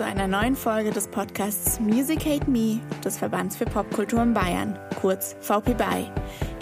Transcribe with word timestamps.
Zu 0.00 0.06
einer 0.06 0.26
neuen 0.26 0.56
Folge 0.56 0.92
des 0.92 1.08
Podcasts 1.08 1.78
Music 1.78 2.24
Hate 2.24 2.50
Me 2.50 2.80
des 3.04 3.18
Verbands 3.18 3.54
für 3.54 3.66
Popkultur 3.66 4.22
in 4.22 4.32
Bayern, 4.32 4.78
kurz 4.98 5.36
VP 5.42 5.74
BY. 5.74 6.10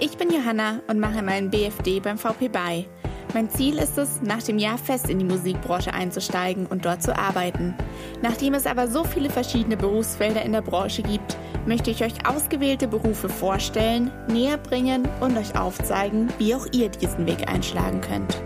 Ich 0.00 0.16
bin 0.16 0.32
Johanna 0.32 0.80
und 0.88 0.98
mache 0.98 1.22
meinen 1.22 1.48
BFD 1.48 2.00
beim 2.00 2.18
VP 2.18 2.48
BY. 2.48 2.88
Mein 3.34 3.48
Ziel 3.48 3.78
ist 3.78 3.96
es, 3.96 4.20
nach 4.22 4.42
dem 4.42 4.58
Jahr 4.58 4.76
fest 4.76 5.08
in 5.08 5.20
die 5.20 5.24
Musikbranche 5.24 5.94
einzusteigen 5.94 6.66
und 6.66 6.84
dort 6.84 7.00
zu 7.00 7.16
arbeiten. 7.16 7.76
Nachdem 8.22 8.54
es 8.54 8.66
aber 8.66 8.88
so 8.88 9.04
viele 9.04 9.30
verschiedene 9.30 9.76
Berufsfelder 9.76 10.42
in 10.42 10.50
der 10.50 10.62
Branche 10.62 11.02
gibt, 11.02 11.36
möchte 11.64 11.92
ich 11.92 12.02
euch 12.02 12.26
ausgewählte 12.26 12.88
Berufe 12.88 13.28
vorstellen, 13.28 14.10
näher 14.26 14.58
bringen 14.58 15.08
und 15.20 15.38
euch 15.38 15.56
aufzeigen, 15.56 16.28
wie 16.38 16.56
auch 16.56 16.66
ihr 16.72 16.88
diesen 16.88 17.24
Weg 17.28 17.48
einschlagen 17.48 18.00
könnt. 18.00 18.42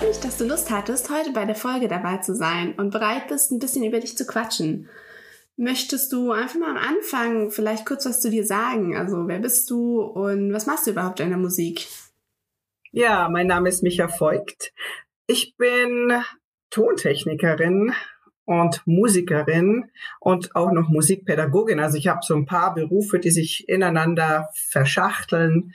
Freut 0.00 0.08
mich, 0.08 0.20
dass 0.20 0.38
du 0.38 0.44
Lust 0.44 0.70
hattest, 0.70 1.10
heute 1.10 1.30
bei 1.32 1.44
der 1.44 1.54
Folge 1.54 1.86
dabei 1.86 2.16
zu 2.18 2.34
sein 2.34 2.72
und 2.78 2.90
bereit 2.90 3.28
bist, 3.28 3.50
ein 3.50 3.58
bisschen 3.58 3.84
über 3.84 4.00
dich 4.00 4.16
zu 4.16 4.26
quatschen. 4.26 4.88
Möchtest 5.56 6.12
du 6.12 6.32
einfach 6.32 6.58
mal 6.58 6.70
am 6.70 6.76
Anfang 6.78 7.50
vielleicht 7.50 7.84
kurz 7.84 8.06
was 8.06 8.20
zu 8.20 8.30
dir 8.30 8.46
sagen? 8.46 8.96
Also, 8.96 9.28
wer 9.28 9.40
bist 9.40 9.68
du 9.68 10.00
und 10.00 10.54
was 10.54 10.64
machst 10.64 10.86
du 10.86 10.92
überhaupt 10.92 11.20
in 11.20 11.28
der 11.28 11.38
Musik? 11.38 11.86
Ja, 12.92 13.28
mein 13.28 13.46
Name 13.46 13.68
ist 13.68 13.82
Micha 13.82 14.08
Voigt. 14.18 14.72
Ich 15.26 15.54
bin 15.58 16.12
Tontechnikerin 16.70 17.92
und 18.46 18.82
Musikerin 18.86 19.90
und 20.18 20.56
auch 20.56 20.72
noch 20.72 20.88
Musikpädagogin. 20.88 21.78
Also 21.78 21.98
ich 21.98 22.08
habe 22.08 22.20
so 22.22 22.34
ein 22.34 22.46
paar 22.46 22.74
Berufe, 22.74 23.18
die 23.18 23.30
sich 23.30 23.68
ineinander 23.68 24.48
verschachteln 24.54 25.72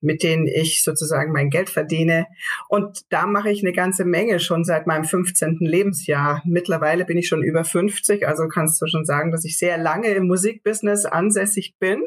mit 0.00 0.22
denen 0.22 0.46
ich 0.46 0.82
sozusagen 0.82 1.32
mein 1.32 1.50
Geld 1.50 1.70
verdiene. 1.70 2.26
Und 2.68 3.00
da 3.10 3.26
mache 3.26 3.50
ich 3.50 3.62
eine 3.62 3.72
ganze 3.72 4.04
Menge 4.04 4.40
schon 4.40 4.64
seit 4.64 4.86
meinem 4.86 5.04
15. 5.04 5.58
Lebensjahr. 5.60 6.42
Mittlerweile 6.44 7.04
bin 7.04 7.18
ich 7.18 7.28
schon 7.28 7.42
über 7.42 7.64
50, 7.64 8.26
also 8.26 8.48
kannst 8.48 8.80
du 8.80 8.86
schon 8.86 9.04
sagen, 9.04 9.32
dass 9.32 9.44
ich 9.44 9.58
sehr 9.58 9.78
lange 9.78 10.08
im 10.08 10.26
Musikbusiness 10.26 11.06
ansässig 11.06 11.74
bin. 11.78 12.02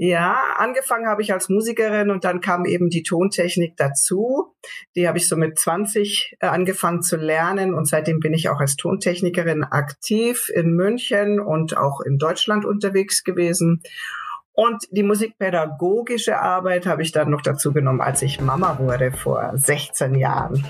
Ja, 0.00 0.54
angefangen 0.56 1.08
habe 1.08 1.22
ich 1.22 1.32
als 1.32 1.48
Musikerin 1.48 2.12
und 2.12 2.22
dann 2.22 2.40
kam 2.40 2.64
eben 2.66 2.88
die 2.88 3.02
Tontechnik 3.02 3.76
dazu. 3.76 4.54
Die 4.94 5.08
habe 5.08 5.18
ich 5.18 5.26
so 5.26 5.36
mit 5.36 5.58
20 5.58 6.36
äh, 6.38 6.46
angefangen 6.46 7.02
zu 7.02 7.16
lernen 7.16 7.74
und 7.74 7.86
seitdem 7.86 8.20
bin 8.20 8.32
ich 8.32 8.48
auch 8.48 8.60
als 8.60 8.76
Tontechnikerin 8.76 9.64
aktiv 9.64 10.52
in 10.54 10.74
München 10.76 11.40
und 11.40 11.76
auch 11.76 12.00
in 12.00 12.16
Deutschland 12.16 12.64
unterwegs 12.64 13.24
gewesen. 13.24 13.82
Und 14.58 14.88
die 14.90 15.04
musikpädagogische 15.04 16.40
Arbeit 16.40 16.84
habe 16.84 17.02
ich 17.02 17.12
dann 17.12 17.30
noch 17.30 17.42
dazu 17.42 17.72
genommen, 17.72 18.00
als 18.00 18.22
ich 18.22 18.40
Mama 18.40 18.76
wurde 18.80 19.12
vor 19.12 19.52
16 19.54 20.16
Jahren. 20.16 20.66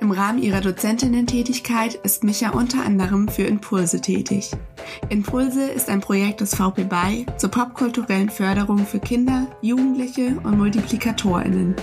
Im 0.00 0.10
Rahmen 0.12 0.38
ihrer 0.42 0.62
Dozentinnen-Tätigkeit 0.62 1.96
ist 1.96 2.24
Micha 2.24 2.52
unter 2.52 2.86
anderem 2.86 3.28
für 3.28 3.42
Impulse 3.42 4.00
tätig. 4.00 4.50
Impulse 5.10 5.62
ist 5.64 5.90
ein 5.90 6.00
Projekt 6.00 6.40
des 6.40 6.54
VP 6.54 6.84
BY 6.84 7.26
zur 7.36 7.50
popkulturellen 7.50 8.30
Förderung 8.30 8.78
für 8.78 8.98
Kinder, 8.98 9.48
Jugendliche 9.60 10.40
und 10.42 10.56
MultiplikatorInnen. 10.56 11.76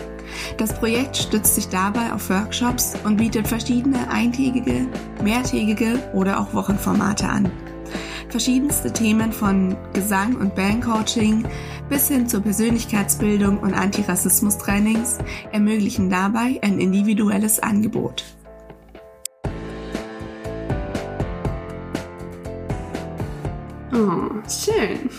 Das 0.58 0.74
Projekt 0.74 1.16
stützt 1.16 1.54
sich 1.54 1.70
dabei 1.70 2.12
auf 2.12 2.28
Workshops 2.32 2.96
und 3.04 3.18
bietet 3.18 3.48
verschiedene 3.48 4.10
eintägige, 4.10 4.88
mehrtägige 5.24 6.00
oder 6.16 6.40
auch 6.40 6.56
Wochenformate 6.56 7.30
an. 7.30 7.52
Verschiedenste 8.30 8.94
Themen 8.94 9.34
von 9.34 9.76
Gesang 9.94 10.36
und 10.36 10.54
Bandcoaching 10.54 11.48
bis 11.90 12.10
hin 12.10 12.30
zur 12.30 12.42
Persönlichkeitsbildung 12.42 13.58
und 13.58 13.74
Antirassismus-Trainings 13.74 15.18
ermöglichen 15.52 16.12
dabei 16.12 16.60
ein 16.62 16.80
individuelles 16.80 17.60
Angebot. 17.60 18.24
Oh, 23.92 24.30
schön. 24.48 25.10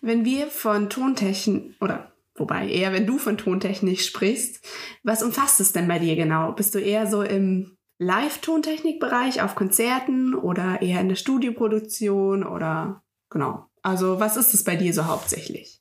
Wenn 0.00 0.24
wir 0.24 0.46
von 0.46 0.88
Tontechnik 0.88 1.76
oder 1.82 2.12
wobei 2.34 2.66
eher 2.66 2.94
wenn 2.94 3.06
du 3.06 3.18
von 3.18 3.36
Tontechnik 3.36 4.00
sprichst, 4.00 4.64
was 5.02 5.22
umfasst 5.22 5.60
es 5.60 5.72
denn 5.72 5.86
bei 5.86 5.98
dir 5.98 6.16
genau? 6.16 6.52
Bist 6.52 6.74
du 6.74 6.78
eher 6.78 7.06
so 7.06 7.22
im 7.22 7.76
Live-Tontechnikbereich 8.00 9.42
auf 9.42 9.54
Konzerten 9.54 10.34
oder 10.34 10.80
eher 10.80 11.02
in 11.02 11.10
der 11.10 11.16
Studioproduktion 11.16 12.44
oder 12.44 13.02
genau. 13.28 13.66
Also 13.82 14.18
was 14.18 14.38
ist 14.38 14.54
es 14.54 14.64
bei 14.64 14.76
dir 14.76 14.94
so 14.94 15.04
hauptsächlich? 15.04 15.79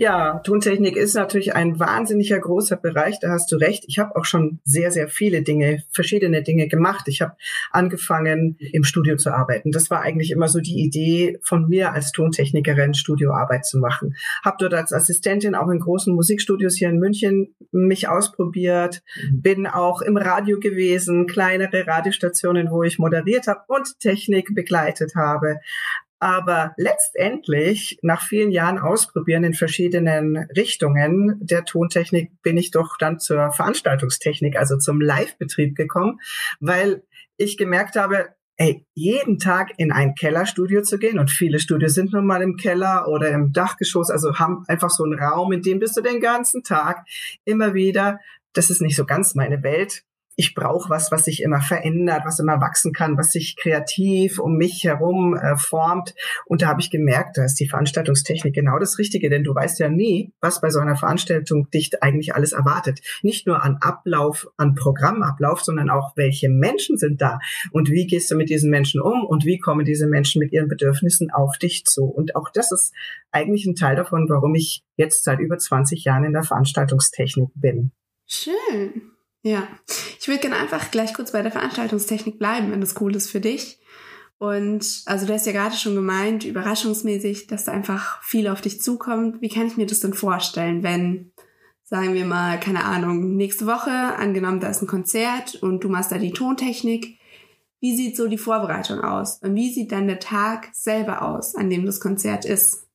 Ja, 0.00 0.38
Tontechnik 0.44 0.96
ist 0.96 1.12
natürlich 1.12 1.54
ein 1.54 1.78
wahnsinniger 1.78 2.38
großer 2.38 2.76
Bereich, 2.76 3.20
da 3.20 3.32
hast 3.32 3.52
du 3.52 3.56
recht. 3.56 3.84
Ich 3.86 3.98
habe 3.98 4.16
auch 4.16 4.24
schon 4.24 4.58
sehr, 4.64 4.90
sehr 4.90 5.08
viele 5.08 5.42
Dinge, 5.42 5.82
verschiedene 5.92 6.42
Dinge 6.42 6.68
gemacht. 6.68 7.06
Ich 7.06 7.20
habe 7.20 7.36
angefangen, 7.70 8.56
im 8.60 8.82
Studio 8.82 9.18
zu 9.18 9.30
arbeiten. 9.30 9.72
Das 9.72 9.90
war 9.90 10.00
eigentlich 10.00 10.30
immer 10.30 10.48
so 10.48 10.60
die 10.60 10.80
Idee 10.80 11.38
von 11.42 11.68
mir 11.68 11.92
als 11.92 12.12
Tontechnikerin, 12.12 12.94
Studioarbeit 12.94 13.66
zu 13.66 13.76
machen. 13.76 14.16
Habe 14.42 14.56
dort 14.58 14.72
als 14.72 14.94
Assistentin 14.94 15.54
auch 15.54 15.68
in 15.68 15.80
großen 15.80 16.14
Musikstudios 16.14 16.76
hier 16.76 16.88
in 16.88 16.98
München 16.98 17.54
mich 17.70 18.08
ausprobiert, 18.08 19.02
mhm. 19.30 19.42
bin 19.42 19.66
auch 19.66 20.00
im 20.00 20.16
Radio 20.16 20.60
gewesen, 20.60 21.26
kleinere 21.26 21.86
Radiostationen, 21.86 22.70
wo 22.70 22.84
ich 22.84 22.98
moderiert 22.98 23.48
habe 23.48 23.64
und 23.68 24.00
Technik 24.00 24.54
begleitet 24.54 25.12
habe. 25.14 25.58
Aber 26.20 26.74
letztendlich, 26.76 27.98
nach 28.02 28.22
vielen 28.22 28.52
Jahren 28.52 28.78
Ausprobieren 28.78 29.42
in 29.42 29.54
verschiedenen 29.54 30.36
Richtungen 30.54 31.38
der 31.40 31.64
Tontechnik, 31.64 32.30
bin 32.42 32.58
ich 32.58 32.70
doch 32.70 32.98
dann 32.98 33.18
zur 33.18 33.50
Veranstaltungstechnik, 33.52 34.56
also 34.56 34.76
zum 34.76 35.00
Live-Betrieb 35.00 35.74
gekommen, 35.74 36.20
weil 36.60 37.02
ich 37.38 37.56
gemerkt 37.56 37.96
habe, 37.96 38.28
ey, 38.58 38.84
jeden 38.94 39.38
Tag 39.38 39.70
in 39.78 39.90
ein 39.90 40.14
Kellerstudio 40.14 40.82
zu 40.82 40.98
gehen 40.98 41.18
und 41.18 41.30
viele 41.30 41.58
Studios 41.58 41.94
sind 41.94 42.12
nun 42.12 42.26
mal 42.26 42.42
im 42.42 42.58
Keller 42.58 43.08
oder 43.08 43.30
im 43.30 43.54
Dachgeschoss, 43.54 44.10
also 44.10 44.38
haben 44.38 44.64
einfach 44.68 44.90
so 44.90 45.04
einen 45.04 45.18
Raum, 45.18 45.52
in 45.52 45.62
dem 45.62 45.78
bist 45.78 45.96
du 45.96 46.02
den 46.02 46.20
ganzen 46.20 46.62
Tag 46.62 47.06
immer 47.46 47.72
wieder. 47.72 48.20
Das 48.52 48.68
ist 48.68 48.82
nicht 48.82 48.96
so 48.96 49.06
ganz 49.06 49.34
meine 49.34 49.62
Welt 49.62 50.02
ich 50.40 50.54
brauche 50.54 50.88
was, 50.88 51.12
was 51.12 51.26
sich 51.26 51.42
immer 51.42 51.60
verändert, 51.60 52.22
was 52.24 52.38
immer 52.38 52.62
wachsen 52.62 52.94
kann, 52.94 53.18
was 53.18 53.30
sich 53.30 53.56
kreativ 53.56 54.38
um 54.38 54.56
mich 54.56 54.84
herum 54.84 55.36
äh, 55.36 55.58
formt. 55.58 56.14
Und 56.46 56.62
da 56.62 56.68
habe 56.68 56.80
ich 56.80 56.88
gemerkt, 56.90 57.36
da 57.36 57.44
ist 57.44 57.60
die 57.60 57.68
Veranstaltungstechnik 57.68 58.54
genau 58.54 58.78
das 58.78 58.98
Richtige, 58.98 59.28
denn 59.28 59.44
du 59.44 59.54
weißt 59.54 59.78
ja 59.80 59.90
nie, 59.90 60.32
was 60.40 60.62
bei 60.62 60.70
so 60.70 60.80
einer 60.80 60.96
Veranstaltung 60.96 61.68
dich 61.68 62.02
eigentlich 62.02 62.34
alles 62.34 62.52
erwartet. 62.52 63.00
Nicht 63.22 63.46
nur 63.46 63.62
an 63.62 63.76
Ablauf, 63.82 64.48
an 64.56 64.74
Programmablauf, 64.74 65.60
sondern 65.60 65.90
auch, 65.90 66.16
welche 66.16 66.48
Menschen 66.48 66.96
sind 66.96 67.20
da 67.20 67.38
und 67.70 67.90
wie 67.90 68.06
gehst 68.06 68.30
du 68.30 68.34
mit 68.34 68.48
diesen 68.48 68.70
Menschen 68.70 69.02
um 69.02 69.26
und 69.26 69.44
wie 69.44 69.58
kommen 69.58 69.84
diese 69.84 70.06
Menschen 70.06 70.38
mit 70.38 70.52
ihren 70.52 70.68
Bedürfnissen 70.68 71.30
auf 71.30 71.58
dich 71.58 71.84
zu. 71.84 72.04
Und 72.04 72.34
auch 72.34 72.48
das 72.48 72.72
ist 72.72 72.94
eigentlich 73.30 73.66
ein 73.66 73.74
Teil 73.74 73.94
davon, 73.94 74.26
warum 74.30 74.54
ich 74.54 74.84
jetzt 74.96 75.22
seit 75.22 75.38
über 75.38 75.58
20 75.58 76.02
Jahren 76.04 76.24
in 76.24 76.32
der 76.32 76.44
Veranstaltungstechnik 76.44 77.50
bin. 77.54 77.92
Schön. 78.26 79.02
Ja, 79.42 79.66
ich 80.18 80.28
würde 80.28 80.40
gerne 80.40 80.56
einfach 80.56 80.90
gleich 80.90 81.14
kurz 81.14 81.32
bei 81.32 81.42
der 81.42 81.52
Veranstaltungstechnik 81.52 82.38
bleiben, 82.38 82.70
wenn 82.70 82.80
das 82.80 83.00
cool 83.00 83.16
ist 83.16 83.30
für 83.30 83.40
dich. 83.40 83.78
Und 84.38 85.02
also 85.06 85.26
du 85.26 85.32
hast 85.32 85.46
ja 85.46 85.52
gerade 85.52 85.76
schon 85.76 85.94
gemeint, 85.94 86.44
überraschungsmäßig, 86.44 87.46
dass 87.46 87.64
da 87.64 87.72
einfach 87.72 88.22
viel 88.22 88.48
auf 88.48 88.60
dich 88.60 88.80
zukommt. 88.80 89.40
Wie 89.40 89.48
kann 89.48 89.66
ich 89.66 89.76
mir 89.76 89.86
das 89.86 90.00
denn 90.00 90.14
vorstellen, 90.14 90.82
wenn, 90.82 91.32
sagen 91.84 92.14
wir 92.14 92.24
mal, 92.24 92.58
keine 92.58 92.84
Ahnung, 92.84 93.36
nächste 93.36 93.66
Woche, 93.66 93.90
angenommen, 93.90 94.60
da 94.60 94.68
ist 94.68 94.82
ein 94.82 94.86
Konzert 94.86 95.56
und 95.56 95.84
du 95.84 95.88
machst 95.88 96.12
da 96.12 96.18
die 96.18 96.32
Tontechnik. 96.32 97.18
Wie 97.80 97.96
sieht 97.96 98.16
so 98.16 98.28
die 98.28 98.38
Vorbereitung 98.38 99.00
aus? 99.00 99.38
Und 99.42 99.54
wie 99.54 99.72
sieht 99.72 99.92
dann 99.92 100.06
der 100.06 100.20
Tag 100.20 100.68
selber 100.72 101.22
aus, 101.22 101.54
an 101.54 101.70
dem 101.70 101.86
das 101.86 102.00
Konzert 102.00 102.44
ist? 102.44 102.86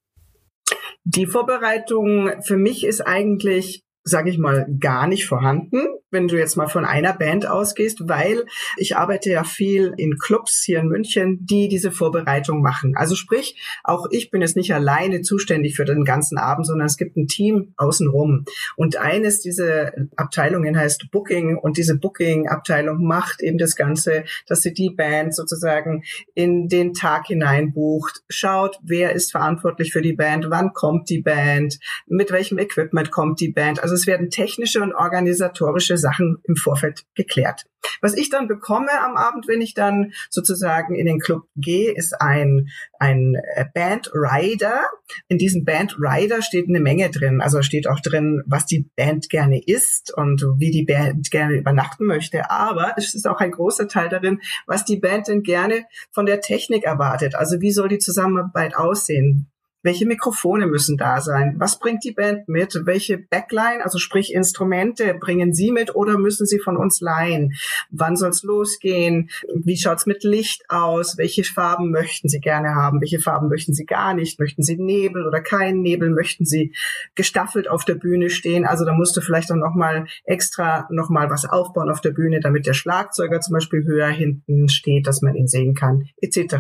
Die 1.03 1.27
Vorbereitung 1.27 2.41
für 2.41 2.57
mich 2.57 2.83
ist 2.83 3.01
eigentlich 3.01 3.86
sage 4.06 4.30
ich 4.30 4.38
mal, 4.38 4.68
gar 4.80 5.07
nicht 5.07 5.25
vorhanden, 5.25 5.81
wenn 6.15 6.29
du 6.29 6.38
jetzt 6.38 6.56
mal 6.56 6.67
von 6.67 6.85
einer 6.85 7.13
Band 7.13 7.45
ausgehst, 7.45 8.07
weil 8.07 8.45
ich 8.77 8.95
arbeite 8.95 9.29
ja 9.29 9.44
viel 9.44 9.94
in 9.97 10.17
Clubs 10.17 10.63
hier 10.63 10.79
in 10.79 10.88
München, 10.88 11.45
die 11.45 11.67
diese 11.67 11.91
Vorbereitung 11.91 12.62
machen. 12.62 12.95
Also 12.95 13.15
sprich, 13.15 13.62
auch 13.83 14.07
ich 14.12 14.31
bin 14.31 14.41
jetzt 14.41 14.56
nicht 14.56 14.73
alleine 14.73 15.21
zuständig 15.21 15.75
für 15.75 15.83
den 15.83 16.06
ganzen 16.06 16.38
Abend, 16.38 16.65
sondern 16.65 16.85
es 16.85 16.95
gibt 16.95 17.17
ein 17.17 17.27
Team 17.27 17.73
außenrum. 17.75 18.45
Und 18.77 18.95
eines 18.95 19.41
dieser 19.41 19.91
Abteilungen 20.15 20.77
heißt 20.77 21.12
Booking 21.12 21.57
und 21.57 21.75
diese 21.75 21.97
Booking-Abteilung 21.97 23.06
macht 23.06 23.41
eben 23.41 23.57
das 23.57 23.75
Ganze, 23.75 24.23
dass 24.47 24.62
sie 24.62 24.73
die 24.73 24.91
Band 24.91 25.35
sozusagen 25.35 26.03
in 26.33 26.69
den 26.69 26.94
Tag 26.94 27.27
hinein 27.27 27.73
bucht, 27.73 28.21
schaut, 28.29 28.79
wer 28.83 29.13
ist 29.13 29.31
verantwortlich 29.31 29.91
für 29.91 30.01
die 30.01 30.13
Band, 30.13 30.45
wann 30.50 30.71
kommt 30.71 31.09
die 31.09 31.21
Band, 31.21 31.77
mit 32.07 32.31
welchem 32.31 32.57
Equipment 32.57 33.12
kommt 33.12 33.41
die 33.41 33.51
Band. 33.51 33.83
Also 33.83 33.95
es 33.95 34.07
werden 34.07 34.29
technische 34.29 34.81
und 34.81 34.94
organisatorische 34.94 35.97
Sachen 36.06 36.38
im 36.44 36.56
Vorfeld 36.56 37.04
geklärt. 37.16 37.66
Was 38.02 38.16
ich 38.16 38.30
dann 38.30 38.48
bekomme 38.48 38.92
am 39.04 39.16
Abend, 39.16 39.48
wenn 39.48 39.62
ich 39.62 39.74
dann 39.74 40.13
sozusagen 40.30 40.96
in 40.96 41.06
den 41.06 41.19
Club 41.19 41.48
gehe, 41.56 41.92
ist 41.94 42.19
ein, 42.22 42.68
ein 43.00 43.36
äh, 43.56 43.66
Band 43.74 44.12
Rider. 44.13 44.81
In 45.28 45.38
diesem 45.38 45.66
Band 45.66 45.98
Rider 46.00 46.42
steht 46.42 46.68
eine 46.68 46.80
Menge 46.80 47.10
drin. 47.10 47.42
Also 47.42 47.62
steht 47.62 47.88
auch 47.88 48.00
drin, 48.00 48.44
was 48.46 48.66
die 48.66 48.90
Band 48.96 49.30
gerne 49.30 49.62
isst 49.66 50.13
und 50.16 50.44
wie 50.57 50.72
die 50.72 50.86
Band 50.86 51.31
gerne 51.31 51.56
übernachten 51.56 52.06
möchte. 52.06 52.50
Aber 52.50 52.94
es 52.98 53.16
ist 53.16 53.28
auch 53.28 53.40
ein 53.40 53.51
großer 53.51 53.88
Teil 53.88 54.10
darin, 54.10 54.40
was 54.68 54.86
die 54.86 54.98
Band 54.98 55.28
denn 55.28 55.44
gerne 55.44 55.86
von 56.12 56.25
der 56.25 56.42
Technik 56.42 56.84
erwartet. 56.84 57.36
Also 57.36 57.62
wie 57.62 57.72
soll 57.72 57.90
die 57.90 58.00
Zusammenarbeit 58.00 58.75
aussehen? 58.75 59.51
Welche 59.86 60.08
Mikrofone 60.08 60.66
müssen 60.66 60.98
da 60.98 61.22
sein? 61.22 61.58
Was 61.60 61.78
bringt 61.78 62.04
die 62.04 62.12
Band 62.12 62.50
mit? 62.50 62.76
Welche 62.86 63.20
Backline, 63.20 63.84
also 63.84 64.00
sprich 64.00 64.34
Instrumente, 64.34 65.14
bringen 65.14 65.54
Sie 65.54 65.72
mit 65.72 65.94
oder 65.94 66.18
müssen 66.18 66.48
Sie 66.48 66.58
von 66.58 66.76
uns 66.76 67.02
leihen? 67.02 67.54
Wann 67.92 68.16
soll 68.16 68.32
es 68.32 68.42
losgehen? 68.42 69.30
Wie 69.54 69.78
schaut's 69.78 70.08
mit 70.08 70.24
Licht 70.24 70.64
aus? 70.70 71.20
Welche 71.20 71.44
Farben 71.44 71.92
möchten 71.92 72.30
Sie 72.30 72.40
gerne 72.40 72.74
haben? 72.74 73.00
Welche 73.00 73.20
Farben 73.20 73.48
möchten 73.48 73.76
Sie 73.76 73.86
gar 73.86 74.16
nicht? 74.16 74.40
Möchten 74.40 74.64
Sie 74.64 74.76
Nebel 74.76 75.28
oder 75.28 75.40
keinen 75.40 75.84
Nebel? 75.84 76.10
Möchten 76.10 76.46
Sie 76.46 76.74
gestaffelt 77.14 77.70
auf 77.70 77.86
der 77.86 77.94
Bühne 77.94 78.32
stehen? 78.32 78.66
Also 78.66 78.86
da 78.86 78.94
musst 78.94 79.16
du 79.16 79.22
vielleicht 79.22 79.52
dann 79.52 79.60
noch 79.60 79.76
mal 79.76 80.08
extra 80.24 80.88
noch 80.90 81.12
mal 81.12 81.30
was 81.30 81.46
aufbauen 81.46 81.92
auf 81.92 82.02
der 82.02 82.10
Bühne, 82.10 82.40
damit 82.40 82.66
der 82.66 82.74
Schlagzeuger 82.74 83.40
zum 83.40 83.54
Beispiel 83.54 83.84
höher 83.84 84.08
hinten 84.08 84.68
steht, 84.68 85.06
dass 85.06 85.22
man 85.22 85.36
ihn 85.36 85.48
sehen 85.48 85.76
kann, 85.76 86.08
etc. 86.22 86.56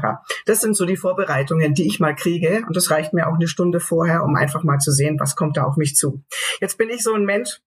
Das 0.45 0.61
sind 0.61 0.77
so 0.77 0.85
die 0.85 0.95
Vorbereitungen, 0.95 1.73
die 1.73 1.87
ich 1.87 1.99
mal 1.99 2.13
kriege 2.13 2.61
und 2.67 2.75
das 2.75 2.91
reicht 2.91 3.14
mir 3.15 3.27
auch 3.27 3.35
eine 3.35 3.47
Stunde 3.47 3.79
vorher, 3.79 4.23
um 4.23 4.35
einfach 4.35 4.63
mal 4.63 4.77
zu 4.77 4.91
sehen, 4.91 5.19
was 5.19 5.35
kommt 5.35 5.57
da 5.57 5.63
auf 5.63 5.77
mich 5.77 5.95
zu. 5.95 6.23
Jetzt 6.61 6.77
bin 6.77 6.89
ich 6.89 7.01
so 7.01 7.13
ein 7.13 7.25
Mensch, 7.25 7.61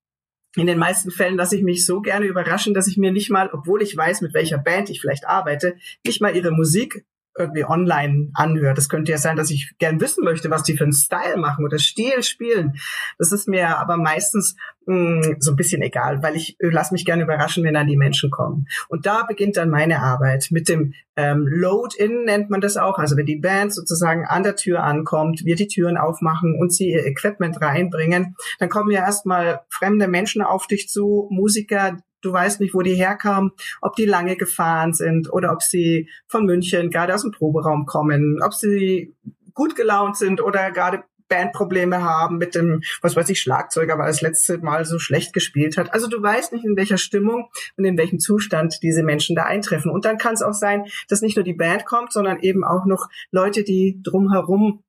in 0.56 0.67
den 0.67 0.79
meisten 0.79 1.11
Fällen 1.11 1.37
lasse 1.37 1.56
ich 1.56 1.62
mich 1.62 1.85
so 1.85 2.00
gerne 2.00 2.27
überraschen, 2.27 2.75
dass 2.75 2.87
ich 2.87 2.97
mir 2.97 3.12
nicht 3.12 3.31
mal, 3.31 3.50
obwohl 3.53 3.83
ich 3.83 3.97
weiß, 3.97 4.23
mit 4.23 4.35
welcher 4.35 4.59
Band 4.59 4.91
ich 4.91 5.00
vielleicht 5.00 5.27
arbeite, 5.27 5.77
nicht 6.06 6.21
mal 6.21 6.35
ihre 6.35 6.53
Musik 6.53 7.05
irgendwie 7.38 7.64
online 7.64 8.31
anhöre. 8.35 8.75
Das 8.75 8.88
könnte 8.88 9.12
ja 9.12 9.19
sein, 9.19 9.37
dass 9.37 9.50
ich 9.50 9.75
gern 9.79 10.00
wissen 10.00 10.25
möchte, 10.25 10.50
was 10.50 10.62
die 10.62 10.76
für 10.76 10.85
einen 10.85 10.93
Style 10.93 11.37
machen 11.37 11.64
oder 11.64 11.79
Stil 11.79 12.23
spielen. 12.23 12.75
Das 13.19 13.32
ist 13.32 13.49
mir 13.49 13.79
aber 13.79 13.96
meistens 13.96 14.56
mh, 14.87 15.25
hm, 15.25 15.37
so 15.38 15.52
ein 15.52 15.56
bisschen 15.56 15.82
egal, 15.82 16.23
weil 16.23 16.37
ich 16.37 16.56
äh, 16.61 16.69
lasse 16.69 16.94
mich 16.94 17.05
gerne 17.05 17.23
überraschen, 17.23 17.64
wenn 17.64 17.75
dann 17.75 17.87
die 17.87 17.96
Menschen 17.96 18.31
kommen. 18.31 18.67
Und 18.88 19.06
da 19.06 19.25
beginnt 19.25 19.56
dann 19.56 19.70
meine 19.70 20.00
Arbeit 20.00 20.49
mit 20.50 20.69
dem 20.69 20.94
ähm, 21.17 21.46
Load-In 21.49 22.25
nennt 22.25 22.49
man 22.49 22.61
das 22.61 22.76
auch. 22.76 22.99
Also 22.99 23.17
wenn 23.17 23.26
die 23.26 23.40
Band 23.40 23.75
sozusagen 23.75 24.25
an 24.25 24.44
der 24.44 24.56
Tür 24.56 24.85
ankommt, 24.85 25.44
wir 25.44 25.56
die 25.56 25.67
Türen 25.67 25.96
aufmachen 25.96 26.56
und 26.58 26.73
sie 26.73 26.90
ihr 26.90 27.05
Equipment 27.06 27.61
reinbringen, 27.61 28.37
dann 28.58 28.69
kommen 28.69 28.90
ja 28.90 29.00
erstmal 29.00 29.62
fremde 29.69 30.08
Menschen 30.08 30.43
auf 30.43 30.67
dich 30.67 30.88
zu, 30.88 31.29
Musiker, 31.31 31.96
Du 32.20 32.32
weißt 32.32 32.61
nicht, 32.61 32.75
wo 32.75 32.82
die 32.82 32.94
herkamen, 32.94 33.53
ob 33.81 33.97
die 33.97 34.06
lange 34.06 34.37
gefahren 34.37 34.93
sind 34.93 35.32
oder 35.32 35.53
ob 35.53 35.62
sie 35.62 36.09
von 36.26 36.44
München 36.44 36.91
gerade 36.91 37.15
aus 37.15 37.23
dem 37.23 37.32
Proberaum 37.32 37.87
kommen, 37.87 38.41
ob 38.43 38.55
sie 38.55 39.15
gut 39.55 39.76
gelaunt 39.76 40.17
sind 40.17 40.41
oder 40.41 40.70
gerade 40.70 41.05
Bandprobleme 41.29 42.03
haben 42.03 42.38
mit 42.38 42.55
dem, 42.55 42.81
was 43.03 43.15
weiß 43.15 43.29
ich, 43.29 43.41
Schlagzeuger, 43.41 43.99
weil 43.99 44.06
das 44.06 44.20
letzte 44.20 44.59
Mal 44.59 44.85
so 44.85 44.99
schlecht 44.99 45.32
gespielt 45.32 45.76
hat. 45.76 45.93
Also 45.93 46.09
du 46.09 46.20
weißt 46.23 46.53
nicht, 46.53 46.65
in 46.65 46.76
welcher 46.76 46.97
Stimmung 46.97 47.50
und 47.76 47.85
in 47.85 47.99
welchem 47.99 48.19
Zustand 48.19 48.82
diese 48.82 49.03
Menschen 49.03 49.37
da 49.37 49.44
eintreffen. 49.44 49.91
Und 49.91 50.05
dann 50.05 50.19
kann 50.19 50.35
es 50.35 50.43
auch 50.43 50.55
sein, 50.55 50.85
dass 51.09 51.23
nicht 51.23 51.37
nur 51.37 51.44
die 51.44 51.55
Band 51.55 51.85
kommt, 51.85 52.12
sondern 52.12 52.41
eben 52.41 52.64
auch 52.64 52.87
noch 52.87 53.09
Leute, 53.31 53.62
die 53.62 54.00
drumherum 54.03 54.82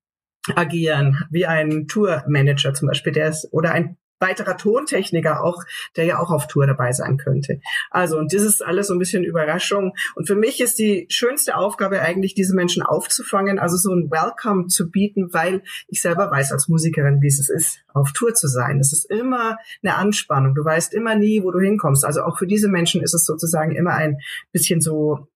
agieren, 0.55 1.25
wie 1.29 1.45
ein 1.45 1.87
Tourmanager 1.87 2.73
zum 2.73 2.87
Beispiel, 2.87 3.13
der 3.13 3.29
ist, 3.29 3.49
oder 3.51 3.73
ein 3.73 3.97
weiterer 4.19 4.57
Tontechniker 4.57 5.44
auch, 5.44 5.63
der 5.95 6.06
ja 6.06 6.19
auch 6.19 6.31
auf 6.31 6.48
Tour 6.48 6.68
dabei 6.68 6.92
sein 6.92 7.18
könnte. 7.18 7.60
Also, 7.92 8.18
und 8.18 8.33
das 8.33 8.42
ist 8.42 8.63
alles 8.66 8.88
so 8.88 8.94
ein 8.94 9.00
bisschen 9.00 9.24
Überraschung. 9.24 9.94
Und 10.16 10.27
für 10.27 10.36
mich 10.36 10.62
ist 10.62 10.80
die 10.80 11.06
schönste 11.10 11.56
Aufgabe 11.56 12.01
eigentlich, 12.01 12.33
diese 12.33 12.56
Menschen 12.56 12.83
aufzufangen, 12.83 13.60
also 13.60 13.77
so 13.77 13.94
ein 13.94 14.10
Welcome 14.12 14.68
zu 14.68 14.89
bieten, 14.89 15.33
weil 15.33 15.63
ich 15.88 16.01
selber 16.01 16.30
weiß 16.31 16.51
als 16.51 16.68
Musikerin, 16.68 17.21
wie 17.21 17.27
es 17.27 17.50
ist, 17.50 17.80
auf 17.94 18.12
Tour 18.12 18.33
zu 18.33 18.48
sein. 18.48 18.80
Es 18.80 18.94
ist 18.94 19.10
immer 19.10 19.57
eine 19.83 19.95
Anspannung. 19.95 20.56
Du 20.56 20.63
weißt 20.63 20.94
immer 20.94 21.16
nie, 21.16 21.44
wo 21.44 21.51
du 21.51 21.60
hinkommst. 21.60 22.06
Also 22.06 22.21
auch 22.24 22.38
für 22.38 22.48
diese 22.48 22.68
Menschen 22.68 23.01
ist 23.01 23.13
es 23.13 23.25
sozusagen 23.25 23.75
immer 23.75 23.94
ein 23.94 24.18
bisschen 24.51 24.81
so 24.81 25.27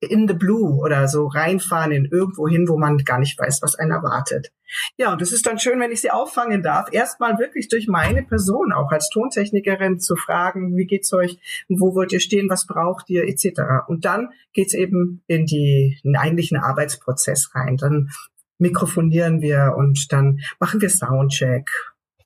in 0.00 0.28
the 0.28 0.34
blue 0.34 0.78
oder 0.78 1.08
so 1.08 1.26
reinfahren 1.26 1.92
in 1.92 2.04
irgendwo 2.04 2.46
hin, 2.48 2.68
wo 2.68 2.76
man 2.76 2.98
gar 2.98 3.18
nicht 3.18 3.38
weiß, 3.38 3.62
was 3.62 3.76
einen 3.76 3.92
erwartet. 3.92 4.52
Ja, 4.96 5.12
und 5.12 5.22
es 5.22 5.32
ist 5.32 5.46
dann 5.46 5.58
schön, 5.58 5.80
wenn 5.80 5.92
ich 5.92 6.00
sie 6.00 6.10
auffangen 6.10 6.62
darf, 6.62 6.88
erstmal 6.92 7.38
wirklich 7.38 7.68
durch 7.68 7.88
meine 7.88 8.22
Person, 8.22 8.72
auch 8.72 8.90
als 8.90 9.08
Tontechnikerin, 9.08 10.00
zu 10.00 10.16
fragen, 10.16 10.76
wie 10.76 10.86
geht's 10.86 11.12
euch, 11.12 11.38
wo 11.68 11.94
wollt 11.94 12.12
ihr 12.12 12.20
stehen, 12.20 12.48
was 12.50 12.66
braucht 12.66 13.10
ihr, 13.10 13.24
etc. 13.24 13.60
Und 13.88 14.04
dann 14.04 14.30
geht's 14.52 14.74
eben 14.74 15.22
in 15.26 15.46
die 15.46 15.98
in 16.02 16.12
den 16.12 16.16
eigentlichen 16.16 16.56
Arbeitsprozess 16.56 17.50
rein. 17.54 17.76
Dann 17.76 18.10
mikrofonieren 18.58 19.40
wir 19.40 19.74
und 19.76 20.12
dann 20.12 20.40
machen 20.58 20.80
wir 20.80 20.90
Soundcheck. 20.90 21.68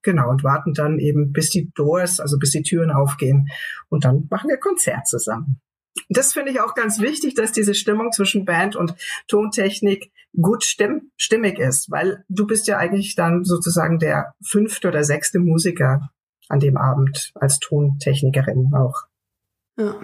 Genau, 0.02 0.30
und 0.30 0.44
warten 0.44 0.74
dann 0.74 0.98
eben, 0.98 1.32
bis 1.32 1.50
die 1.50 1.70
Doors, 1.74 2.20
also 2.20 2.38
bis 2.38 2.52
die 2.52 2.62
Türen 2.62 2.90
aufgehen. 2.90 3.48
Und 3.88 4.04
dann 4.04 4.26
machen 4.30 4.48
wir 4.48 4.56
Konzert 4.56 5.06
zusammen 5.06 5.60
das 6.08 6.32
finde 6.32 6.52
ich 6.52 6.60
auch 6.60 6.74
ganz 6.74 7.00
wichtig, 7.00 7.34
dass 7.34 7.52
diese 7.52 7.74
Stimmung 7.74 8.12
zwischen 8.12 8.44
Band 8.44 8.76
und 8.76 8.94
Tontechnik 9.26 10.10
gut 10.40 10.64
stimm 10.64 11.10
stimmig 11.16 11.58
ist, 11.58 11.90
weil 11.90 12.24
du 12.28 12.46
bist 12.46 12.66
ja 12.66 12.78
eigentlich 12.78 13.14
dann 13.14 13.44
sozusagen 13.44 13.98
der 13.98 14.34
fünfte 14.42 14.88
oder 14.88 15.04
sechste 15.04 15.38
Musiker 15.38 16.10
an 16.48 16.60
dem 16.60 16.76
Abend 16.76 17.32
als 17.34 17.58
Tontechnikerin 17.58 18.72
auch. 18.74 19.02
Ja. 19.76 20.00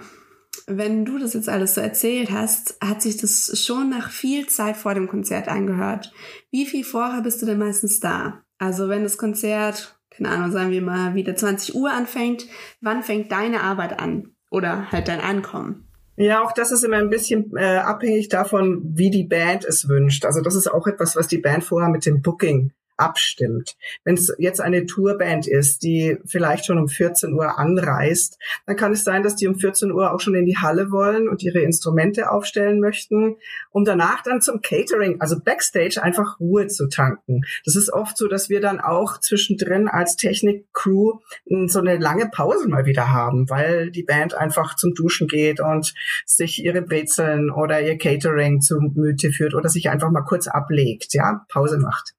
Wenn 0.67 1.05
du 1.05 1.19
das 1.19 1.33
jetzt 1.33 1.49
alles 1.49 1.75
so 1.75 1.81
erzählt 1.81 2.31
hast, 2.31 2.77
hat 2.81 3.01
sich 3.01 3.17
das 3.17 3.61
schon 3.63 3.89
nach 3.89 4.09
viel 4.09 4.47
Zeit 4.47 4.77
vor 4.77 4.95
dem 4.95 5.07
Konzert 5.07 5.47
angehört. 5.47 6.11
Wie 6.49 6.65
viel 6.65 6.83
vorher 6.83 7.21
bist 7.21 7.41
du 7.41 7.45
denn 7.45 7.59
meistens 7.59 7.99
da? 7.99 8.43
Also 8.57 8.89
wenn 8.89 9.03
das 9.03 9.17
Konzert, 9.17 9.99
keine 10.09 10.29
Ahnung, 10.29 10.51
sagen 10.51 10.71
wir 10.71 10.81
mal, 10.81 11.13
wieder 11.13 11.35
20 11.35 11.75
Uhr 11.75 11.91
anfängt, 11.91 12.47
wann 12.81 13.03
fängt 13.03 13.31
deine 13.31 13.61
Arbeit 13.61 13.99
an? 13.99 14.34
Oder 14.55 14.89
halt 14.89 15.09
dein 15.09 15.19
Ankommen? 15.19 15.85
Ja, 16.15 16.41
auch 16.41 16.53
das 16.53 16.71
ist 16.71 16.85
immer 16.85 16.95
ein 16.95 17.09
bisschen 17.09 17.51
äh, 17.57 17.75
abhängig 17.75 18.29
davon, 18.29 18.81
wie 18.95 19.09
die 19.09 19.25
Band 19.25 19.65
es 19.65 19.89
wünscht. 19.89 20.23
Also 20.23 20.39
das 20.39 20.55
ist 20.55 20.71
auch 20.71 20.87
etwas, 20.87 21.17
was 21.17 21.27
die 21.27 21.39
Band 21.39 21.65
vorher 21.65 21.89
mit 21.89 22.05
dem 22.05 22.21
Booking 22.21 22.71
abstimmt. 22.97 23.75
Wenn 24.03 24.15
es 24.15 24.33
jetzt 24.37 24.61
eine 24.61 24.85
Tourband 24.85 25.47
ist, 25.47 25.83
die 25.83 26.17
vielleicht 26.25 26.65
schon 26.65 26.77
um 26.77 26.87
14 26.87 27.33
Uhr 27.33 27.57
anreist, 27.57 28.37
dann 28.65 28.75
kann 28.75 28.93
es 28.93 29.03
sein, 29.03 29.23
dass 29.23 29.35
die 29.35 29.47
um 29.47 29.55
14 29.55 29.91
Uhr 29.91 30.13
auch 30.13 30.19
schon 30.19 30.35
in 30.35 30.45
die 30.45 30.57
Halle 30.57 30.91
wollen 30.91 31.27
und 31.27 31.43
ihre 31.43 31.59
Instrumente 31.59 32.31
aufstellen 32.31 32.79
möchten, 32.79 33.35
um 33.71 33.85
danach 33.85 34.23
dann 34.23 34.41
zum 34.41 34.61
Catering, 34.61 35.21
also 35.21 35.39
Backstage, 35.39 36.01
einfach 36.01 36.39
Ruhe 36.39 36.67
zu 36.67 36.87
tanken. 36.87 37.41
Das 37.65 37.75
ist 37.75 37.91
oft 37.91 38.17
so, 38.17 38.27
dass 38.27 38.49
wir 38.49 38.61
dann 38.61 38.79
auch 38.79 39.19
zwischendrin 39.19 39.87
als 39.87 40.15
Technik-Crew 40.15 41.19
so 41.67 41.79
eine 41.79 41.97
lange 41.97 42.29
Pause 42.29 42.67
mal 42.67 42.85
wieder 42.85 43.11
haben, 43.11 43.49
weil 43.49 43.91
die 43.91 44.03
Band 44.03 44.33
einfach 44.33 44.75
zum 44.75 44.93
Duschen 44.93 45.27
geht 45.27 45.59
und 45.59 45.93
sich 46.25 46.63
ihre 46.63 46.81
Brezeln 46.81 47.49
oder 47.49 47.81
ihr 47.81 47.97
Catering 47.97 48.61
zum 48.61 48.93
Müte 48.95 49.31
führt 49.31 49.53
oder 49.53 49.69
sich 49.69 49.89
einfach 49.89 50.11
mal 50.11 50.21
kurz 50.21 50.47
ablegt, 50.47 51.13
ja, 51.13 51.45
Pause 51.49 51.77
macht. 51.77 52.14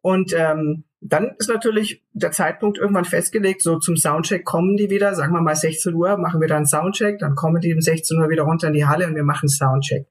Und 0.00 0.34
ähm, 0.36 0.84
dann 1.00 1.34
ist 1.38 1.48
natürlich 1.48 2.02
der 2.12 2.30
Zeitpunkt 2.30 2.78
irgendwann 2.78 3.06
festgelegt, 3.06 3.62
so 3.62 3.78
zum 3.78 3.96
Soundcheck 3.96 4.44
kommen 4.44 4.76
die 4.76 4.90
wieder, 4.90 5.14
sagen 5.14 5.32
wir 5.32 5.40
mal 5.40 5.56
16 5.56 5.94
Uhr, 5.94 6.18
machen 6.18 6.40
wir 6.40 6.48
dann 6.48 6.66
Soundcheck, 6.66 7.18
dann 7.18 7.34
kommen 7.34 7.60
die 7.60 7.72
um 7.72 7.80
16 7.80 8.20
Uhr 8.20 8.28
wieder 8.28 8.42
runter 8.42 8.68
in 8.68 8.74
die 8.74 8.86
Halle 8.86 9.06
und 9.06 9.14
wir 9.14 9.24
machen 9.24 9.48
Soundcheck. 9.48 10.06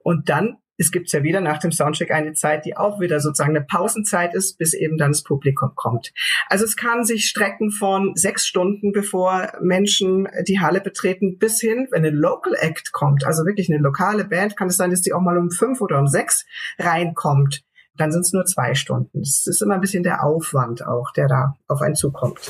Und 0.00 0.28
dann 0.30 0.56
es 0.78 0.90
gibt 0.90 1.12
ja 1.12 1.22
wieder 1.22 1.40
nach 1.40 1.58
dem 1.58 1.70
Soundcheck 1.70 2.10
eine 2.10 2.32
Zeit, 2.32 2.64
die 2.64 2.76
auch 2.76 2.98
wieder 2.98 3.20
sozusagen 3.20 3.54
eine 3.54 3.64
Pausenzeit 3.64 4.34
ist, 4.34 4.58
bis 4.58 4.74
eben 4.74 4.98
dann 4.98 5.12
das 5.12 5.22
Publikum 5.22 5.72
kommt. 5.76 6.12
Also 6.48 6.64
es 6.64 6.76
kann 6.76 7.04
sich 7.04 7.26
strecken 7.26 7.70
von 7.70 8.12
sechs 8.16 8.46
Stunden, 8.46 8.90
bevor 8.90 9.52
Menschen 9.60 10.26
die 10.48 10.60
Halle 10.60 10.80
betreten, 10.80 11.38
bis 11.38 11.60
hin, 11.60 11.86
wenn 11.90 12.04
ein 12.04 12.14
Local 12.14 12.54
Act 12.58 12.90
kommt, 12.92 13.24
also 13.24 13.44
wirklich 13.44 13.70
eine 13.70 13.80
lokale 13.80 14.24
Band, 14.24 14.56
kann 14.56 14.68
es 14.68 14.76
sein, 14.76 14.90
dass 14.90 15.02
die 15.02 15.12
auch 15.12 15.20
mal 15.20 15.38
um 15.38 15.50
fünf 15.50 15.80
oder 15.80 15.98
um 15.98 16.06
sechs 16.06 16.46
reinkommt 16.78 17.62
dann 17.96 18.12
sind 18.12 18.22
es 18.22 18.32
nur 18.32 18.44
zwei 18.44 18.74
Stunden. 18.74 19.20
Es 19.20 19.46
ist 19.46 19.62
immer 19.62 19.74
ein 19.74 19.80
bisschen 19.80 20.02
der 20.02 20.24
Aufwand 20.24 20.86
auch, 20.86 21.12
der 21.12 21.28
da 21.28 21.56
auf 21.68 21.80
einen 21.80 21.94
zukommt. 21.94 22.40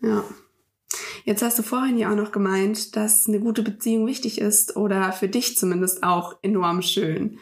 Ja. 0.00 0.24
Jetzt 1.24 1.42
hast 1.42 1.58
du 1.58 1.62
vorhin 1.62 1.98
ja 1.98 2.10
auch 2.10 2.16
noch 2.16 2.32
gemeint, 2.32 2.96
dass 2.96 3.26
eine 3.28 3.40
gute 3.40 3.62
Beziehung 3.62 4.06
wichtig 4.06 4.40
ist 4.40 4.76
oder 4.76 5.12
für 5.12 5.28
dich 5.28 5.56
zumindest 5.56 6.02
auch 6.02 6.36
enorm 6.42 6.82
schön. 6.82 7.38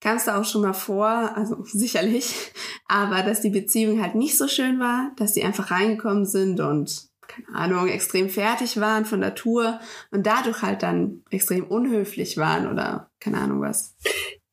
Kamst 0.00 0.26
du 0.26 0.36
auch 0.36 0.44
schon 0.44 0.62
mal 0.62 0.72
vor, 0.72 1.06
also 1.06 1.64
sicherlich, 1.64 2.52
aber 2.86 3.22
dass 3.22 3.40
die 3.40 3.50
Beziehung 3.50 4.02
halt 4.02 4.14
nicht 4.14 4.36
so 4.36 4.48
schön 4.48 4.80
war, 4.80 5.12
dass 5.16 5.34
sie 5.34 5.44
einfach 5.44 5.70
reingekommen 5.70 6.26
sind 6.26 6.60
und 6.60 7.10
keine 7.28 7.58
Ahnung, 7.58 7.88
extrem 7.88 8.28
fertig 8.28 8.78
waren 8.78 9.06
von 9.06 9.22
der 9.22 9.34
Tour 9.34 9.80
und 10.10 10.26
dadurch 10.26 10.60
halt 10.60 10.82
dann 10.82 11.22
extrem 11.30 11.64
unhöflich 11.64 12.36
waren 12.36 12.70
oder 12.70 13.10
keine 13.20 13.38
Ahnung 13.38 13.62
was. 13.62 13.96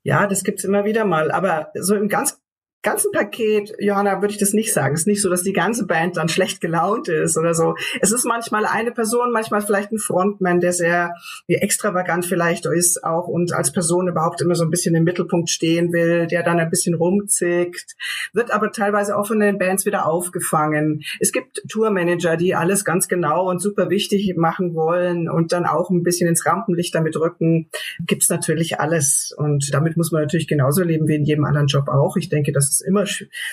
Ja, 0.04 0.28
das 0.28 0.44
gibt's 0.44 0.64
immer 0.64 0.86
wieder 0.86 1.04
mal. 1.04 1.32
Aber 1.32 1.72
so 1.76 1.96
im 1.96 2.08
ganz 2.08 2.40
ganzen 2.82 3.12
Paket, 3.12 3.74
Johanna, 3.80 4.22
würde 4.22 4.34
ich 4.34 4.40
das 4.40 4.54
nicht 4.54 4.74
sagen. 4.74 4.94
Es 4.94 5.02
ist 5.02 5.08
nicht 5.08 5.22
so, 5.22 5.30
dass 5.30 5.44
die 5.44 5.54
ganze 5.54 5.86
Band 5.86 6.16
dann 6.16 6.30
schlecht 6.30 6.62
gelaunt 6.62 7.10
ist 7.10 7.38
oder 7.38 7.54
so. 7.54 7.76
Es 8.00 8.12
ist 8.12 8.24
manchmal 8.26 8.66
eine 8.66 8.92
Person, 8.92 9.32
manchmal 9.32 9.62
vielleicht 9.62 9.92
ein 9.92 9.98
Frontman, 9.98 10.62
der 10.62 10.72
sehr 10.72 11.14
wie 11.48 11.56
extravagant 11.56 12.26
vielleicht 12.26 12.66
ist 12.66 13.04
auch 13.04 13.28
und 13.28 13.54
als 13.54 13.74
Person 13.74 14.08
überhaupt 14.08 14.42
immer 14.42 14.56
so 14.56 14.64
ein 14.64 14.70
bisschen 14.70 14.96
im 14.96 15.04
Mittelpunkt 15.04 15.50
stehen 15.50 15.92
will, 15.92 16.28
der 16.28 16.42
dann 16.44 16.60
ein 16.60 16.70
bisschen 16.70 16.94
rumzickt, 16.94 17.96
wird 18.34 18.52
aber 18.52 18.72
teilweise 18.72 19.18
auch 19.18 19.28
von 19.28 19.40
den 19.40 19.58
Bands 19.58 19.86
wieder 19.86 20.06
aufgefangen. 20.06 21.02
Es 21.20 21.34
gibt 21.34 21.62
Tourmanager, 21.70 22.38
die 22.38 22.56
alles 22.56 22.86
ganz 22.86 23.10
genau 23.10 23.50
und 23.50 23.62
super 23.62 23.90
wichtig 23.90 24.34
machen 24.38 24.74
wollen 24.74 25.30
und 25.30 25.52
dann 25.52 25.66
auch 25.66 25.90
ein 25.90 26.04
bisschen 26.04 26.30
ins 26.30 26.46
Rampenlicht 26.46 26.96
damit 26.96 27.18
rücken. 27.18 27.70
Gibt's 28.06 28.30
natürlich 28.30 28.80
alles 28.80 29.34
und 29.36 29.74
damit 29.74 29.98
muss 29.98 30.12
man 30.12 30.22
natürlich 30.22 30.48
genauso 30.48 30.84
leben 30.84 31.08
wie 31.10 31.16
in 31.16 31.26
jedem 31.26 31.44
anderen 31.44 31.68
Job 31.68 31.90
auch. 31.90 32.16
Ich 32.16 32.30
denke, 32.30 32.54
dass 32.54 32.69
es 32.70 32.82
immer 32.82 33.06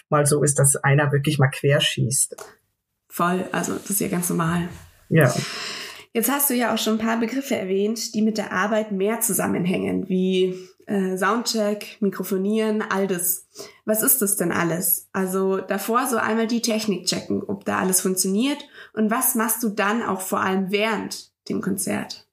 mal 0.08 0.26
so 0.26 0.42
ist, 0.42 0.58
dass 0.58 0.76
einer 0.76 1.12
wirklich 1.12 1.38
mal 1.38 1.48
querschießt. 1.48 2.36
Voll, 3.08 3.44
also 3.52 3.74
das 3.74 3.90
ist 3.90 4.00
ja 4.00 4.08
ganz 4.08 4.28
normal. 4.28 4.68
Ja. 5.08 5.32
Jetzt 6.12 6.30
hast 6.30 6.48
du 6.50 6.54
ja 6.54 6.72
auch 6.72 6.78
schon 6.78 6.94
ein 6.94 7.04
paar 7.06 7.18
Begriffe 7.18 7.56
erwähnt, 7.56 8.14
die 8.14 8.22
mit 8.22 8.38
der 8.38 8.52
Arbeit 8.52 8.90
mehr 8.92 9.20
zusammenhängen, 9.20 10.08
wie 10.08 10.54
äh, 10.86 11.16
Soundcheck, 11.16 11.98
Mikrofonieren, 12.00 12.82
all 12.82 13.06
das. 13.06 13.46
Was 13.84 14.02
ist 14.02 14.22
das 14.22 14.36
denn 14.36 14.52
alles? 14.52 15.08
Also 15.12 15.58
davor 15.58 16.06
so 16.06 16.16
einmal 16.16 16.46
die 16.46 16.62
Technik 16.62 17.06
checken, 17.06 17.42
ob 17.42 17.64
da 17.64 17.78
alles 17.78 18.00
funktioniert 18.00 18.58
und 18.94 19.10
was 19.10 19.34
machst 19.34 19.62
du 19.62 19.68
dann 19.68 20.02
auch 20.02 20.20
vor 20.20 20.40
allem 20.40 20.70
während 20.70 21.32
dem 21.48 21.60
Konzert? 21.60 22.25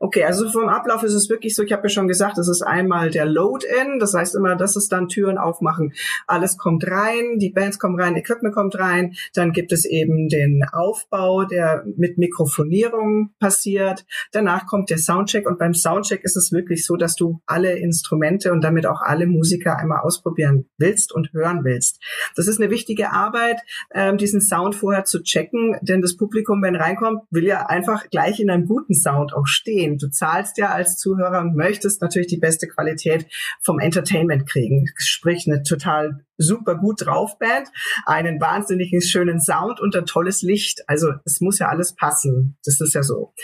Okay, 0.00 0.24
also 0.24 0.48
vom 0.50 0.68
Ablauf 0.68 1.02
ist 1.02 1.14
es 1.14 1.28
wirklich 1.28 1.54
so, 1.54 1.62
ich 1.62 1.72
habe 1.72 1.84
ja 1.84 1.88
schon 1.88 2.08
gesagt, 2.08 2.38
es 2.38 2.48
ist 2.48 2.62
einmal 2.62 3.10
der 3.10 3.24
Load-In, 3.24 3.98
das 3.98 4.14
heißt 4.14 4.34
immer, 4.34 4.54
das 4.54 4.76
ist 4.76 4.92
dann 4.92 5.08
Türen 5.08 5.38
aufmachen. 5.38 5.92
Alles 6.26 6.58
kommt 6.58 6.86
rein, 6.86 7.38
die 7.38 7.50
Bands 7.50 7.78
kommen 7.78 7.98
rein, 7.98 8.16
Equipment 8.16 8.54
kommt 8.54 8.78
rein, 8.78 9.14
dann 9.34 9.52
gibt 9.52 9.72
es 9.72 9.84
eben 9.84 10.28
den 10.28 10.64
Aufbau, 10.70 11.44
der 11.44 11.84
mit 11.96 12.18
Mikrofonierung 12.18 13.30
passiert. 13.40 14.04
Danach 14.32 14.66
kommt 14.66 14.90
der 14.90 14.98
Soundcheck 14.98 15.48
und 15.48 15.58
beim 15.58 15.74
Soundcheck 15.74 16.22
ist 16.22 16.36
es 16.36 16.52
wirklich 16.52 16.84
so, 16.84 16.96
dass 16.96 17.16
du 17.16 17.40
alle 17.46 17.78
Instrumente 17.78 18.52
und 18.52 18.62
damit 18.62 18.86
auch 18.86 19.00
alle 19.00 19.26
Musiker 19.26 19.78
einmal 19.78 20.00
ausprobieren 20.00 20.66
willst 20.76 21.12
und 21.12 21.32
hören 21.32 21.64
willst. 21.64 22.00
Das 22.36 22.46
ist 22.46 22.60
eine 22.60 22.70
wichtige 22.70 23.12
Arbeit, 23.12 23.60
ähm, 23.92 24.18
diesen 24.18 24.40
Sound 24.40 24.74
vorher 24.74 25.04
zu 25.04 25.22
checken, 25.22 25.76
denn 25.82 26.02
das 26.02 26.16
Publikum, 26.16 26.62
wenn 26.62 26.76
reinkommt, 26.76 27.22
will 27.30 27.44
ja 27.44 27.66
einfach 27.66 28.10
gleich 28.10 28.38
in 28.38 28.50
einem 28.50 28.66
guten 28.66 28.94
Sound 28.94 29.32
auch 29.32 29.46
stehen 29.46 29.77
sehen. 29.78 29.98
Du 29.98 30.08
zahlst 30.08 30.58
ja 30.58 30.70
als 30.70 30.96
Zuhörer 30.96 31.40
und 31.40 31.56
möchtest 31.56 32.02
natürlich 32.02 32.28
die 32.28 32.38
beste 32.38 32.68
Qualität 32.68 33.26
vom 33.60 33.78
Entertainment 33.78 34.48
kriegen. 34.48 34.86
Sprich, 34.96 35.44
eine 35.46 35.62
total 35.62 36.24
super 36.36 36.76
gut 36.76 37.04
drauf 37.04 37.38
Band, 37.38 37.68
einen 38.06 38.40
wahnsinnigen 38.40 39.02
schönen 39.02 39.40
Sound 39.40 39.80
und 39.80 39.96
ein 39.96 40.06
tolles 40.06 40.42
Licht. 40.42 40.82
Also 40.86 41.12
es 41.24 41.40
muss 41.40 41.58
ja 41.58 41.68
alles 41.68 41.94
passen. 41.94 42.56
Das 42.64 42.80
ist 42.80 42.94
ja 42.94 43.02
so. 43.02 43.34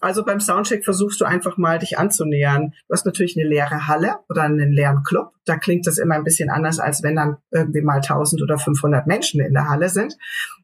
Also 0.00 0.24
beim 0.24 0.40
Soundcheck 0.40 0.84
versuchst 0.84 1.20
du 1.20 1.24
einfach 1.24 1.56
mal 1.56 1.78
dich 1.78 1.98
anzunähern. 1.98 2.74
Du 2.88 2.92
hast 2.92 3.06
natürlich 3.06 3.36
eine 3.38 3.48
leere 3.48 3.86
Halle 3.86 4.16
oder 4.28 4.42
einen 4.42 4.72
leeren 4.72 5.02
Club. 5.02 5.32
Da 5.46 5.56
klingt 5.56 5.86
das 5.86 5.98
immer 5.98 6.14
ein 6.14 6.24
bisschen 6.24 6.50
anders, 6.50 6.78
als 6.78 7.02
wenn 7.02 7.16
dann 7.16 7.38
irgendwie 7.50 7.82
mal 7.82 7.96
1000 7.96 8.42
oder 8.42 8.58
500 8.58 9.06
Menschen 9.06 9.40
in 9.40 9.54
der 9.54 9.68
Halle 9.68 9.88
sind. 9.88 10.16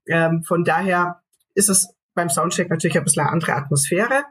Ähm, 0.07 0.43
von 0.45 0.65
daher 0.65 1.21
ist 1.55 1.69
es 1.69 1.89
beim 2.15 2.29
Soundcheck 2.29 2.69
natürlich 2.69 2.99
ein 2.99 3.05
bisschen 3.05 3.23
eine 3.23 3.33
andere 3.33 3.55
Atmosphäre. 3.55 4.25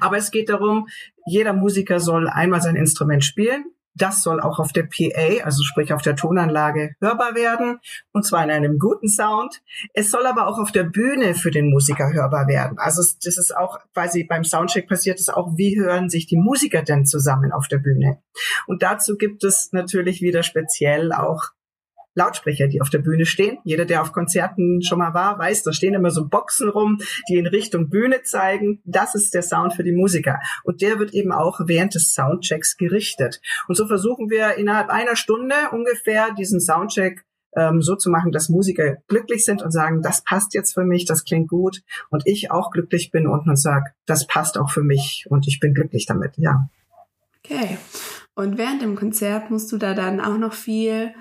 Aber 0.00 0.16
es 0.16 0.30
geht 0.30 0.48
darum, 0.48 0.88
jeder 1.26 1.52
Musiker 1.52 2.00
soll 2.00 2.28
einmal 2.28 2.60
sein 2.60 2.76
Instrument 2.76 3.24
spielen. 3.24 3.64
Das 3.98 4.22
soll 4.22 4.40
auch 4.42 4.58
auf 4.58 4.72
der 4.72 4.82
PA, 4.82 5.42
also 5.44 5.64
sprich 5.64 5.94
auf 5.94 6.02
der 6.02 6.16
Tonanlage, 6.16 6.94
hörbar 7.00 7.34
werden. 7.34 7.78
Und 8.12 8.26
zwar 8.26 8.44
in 8.44 8.50
einem 8.50 8.78
guten 8.78 9.08
Sound. 9.08 9.62
Es 9.94 10.10
soll 10.10 10.26
aber 10.26 10.48
auch 10.48 10.58
auf 10.58 10.70
der 10.70 10.84
Bühne 10.84 11.34
für 11.34 11.50
den 11.50 11.70
Musiker 11.70 12.12
hörbar 12.12 12.46
werden. 12.46 12.78
Also 12.78 13.02
das 13.24 13.38
ist 13.38 13.56
auch 13.56 13.78
quasi 13.94 14.24
beim 14.24 14.44
Soundcheck 14.44 14.86
passiert 14.86 15.18
ist 15.18 15.32
auch, 15.32 15.56
wie 15.56 15.78
hören 15.80 16.10
sich 16.10 16.26
die 16.26 16.36
Musiker 16.36 16.82
denn 16.82 17.06
zusammen 17.06 17.52
auf 17.52 17.68
der 17.68 17.78
Bühne? 17.78 18.18
Und 18.66 18.82
dazu 18.82 19.16
gibt 19.16 19.42
es 19.44 19.72
natürlich 19.72 20.20
wieder 20.20 20.42
speziell 20.42 21.12
auch 21.12 21.52
Lautsprecher, 22.16 22.66
die 22.66 22.80
auf 22.80 22.90
der 22.90 22.98
Bühne 22.98 23.26
stehen. 23.26 23.58
Jeder, 23.62 23.84
der 23.84 24.02
auf 24.02 24.12
Konzerten 24.12 24.82
schon 24.82 24.98
mal 24.98 25.14
war, 25.14 25.38
weiß, 25.38 25.62
da 25.62 25.72
stehen 25.72 25.94
immer 25.94 26.10
so 26.10 26.26
Boxen 26.26 26.68
rum, 26.68 26.98
die 27.28 27.36
in 27.36 27.46
Richtung 27.46 27.88
Bühne 27.90 28.22
zeigen. 28.22 28.80
Das 28.84 29.14
ist 29.14 29.34
der 29.34 29.42
Sound 29.42 29.74
für 29.74 29.84
die 29.84 29.92
Musiker. 29.92 30.40
Und 30.64 30.80
der 30.80 30.98
wird 30.98 31.14
eben 31.14 31.30
auch 31.30 31.60
während 31.66 31.94
des 31.94 32.14
Soundchecks 32.14 32.76
gerichtet. 32.76 33.40
Und 33.68 33.76
so 33.76 33.86
versuchen 33.86 34.30
wir 34.30 34.56
innerhalb 34.56 34.88
einer 34.88 35.14
Stunde 35.14 35.54
ungefähr 35.72 36.32
diesen 36.34 36.60
Soundcheck 36.60 37.24
ähm, 37.54 37.82
so 37.82 37.96
zu 37.96 38.10
machen, 38.10 38.32
dass 38.32 38.48
Musiker 38.48 38.96
glücklich 39.08 39.44
sind 39.44 39.62
und 39.62 39.70
sagen, 39.70 40.02
das 40.02 40.22
passt 40.22 40.54
jetzt 40.54 40.74
für 40.74 40.84
mich, 40.84 41.04
das 41.04 41.24
klingt 41.24 41.48
gut. 41.48 41.82
Und 42.10 42.22
ich 42.26 42.50
auch 42.50 42.70
glücklich 42.70 43.10
bin 43.10 43.26
und 43.26 43.46
man 43.46 43.56
sagt, 43.56 43.94
das 44.06 44.26
passt 44.26 44.58
auch 44.58 44.70
für 44.70 44.82
mich 44.82 45.26
und 45.28 45.46
ich 45.48 45.60
bin 45.60 45.74
glücklich 45.74 46.06
damit, 46.06 46.32
ja. 46.36 46.68
Okay. 47.44 47.78
Und 48.34 48.58
während 48.58 48.82
dem 48.82 48.96
Konzert 48.96 49.50
musst 49.50 49.72
du 49.72 49.78
da 49.78 49.94
dann 49.94 50.20
auch 50.20 50.36
noch 50.36 50.52
viel 50.52 51.14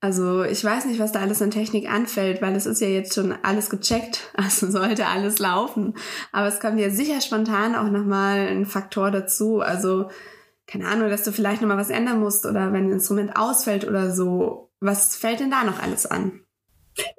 also 0.00 0.44
ich 0.44 0.64
weiß 0.64 0.86
nicht, 0.86 0.98
was 0.98 1.12
da 1.12 1.20
alles 1.20 1.42
an 1.42 1.50
Technik 1.50 1.90
anfällt, 1.90 2.40
weil 2.40 2.56
es 2.56 2.64
ist 2.64 2.80
ja 2.80 2.88
jetzt 2.88 3.14
schon 3.14 3.32
alles 3.42 3.68
gecheckt, 3.68 4.30
also 4.34 4.70
sollte 4.70 5.06
alles 5.06 5.38
laufen. 5.38 5.94
Aber 6.32 6.48
es 6.48 6.60
kommt 6.60 6.80
ja 6.80 6.90
sicher 6.90 7.20
spontan 7.20 7.74
auch 7.74 7.90
nochmal 7.90 8.48
ein 8.48 8.66
Faktor 8.66 9.10
dazu. 9.10 9.60
Also 9.60 10.10
keine 10.66 10.86
Ahnung, 10.88 11.10
dass 11.10 11.24
du 11.24 11.32
vielleicht 11.32 11.60
nochmal 11.60 11.76
was 11.76 11.90
ändern 11.90 12.20
musst 12.20 12.46
oder 12.46 12.72
wenn 12.72 12.86
ein 12.86 12.92
Instrument 12.92 13.36
ausfällt 13.36 13.86
oder 13.86 14.10
so. 14.10 14.70
Was 14.80 15.16
fällt 15.16 15.40
denn 15.40 15.50
da 15.50 15.64
noch 15.64 15.82
alles 15.82 16.06
an? 16.06 16.40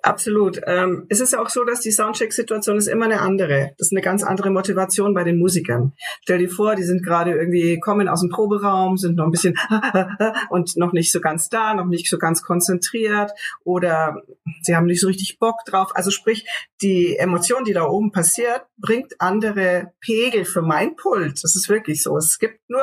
Absolut. 0.01 0.61
Ähm, 0.65 1.05
es 1.09 1.19
ist 1.19 1.37
auch 1.37 1.49
so, 1.49 1.63
dass 1.63 1.81
die 1.81 1.91
Soundcheck-Situation 1.91 2.77
ist 2.77 2.87
immer 2.87 3.05
eine 3.05 3.21
andere. 3.21 3.71
Das 3.77 3.87
ist 3.87 3.93
eine 3.93 4.01
ganz 4.01 4.23
andere 4.23 4.49
Motivation 4.49 5.13
bei 5.13 5.23
den 5.23 5.37
Musikern. 5.37 5.93
Stell 6.23 6.39
dir 6.39 6.49
vor, 6.49 6.75
die 6.75 6.83
sind 6.83 7.03
gerade 7.03 7.31
irgendwie, 7.31 7.79
kommen 7.79 8.07
aus 8.07 8.21
dem 8.21 8.29
Proberaum, 8.29 8.97
sind 8.97 9.15
noch 9.15 9.25
ein 9.25 9.31
bisschen 9.31 9.55
und 10.49 10.75
noch 10.77 10.93
nicht 10.93 11.11
so 11.11 11.21
ganz 11.21 11.49
da, 11.49 11.73
noch 11.73 11.85
nicht 11.85 12.09
so 12.09 12.17
ganz 12.17 12.41
konzentriert 12.41 13.31
oder 13.63 14.21
sie 14.61 14.75
haben 14.75 14.85
nicht 14.85 15.01
so 15.01 15.07
richtig 15.07 15.39
Bock 15.39 15.63
drauf. 15.65 15.91
Also 15.95 16.11
sprich, 16.11 16.45
die 16.81 17.17
Emotion, 17.17 17.63
die 17.63 17.73
da 17.73 17.85
oben 17.85 18.11
passiert, 18.11 18.65
bringt 18.77 19.13
andere 19.19 19.93
Pegel 19.99 20.45
für 20.45 20.61
mein 20.61 20.95
Pult. 20.95 21.43
Das 21.43 21.55
ist 21.55 21.69
wirklich 21.69 22.01
so. 22.01 22.17
Es 22.17 22.39
gibt 22.39 22.59
nur 22.69 22.81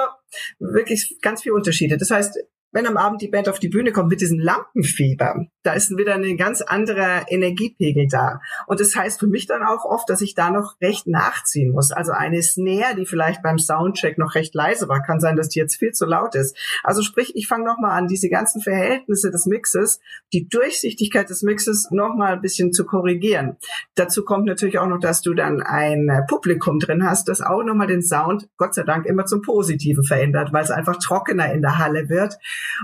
wirklich 0.58 1.18
ganz 1.20 1.42
viele 1.42 1.54
Unterschiede. 1.54 1.96
Das 1.96 2.10
heißt, 2.10 2.38
wenn 2.72 2.86
am 2.86 2.96
Abend 2.96 3.22
die 3.22 3.28
Band 3.28 3.48
auf 3.48 3.58
die 3.58 3.68
Bühne 3.68 3.92
kommt 3.92 4.10
mit 4.10 4.20
diesem 4.20 4.38
Lampenfieber, 4.38 5.46
da 5.68 5.74
ist 5.74 5.94
wieder 5.98 6.14
ein 6.14 6.36
ganz 6.38 6.62
anderer 6.62 7.30
Energiepegel 7.30 8.08
da. 8.08 8.40
Und 8.66 8.80
das 8.80 8.96
heißt 8.96 9.20
für 9.20 9.26
mich 9.26 9.46
dann 9.46 9.62
auch 9.62 9.84
oft, 9.84 10.08
dass 10.08 10.22
ich 10.22 10.34
da 10.34 10.50
noch 10.50 10.80
recht 10.80 11.06
nachziehen 11.06 11.72
muss. 11.72 11.92
Also 11.92 12.12
eine 12.12 12.42
Snare, 12.42 12.94
die 12.96 13.04
vielleicht 13.04 13.42
beim 13.42 13.58
Soundcheck 13.58 14.16
noch 14.16 14.34
recht 14.34 14.54
leise 14.54 14.88
war, 14.88 15.02
kann 15.02 15.20
sein, 15.20 15.36
dass 15.36 15.50
die 15.50 15.58
jetzt 15.58 15.76
viel 15.76 15.92
zu 15.92 16.06
laut 16.06 16.34
ist. 16.34 16.56
Also 16.82 17.02
sprich, 17.02 17.36
ich 17.36 17.48
fange 17.48 17.66
nochmal 17.66 17.98
an, 17.98 18.08
diese 18.08 18.30
ganzen 18.30 18.62
Verhältnisse 18.62 19.30
des 19.30 19.44
Mixes, 19.44 20.00
die 20.32 20.48
Durchsichtigkeit 20.48 21.28
des 21.28 21.42
Mixes 21.42 21.90
nochmal 21.90 22.32
ein 22.32 22.40
bisschen 22.40 22.72
zu 22.72 22.86
korrigieren. 22.86 23.58
Dazu 23.94 24.24
kommt 24.24 24.46
natürlich 24.46 24.78
auch 24.78 24.88
noch, 24.88 25.00
dass 25.00 25.20
du 25.20 25.34
dann 25.34 25.60
ein 25.60 26.24
Publikum 26.28 26.78
drin 26.78 27.04
hast, 27.04 27.28
das 27.28 27.42
auch 27.42 27.62
nochmal 27.62 27.88
den 27.88 28.00
Sound, 28.00 28.48
Gott 28.56 28.72
sei 28.72 28.84
Dank, 28.84 29.04
immer 29.04 29.26
zum 29.26 29.42
Positiven 29.42 30.04
verändert, 30.04 30.50
weil 30.54 30.64
es 30.64 30.70
einfach 30.70 30.96
trockener 30.96 31.52
in 31.52 31.60
der 31.60 31.76
Halle 31.76 32.08
wird 32.08 32.38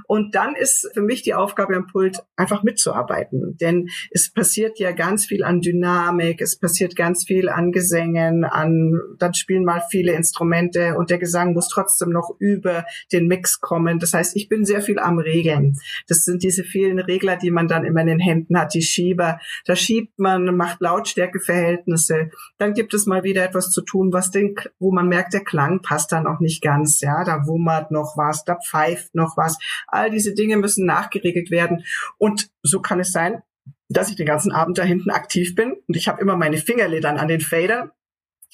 und 0.06 0.34
dann 0.34 0.54
ist 0.54 0.90
für 0.92 1.00
mich 1.00 1.22
die 1.22 1.32
Aufgabe 1.32 1.74
am 1.74 1.86
Pult 1.86 2.22
einfach 2.36 2.62
mitzuarbeiten. 2.74 3.56
Denn 3.60 3.88
es 4.10 4.32
passiert 4.32 4.78
ja 4.78 4.92
ganz 4.92 5.26
viel 5.26 5.44
an 5.44 5.60
Dynamik, 5.60 6.40
es 6.40 6.58
passiert 6.58 6.96
ganz 6.96 7.24
viel 7.24 7.48
an 7.48 7.72
Gesängen, 7.72 8.44
an, 8.44 8.98
dann 9.18 9.34
spielen 9.34 9.64
mal 9.64 9.82
viele 9.90 10.12
Instrumente 10.12 10.96
und 10.96 11.10
der 11.10 11.18
Gesang 11.18 11.54
muss 11.54 11.68
trotzdem 11.68 12.10
noch 12.10 12.34
über 12.38 12.84
den 13.12 13.28
Mix 13.28 13.60
kommen. 13.60 13.98
Das 13.98 14.12
heißt, 14.12 14.36
ich 14.36 14.48
bin 14.48 14.64
sehr 14.64 14.82
viel 14.82 14.98
am 14.98 15.18
Regeln. 15.18 15.78
Das 16.08 16.24
sind 16.24 16.42
diese 16.42 16.64
vielen 16.64 16.98
Regler, 16.98 17.36
die 17.36 17.50
man 17.50 17.68
dann 17.68 17.84
immer 17.84 18.00
in 18.00 18.08
den 18.08 18.20
Händen 18.20 18.58
hat, 18.58 18.74
die 18.74 18.82
Schieber. 18.82 19.38
Da 19.64 19.76
schiebt 19.76 20.18
man, 20.18 20.56
macht 20.56 20.80
Lautstärkeverhältnisse. 20.80 22.30
Dann 22.58 22.74
gibt 22.74 22.94
es 22.94 23.06
mal 23.06 23.22
wieder 23.22 23.44
etwas 23.44 23.70
zu 23.70 23.82
tun, 23.82 24.12
was 24.12 24.30
den, 24.30 24.54
wo 24.78 24.92
man 24.92 25.08
merkt, 25.08 25.34
der 25.34 25.44
Klang 25.44 25.80
passt 25.80 26.12
dann 26.12 26.26
auch 26.26 26.40
nicht 26.40 26.62
ganz. 26.62 27.00
Ja, 27.00 27.24
da 27.24 27.46
wummert 27.46 27.90
noch 27.90 28.16
was, 28.16 28.44
da 28.44 28.56
pfeift 28.56 29.14
noch 29.14 29.36
was. 29.36 29.58
All 29.86 30.10
diese 30.10 30.34
Dinge 30.34 30.56
müssen 30.56 30.86
nachgeregelt 30.86 31.50
werden. 31.50 31.84
Und 32.18 32.48
so 32.64 32.80
kann 32.80 32.98
es 32.98 33.12
sein, 33.12 33.42
dass 33.88 34.10
ich 34.10 34.16
den 34.16 34.26
ganzen 34.26 34.50
Abend 34.50 34.78
da 34.78 34.82
hinten 34.82 35.10
aktiv 35.10 35.54
bin 35.54 35.74
und 35.86 35.96
ich 35.96 36.08
habe 36.08 36.20
immer 36.20 36.36
meine 36.36 36.56
Fingerledern 36.56 37.18
an 37.18 37.28
den 37.28 37.40
Fadern. 37.40 37.90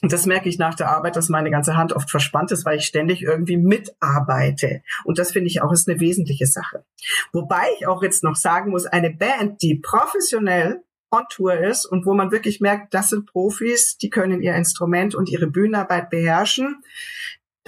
Und 0.02 0.12
das 0.14 0.24
merke 0.24 0.48
ich 0.48 0.58
nach 0.58 0.74
der 0.74 0.90
Arbeit, 0.90 1.16
dass 1.16 1.28
meine 1.28 1.50
ganze 1.50 1.76
Hand 1.76 1.92
oft 1.92 2.10
verspannt 2.10 2.52
ist, 2.52 2.64
weil 2.64 2.78
ich 2.78 2.86
ständig 2.86 3.22
irgendwie 3.22 3.58
mitarbeite. 3.58 4.82
Und 5.04 5.18
das 5.18 5.32
finde 5.32 5.48
ich 5.48 5.60
auch 5.60 5.72
ist 5.72 5.88
eine 5.88 6.00
wesentliche 6.00 6.46
Sache. 6.46 6.84
Wobei 7.32 7.64
ich 7.78 7.86
auch 7.86 8.02
jetzt 8.02 8.24
noch 8.24 8.36
sagen 8.36 8.70
muss, 8.70 8.86
eine 8.86 9.10
Band, 9.10 9.60
die 9.60 9.74
professionell 9.74 10.82
on 11.10 11.24
Tour 11.28 11.58
ist 11.58 11.84
und 11.86 12.06
wo 12.06 12.14
man 12.14 12.30
wirklich 12.30 12.60
merkt, 12.60 12.94
das 12.94 13.10
sind 13.10 13.26
Profis, 13.26 13.98
die 13.98 14.10
können 14.10 14.42
ihr 14.42 14.54
Instrument 14.54 15.14
und 15.14 15.28
ihre 15.28 15.48
Bühnenarbeit 15.48 16.08
beherrschen, 16.08 16.82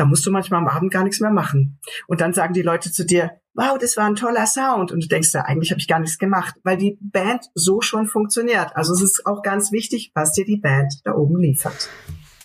da 0.02 0.06
musst 0.06 0.26
du 0.26 0.32
manchmal 0.32 0.58
am 0.58 0.66
Abend 0.66 0.92
gar 0.92 1.04
nichts 1.04 1.20
mehr 1.20 1.30
machen. 1.30 1.78
Und 2.08 2.20
dann 2.20 2.32
sagen 2.32 2.54
die 2.54 2.62
Leute 2.62 2.90
zu 2.90 3.06
dir, 3.06 3.38
wow, 3.54 3.78
das 3.78 3.96
war 3.96 4.06
ein 4.06 4.16
toller 4.16 4.46
Sound. 4.46 4.90
Und 4.90 5.04
du 5.04 5.06
denkst 5.06 5.32
ja, 5.32 5.42
eigentlich 5.42 5.70
habe 5.70 5.78
ich 5.78 5.86
gar 5.86 6.00
nichts 6.00 6.18
gemacht, 6.18 6.56
weil 6.64 6.76
die 6.76 6.98
Band 7.00 7.44
so 7.54 7.80
schon 7.80 8.08
funktioniert. 8.08 8.74
Also 8.74 8.94
es 8.94 9.00
ist 9.00 9.26
auch 9.26 9.42
ganz 9.42 9.70
wichtig, 9.70 10.10
was 10.12 10.32
dir 10.32 10.44
die 10.44 10.56
Band 10.56 10.92
da 11.04 11.14
oben 11.14 11.38
liefert. 11.40 11.88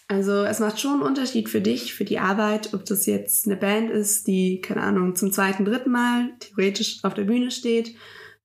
Also 0.07 0.43
es 0.43 0.59
macht 0.59 0.79
schon 0.79 0.93
einen 0.93 1.01
Unterschied 1.01 1.49
für 1.49 1.61
dich, 1.61 1.95
für 1.95 2.05
die 2.05 2.19
Arbeit, 2.19 2.75
ob 2.75 2.85
das 2.85 3.07
jetzt 3.07 3.47
eine 3.47 3.57
Band 3.57 3.89
ist, 3.89 4.27
die, 4.27 4.61
keine 4.61 4.83
Ahnung, 4.83 5.15
zum 5.15 5.31
zweiten, 5.31 5.65
dritten 5.65 5.89
Mal 5.89 6.29
theoretisch 6.39 6.99
auf 7.01 7.15
der 7.15 7.23
Bühne 7.23 7.49
steht, 7.49 7.95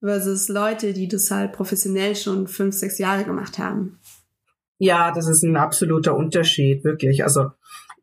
versus 0.00 0.48
Leute, 0.48 0.94
die 0.94 1.06
das 1.06 1.30
halt 1.30 1.52
professionell 1.52 2.16
schon 2.16 2.48
fünf, 2.48 2.74
sechs 2.74 2.96
Jahre 2.96 3.24
gemacht 3.24 3.58
haben. 3.58 4.00
Ja, 4.78 5.12
das 5.12 5.28
ist 5.28 5.42
ein 5.42 5.58
absoluter 5.58 6.16
Unterschied, 6.16 6.82
wirklich. 6.82 7.24
Also 7.24 7.50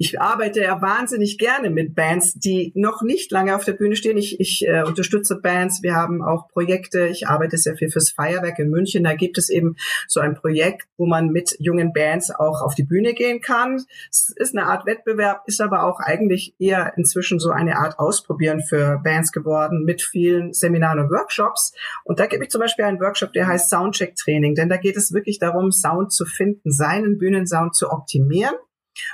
ich 0.01 0.21
arbeite 0.21 0.61
ja 0.61 0.81
wahnsinnig 0.81 1.37
gerne 1.37 1.69
mit 1.69 1.93
Bands, 1.93 2.33
die 2.33 2.71
noch 2.73 3.01
nicht 3.01 3.33
lange 3.33 3.53
auf 3.53 3.65
der 3.65 3.73
Bühne 3.73 3.97
stehen. 3.97 4.17
Ich, 4.17 4.39
ich 4.39 4.65
äh, 4.65 4.83
unterstütze 4.83 5.41
Bands. 5.41 5.83
Wir 5.83 5.93
haben 5.93 6.23
auch 6.23 6.47
Projekte. 6.47 7.07
Ich 7.07 7.27
arbeite 7.27 7.57
sehr 7.57 7.75
viel 7.75 7.89
fürs 7.89 8.11
Feuerwerk 8.11 8.59
in 8.59 8.69
München. 8.69 9.03
Da 9.03 9.13
gibt 9.13 9.37
es 9.37 9.49
eben 9.49 9.75
so 10.07 10.21
ein 10.21 10.35
Projekt, 10.35 10.87
wo 10.95 11.05
man 11.05 11.31
mit 11.31 11.53
jungen 11.59 11.91
Bands 11.91 12.31
auch 12.31 12.61
auf 12.61 12.75
die 12.75 12.83
Bühne 12.83 13.13
gehen 13.13 13.41
kann. 13.41 13.83
Es 14.09 14.33
ist 14.37 14.57
eine 14.57 14.67
Art 14.67 14.85
Wettbewerb, 14.85 15.43
ist 15.47 15.59
aber 15.59 15.83
auch 15.83 15.99
eigentlich 15.99 16.55
eher 16.59 16.93
inzwischen 16.95 17.37
so 17.37 17.49
eine 17.49 17.75
Art 17.75 17.99
Ausprobieren 17.99 18.61
für 18.61 19.01
Bands 19.03 19.33
geworden 19.33 19.83
mit 19.83 20.01
vielen 20.01 20.53
Seminaren 20.53 21.01
und 21.01 21.11
Workshops. 21.11 21.73
Und 22.05 22.21
da 22.21 22.27
gebe 22.27 22.45
ich 22.45 22.51
zum 22.51 22.61
Beispiel 22.61 22.85
einen 22.85 23.01
Workshop, 23.01 23.33
der 23.33 23.47
heißt 23.47 23.69
Soundcheck 23.69 24.15
Training, 24.15 24.55
denn 24.55 24.69
da 24.69 24.77
geht 24.77 24.95
es 24.95 25.11
wirklich 25.11 25.39
darum, 25.39 25.73
Sound 25.73 26.13
zu 26.13 26.23
finden, 26.23 26.71
seinen 26.71 27.17
Bühnensound 27.17 27.75
zu 27.75 27.89
optimieren 27.91 28.55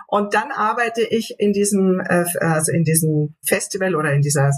und 0.07 0.33
dann 0.33 0.51
arbeite 0.51 1.01
ich 1.01 1.35
in 1.37 1.53
diesem, 1.53 1.99
äh, 1.99 2.25
also 2.39 2.71
in 2.71 2.83
diesem 2.83 3.35
Festival 3.45 3.95
oder 3.95 4.13
in 4.13 4.21
dieser, 4.21 4.51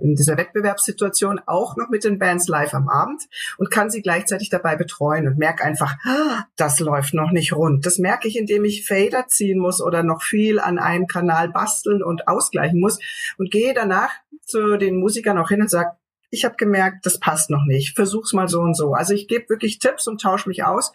in 0.00 0.14
dieser 0.14 0.36
Wettbewerbssituation 0.36 1.40
auch 1.46 1.76
noch 1.76 1.88
mit 1.88 2.04
den 2.04 2.18
Bands 2.18 2.48
live 2.48 2.74
am 2.74 2.88
Abend 2.88 3.22
und 3.58 3.70
kann 3.70 3.90
sie 3.90 4.02
gleichzeitig 4.02 4.50
dabei 4.50 4.76
betreuen 4.76 5.26
und 5.26 5.38
merke 5.38 5.64
einfach, 5.64 5.96
ah, 6.04 6.44
das 6.56 6.80
läuft 6.80 7.14
noch 7.14 7.30
nicht 7.30 7.52
rund. 7.54 7.86
Das 7.86 7.98
merke 7.98 8.28
ich, 8.28 8.36
indem 8.36 8.64
ich 8.64 8.86
Fader 8.86 9.26
ziehen 9.28 9.58
muss 9.58 9.82
oder 9.82 10.02
noch 10.02 10.22
viel 10.22 10.58
an 10.58 10.78
einem 10.78 11.06
Kanal 11.06 11.48
basteln 11.48 12.02
und 12.02 12.28
ausgleichen 12.28 12.80
muss 12.80 12.98
und 13.38 13.50
gehe 13.50 13.74
danach 13.74 14.10
zu 14.44 14.76
den 14.76 14.98
Musikern 14.98 15.38
auch 15.38 15.48
hin 15.48 15.62
und 15.62 15.70
sage, 15.70 15.92
ich 16.30 16.46
habe 16.46 16.56
gemerkt, 16.56 17.04
das 17.04 17.20
passt 17.20 17.50
noch 17.50 17.64
nicht. 17.66 17.94
Versuch's 17.94 18.32
mal 18.32 18.48
so 18.48 18.60
und 18.60 18.74
so. 18.74 18.94
Also 18.94 19.12
ich 19.12 19.28
gebe 19.28 19.50
wirklich 19.50 19.78
Tipps 19.78 20.08
und 20.08 20.20
tausche 20.20 20.48
mich 20.48 20.64
aus 20.64 20.92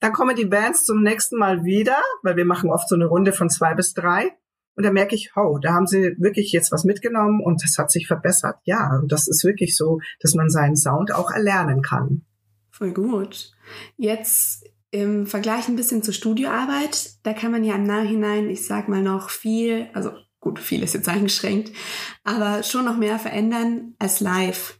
dann 0.00 0.12
kommen 0.12 0.36
die 0.36 0.44
Bands 0.44 0.84
zum 0.84 1.02
nächsten 1.02 1.38
Mal 1.38 1.64
wieder, 1.64 1.98
weil 2.22 2.36
wir 2.36 2.44
machen 2.44 2.70
oft 2.70 2.88
so 2.88 2.94
eine 2.94 3.06
Runde 3.06 3.32
von 3.32 3.50
zwei 3.50 3.74
bis 3.74 3.94
drei. 3.94 4.36
Und 4.74 4.84
da 4.84 4.92
merke 4.92 5.14
ich, 5.14 5.32
oh, 5.36 5.58
da 5.58 5.72
haben 5.72 5.86
sie 5.86 6.16
wirklich 6.18 6.52
jetzt 6.52 6.70
was 6.70 6.84
mitgenommen 6.84 7.40
und 7.42 7.62
das 7.62 7.78
hat 7.78 7.90
sich 7.90 8.06
verbessert. 8.06 8.56
Ja, 8.64 8.98
und 9.00 9.10
das 9.10 9.26
ist 9.26 9.42
wirklich 9.42 9.74
so, 9.74 10.00
dass 10.20 10.34
man 10.34 10.50
seinen 10.50 10.76
Sound 10.76 11.14
auch 11.14 11.30
erlernen 11.30 11.80
kann. 11.80 12.26
Voll 12.70 12.92
gut. 12.92 13.52
Jetzt 13.96 14.68
im 14.90 15.26
Vergleich 15.26 15.68
ein 15.68 15.76
bisschen 15.76 16.02
zur 16.02 16.12
Studioarbeit, 16.12 17.10
da 17.22 17.32
kann 17.32 17.52
man 17.52 17.64
ja 17.64 17.74
im 17.74 17.84
Nachhinein, 17.84 18.50
ich 18.50 18.66
sag 18.66 18.88
mal 18.88 19.02
noch 19.02 19.30
viel, 19.30 19.88
also 19.94 20.12
gut, 20.40 20.58
viel 20.58 20.82
ist 20.82 20.94
jetzt 20.94 21.08
eingeschränkt, 21.08 21.72
aber 22.22 22.62
schon 22.62 22.84
noch 22.84 22.96
mehr 22.96 23.18
verändern 23.18 23.94
als 23.98 24.20
live. 24.20 24.78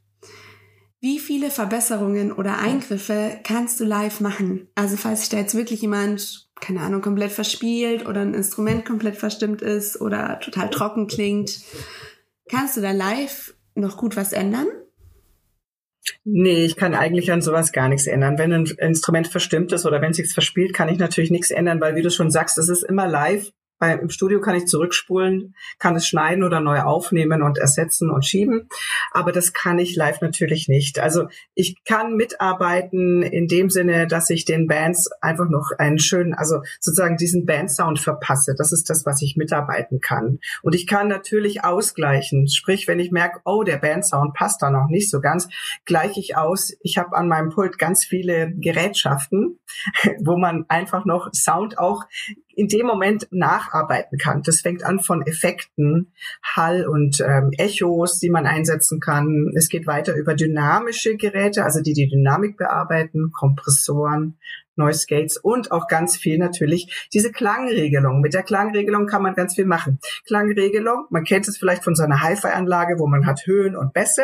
Wie 1.00 1.18
viele 1.18 1.50
Verbesserungen 1.50 2.32
oder 2.32 2.58
Eingriffe 2.58 3.38
kannst 3.44 3.80
du 3.80 3.84
live 3.84 4.20
machen? 4.20 4.68
Also 4.74 4.96
falls 4.96 5.20
sich 5.20 5.28
da 5.28 5.36
jetzt 5.36 5.54
wirklich 5.54 5.82
jemand, 5.82 6.48
keine 6.60 6.80
Ahnung, 6.80 7.02
komplett 7.02 7.32
verspielt 7.32 8.06
oder 8.06 8.22
ein 8.22 8.34
Instrument 8.34 8.86
komplett 8.86 9.16
verstimmt 9.16 9.60
ist 9.60 10.00
oder 10.00 10.40
total 10.40 10.70
trocken 10.70 11.06
klingt, 11.06 11.60
kannst 12.48 12.76
du 12.76 12.80
da 12.80 12.92
live 12.92 13.54
noch 13.74 13.98
gut 13.98 14.16
was 14.16 14.32
ändern? 14.32 14.68
Nee, 16.24 16.64
ich 16.64 16.76
kann 16.76 16.94
eigentlich 16.94 17.30
an 17.30 17.42
sowas 17.42 17.72
gar 17.72 17.88
nichts 17.88 18.06
ändern. 18.06 18.38
Wenn 18.38 18.52
ein 18.52 18.66
Instrument 18.78 19.28
verstimmt 19.28 19.72
ist 19.72 19.86
oder 19.86 20.00
wenn 20.00 20.12
es 20.12 20.16
sich 20.16 20.32
verspielt, 20.32 20.72
kann 20.72 20.88
ich 20.88 20.98
natürlich 20.98 21.30
nichts 21.30 21.50
ändern, 21.50 21.80
weil 21.80 21.94
wie 21.94 22.02
du 22.02 22.10
schon 22.10 22.30
sagst, 22.30 22.58
es 22.58 22.68
ist 22.68 22.84
immer 22.84 23.06
live 23.06 23.52
bei, 23.78 23.92
Im 23.92 24.08
Studio 24.08 24.40
kann 24.40 24.54
ich 24.54 24.66
zurückspulen, 24.66 25.54
kann 25.78 25.96
es 25.96 26.06
schneiden 26.06 26.44
oder 26.44 26.60
neu 26.60 26.80
aufnehmen 26.80 27.42
und 27.42 27.58
ersetzen 27.58 28.10
und 28.10 28.24
schieben. 28.24 28.68
Aber 29.12 29.32
das 29.32 29.52
kann 29.52 29.78
ich 29.78 29.96
live 29.96 30.20
natürlich 30.22 30.68
nicht. 30.68 30.98
Also 30.98 31.28
ich 31.54 31.84
kann 31.84 32.16
mitarbeiten 32.16 33.22
in 33.22 33.48
dem 33.48 33.68
Sinne, 33.68 34.06
dass 34.06 34.30
ich 34.30 34.46
den 34.46 34.66
Bands 34.66 35.10
einfach 35.20 35.48
noch 35.48 35.72
einen 35.78 35.98
schönen, 35.98 36.32
also 36.32 36.62
sozusagen 36.80 37.16
diesen 37.16 37.44
Bandsound 37.44 37.98
verpasse. 37.98 38.54
Das 38.56 38.72
ist 38.72 38.88
das, 38.88 39.04
was 39.04 39.20
ich 39.20 39.36
mitarbeiten 39.36 40.00
kann. 40.00 40.38
Und 40.62 40.74
ich 40.74 40.86
kann 40.86 41.08
natürlich 41.08 41.64
ausgleichen. 41.64 42.48
Sprich, 42.48 42.88
wenn 42.88 42.98
ich 42.98 43.10
merke, 43.10 43.40
oh, 43.44 43.62
der 43.62 43.76
Bandsound 43.76 44.32
passt 44.34 44.62
da 44.62 44.70
noch 44.70 44.88
nicht 44.88 45.10
so 45.10 45.20
ganz, 45.20 45.48
gleiche 45.84 46.20
ich 46.20 46.36
aus. 46.36 46.72
Ich 46.80 46.96
habe 46.96 47.16
an 47.16 47.28
meinem 47.28 47.50
Pult 47.50 47.78
ganz 47.78 48.04
viele 48.04 48.52
Gerätschaften, 48.56 49.58
wo 50.20 50.38
man 50.38 50.64
einfach 50.68 51.04
noch 51.04 51.28
Sound 51.34 51.78
auch 51.78 52.04
in 52.56 52.68
dem 52.68 52.86
Moment 52.86 53.28
nacharbeiten 53.30 54.18
kann. 54.18 54.42
Das 54.42 54.62
fängt 54.62 54.82
an 54.82 54.98
von 54.98 55.22
Effekten, 55.26 56.12
Hall 56.42 56.86
und 56.86 57.20
ähm, 57.20 57.50
Echos, 57.58 58.18
die 58.18 58.30
man 58.30 58.46
einsetzen 58.46 58.98
kann. 58.98 59.52
Es 59.54 59.68
geht 59.68 59.86
weiter 59.86 60.14
über 60.16 60.34
dynamische 60.34 61.16
Geräte, 61.16 61.64
also 61.64 61.82
die 61.82 61.92
die 61.92 62.08
Dynamik 62.08 62.56
bearbeiten, 62.56 63.30
Kompressoren, 63.30 64.38
Noise 64.74 65.06
Gates 65.06 65.36
und 65.36 65.70
auch 65.70 65.86
ganz 65.86 66.16
viel 66.16 66.38
natürlich 66.38 67.08
diese 67.12 67.30
Klangregelung. 67.30 68.22
Mit 68.22 68.32
der 68.32 68.42
Klangregelung 68.42 69.06
kann 69.06 69.22
man 69.22 69.34
ganz 69.34 69.54
viel 69.54 69.66
machen. 69.66 69.98
Klangregelung, 70.26 71.06
man 71.10 71.24
kennt 71.24 71.48
es 71.48 71.58
vielleicht 71.58 71.84
von 71.84 71.94
seiner 71.94 72.22
Hi-Fi-Anlage, 72.22 72.98
wo 72.98 73.06
man 73.06 73.26
hat 73.26 73.42
Höhen 73.44 73.76
und 73.76 73.92
Bässe. 73.92 74.22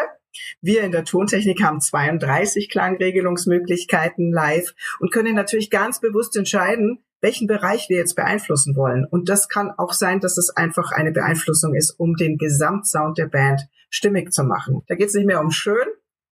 Wir 0.63 0.83
in 0.83 0.93
der 0.93 1.05
Tontechnik 1.05 1.63
haben 1.63 1.81
32 1.81 2.71
Klangregelungsmöglichkeiten 2.71 4.33
live 4.33 4.73
und 5.01 5.13
können 5.13 5.35
natürlich 5.35 5.69
ganz 5.69 6.01
bewusst 6.01 6.35
entscheiden, 6.37 7.05
welchen 7.23 7.47
Bereich 7.47 7.89
wir 7.89 7.97
jetzt 7.97 8.17
beeinflussen 8.17 8.77
wollen. 8.77 9.07
Und 9.07 9.29
das 9.29 9.49
kann 9.49 9.71
auch 9.71 9.93
sein, 9.95 10.21
dass 10.21 10.37
es 10.37 10.51
einfach 10.51 10.91
eine 10.91 11.13
Beeinflussung 11.13 11.75
ist, 11.75 11.93
um 11.99 12.17
den 12.17 12.37
Gesamtsound 12.37 13.17
der 13.17 13.29
Band 13.29 13.63
stimmig 13.89 14.33
zu 14.33 14.45
machen. 14.45 14.83
Da 14.89 14.97
geht 14.97 15.09
es 15.09 15.15
nicht 15.15 15.27
mehr 15.27 15.41
um 15.41 15.51
schön 15.51 15.87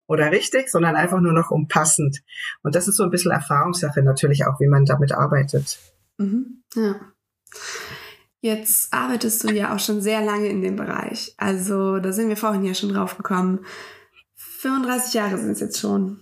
oder 0.06 0.32
richtig, 0.32 0.68
sondern 0.68 0.96
einfach 0.96 1.20
nur 1.20 1.32
noch 1.32 1.52
um 1.52 1.68
passend. 1.68 2.20
Und 2.62 2.74
das 2.74 2.88
ist 2.88 2.96
so 2.96 3.04
ein 3.04 3.10
bisschen 3.10 3.30
Erfahrungssache 3.30 4.02
natürlich 4.02 4.44
auch, 4.46 4.58
wie 4.58 4.66
man 4.66 4.84
damit 4.84 5.12
arbeitet. 5.12 5.78
Mhm, 6.18 6.64
ja. 6.74 6.96
Jetzt 8.42 8.92
arbeitest 8.92 9.44
du 9.44 9.52
ja 9.52 9.74
auch 9.74 9.78
schon 9.78 10.00
sehr 10.00 10.22
lange 10.22 10.48
in 10.48 10.62
dem 10.62 10.74
Bereich. 10.74 11.34
Also 11.36 11.98
da 11.98 12.12
sind 12.12 12.30
wir 12.30 12.36
vorhin 12.36 12.64
ja 12.64 12.74
schon 12.74 12.92
drauf 12.92 13.16
gekommen. 13.16 13.60
35 14.60 15.14
Jahre 15.14 15.38
sind 15.38 15.52
es 15.52 15.60
jetzt 15.60 15.80
schon. 15.80 16.20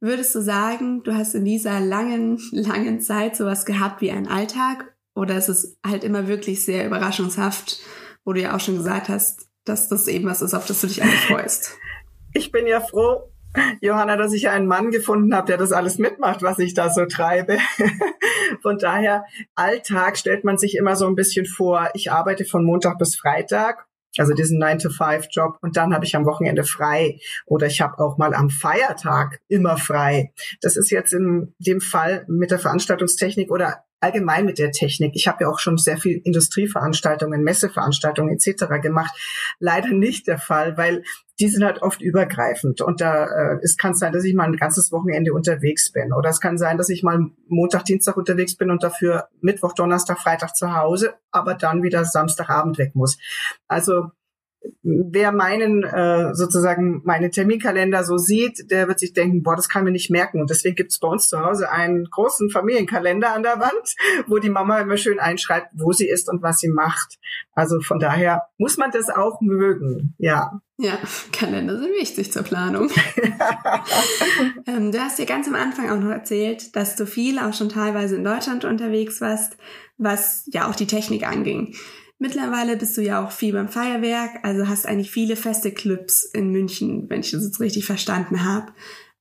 Würdest 0.00 0.34
du 0.34 0.40
sagen, 0.40 1.04
du 1.04 1.14
hast 1.14 1.36
in 1.36 1.44
dieser 1.44 1.78
langen, 1.78 2.40
langen 2.50 3.00
Zeit 3.00 3.36
sowas 3.36 3.64
gehabt 3.64 4.00
wie 4.00 4.10
einen 4.10 4.26
Alltag? 4.26 4.92
Oder 5.14 5.36
ist 5.36 5.48
es 5.48 5.78
halt 5.86 6.02
immer 6.02 6.26
wirklich 6.26 6.64
sehr 6.64 6.84
überraschungshaft, 6.84 7.78
wo 8.24 8.32
du 8.32 8.40
ja 8.40 8.56
auch 8.56 8.60
schon 8.60 8.76
gesagt 8.76 9.08
hast, 9.08 9.46
dass 9.64 9.88
das 9.88 10.08
eben 10.08 10.26
was 10.26 10.42
ist, 10.42 10.52
auf 10.52 10.66
das 10.66 10.80
du 10.80 10.88
dich 10.88 11.00
eigentlich 11.00 11.26
freust? 11.26 11.78
Ich 12.34 12.50
bin 12.50 12.66
ja 12.66 12.80
froh, 12.80 13.30
Johanna, 13.80 14.16
dass 14.16 14.32
ich 14.32 14.48
einen 14.48 14.66
Mann 14.66 14.90
gefunden 14.90 15.32
habe, 15.32 15.46
der 15.46 15.56
das 15.56 15.70
alles 15.70 15.98
mitmacht, 15.98 16.42
was 16.42 16.58
ich 16.58 16.74
da 16.74 16.90
so 16.90 17.06
treibe. 17.06 17.58
Von 18.62 18.78
daher, 18.78 19.24
Alltag 19.54 20.18
stellt 20.18 20.42
man 20.42 20.58
sich 20.58 20.76
immer 20.76 20.96
so 20.96 21.06
ein 21.06 21.14
bisschen 21.14 21.46
vor. 21.46 21.88
Ich 21.94 22.10
arbeite 22.10 22.44
von 22.44 22.64
Montag 22.64 22.98
bis 22.98 23.14
Freitag 23.14 23.85
also 24.18 24.34
diesen 24.34 24.62
9-to-5-Job 24.62 25.58
und 25.60 25.76
dann 25.76 25.94
habe 25.94 26.04
ich 26.04 26.16
am 26.16 26.26
Wochenende 26.26 26.64
frei 26.64 27.18
oder 27.46 27.66
ich 27.66 27.80
habe 27.80 27.98
auch 27.98 28.18
mal 28.18 28.34
am 28.34 28.50
Feiertag 28.50 29.40
immer 29.48 29.76
frei. 29.76 30.32
Das 30.60 30.76
ist 30.76 30.90
jetzt 30.90 31.12
in 31.12 31.54
dem 31.58 31.80
Fall 31.80 32.24
mit 32.28 32.50
der 32.50 32.58
Veranstaltungstechnik 32.58 33.50
oder 33.50 33.85
allgemein 34.00 34.44
mit 34.44 34.58
der 34.58 34.72
Technik. 34.72 35.12
Ich 35.14 35.26
habe 35.28 35.44
ja 35.44 35.50
auch 35.50 35.58
schon 35.58 35.78
sehr 35.78 35.96
viel 35.96 36.20
Industrieveranstaltungen, 36.24 37.42
Messeveranstaltungen 37.42 38.34
etc. 38.34 38.80
gemacht. 38.82 39.14
Leider 39.58 39.90
nicht 39.90 40.26
der 40.26 40.38
Fall, 40.38 40.76
weil 40.76 41.02
die 41.38 41.48
sind 41.48 41.64
halt 41.64 41.82
oft 41.82 42.00
übergreifend. 42.00 42.80
Und 42.80 43.00
da 43.00 43.26
äh, 43.26 43.58
es 43.62 43.76
kann 43.76 43.94
sein, 43.94 44.12
dass 44.12 44.24
ich 44.24 44.34
mal 44.34 44.44
ein 44.44 44.56
ganzes 44.56 44.92
Wochenende 44.92 45.32
unterwegs 45.32 45.92
bin. 45.92 46.12
Oder 46.12 46.30
es 46.30 46.40
kann 46.40 46.58
sein, 46.58 46.78
dass 46.78 46.88
ich 46.88 47.02
mal 47.02 47.30
Montag, 47.48 47.84
Dienstag 47.84 48.16
unterwegs 48.16 48.56
bin 48.56 48.70
und 48.70 48.82
dafür 48.82 49.28
Mittwoch, 49.40 49.72
Donnerstag, 49.72 50.18
Freitag 50.18 50.54
zu 50.56 50.74
Hause, 50.74 51.14
aber 51.30 51.54
dann 51.54 51.82
wieder 51.82 52.04
Samstagabend 52.04 52.78
weg 52.78 52.94
muss. 52.94 53.18
Also 53.68 54.10
wer 54.82 55.32
meinen 55.32 55.82
äh, 55.82 56.34
sozusagen 56.34 57.02
meinen 57.04 57.30
Terminkalender 57.30 58.04
so 58.04 58.16
sieht, 58.18 58.70
der 58.70 58.88
wird 58.88 58.98
sich 58.98 59.12
denken, 59.12 59.42
boah, 59.42 59.56
das 59.56 59.68
kann 59.68 59.84
mir 59.84 59.90
nicht 59.90 60.10
merken. 60.10 60.40
Und 60.40 60.50
deswegen 60.50 60.76
gibt 60.76 60.92
es 60.92 60.98
bei 60.98 61.08
uns 61.08 61.28
zu 61.28 61.40
Hause 61.40 61.70
einen 61.70 62.04
großen 62.04 62.50
Familienkalender 62.50 63.32
an 63.32 63.42
der 63.42 63.58
Wand, 63.58 63.94
wo 64.26 64.38
die 64.38 64.50
Mama 64.50 64.78
immer 64.78 64.96
schön 64.96 65.18
einschreibt, 65.18 65.68
wo 65.74 65.92
sie 65.92 66.08
ist 66.08 66.28
und 66.28 66.42
was 66.42 66.58
sie 66.58 66.68
macht. 66.68 67.18
Also 67.52 67.80
von 67.80 67.98
daher 67.98 68.42
muss 68.58 68.76
man 68.76 68.90
das 68.90 69.08
auch 69.10 69.40
mögen, 69.40 70.14
ja. 70.18 70.60
Ja, 70.78 70.98
Kalender 71.32 71.78
sind 71.78 71.94
wichtig 71.94 72.32
zur 72.32 72.42
Planung. 72.42 72.90
ähm, 74.66 74.92
du 74.92 75.00
hast 75.00 75.18
ja 75.18 75.24
ganz 75.24 75.48
am 75.48 75.54
Anfang 75.54 75.90
auch 75.90 75.98
noch 75.98 76.10
erzählt, 76.10 76.76
dass 76.76 76.96
du 76.96 77.06
viel 77.06 77.38
auch 77.38 77.54
schon 77.54 77.70
teilweise 77.70 78.16
in 78.16 78.24
Deutschland 78.24 78.66
unterwegs 78.66 79.22
warst, 79.22 79.56
was 79.96 80.46
ja 80.52 80.68
auch 80.68 80.74
die 80.74 80.86
Technik 80.86 81.26
anging. 81.26 81.74
Mittlerweile 82.18 82.76
bist 82.76 82.96
du 82.96 83.02
ja 83.02 83.24
auch 83.24 83.30
viel 83.30 83.52
beim 83.52 83.68
Feuerwerk, 83.68 84.40
also 84.42 84.68
hast 84.68 84.86
eigentlich 84.86 85.10
viele 85.10 85.36
feste 85.36 85.70
Clubs 85.70 86.24
in 86.24 86.50
München, 86.50 87.10
wenn 87.10 87.20
ich 87.20 87.32
das 87.32 87.44
jetzt 87.44 87.60
richtig 87.60 87.84
verstanden 87.84 88.44
habe. 88.44 88.72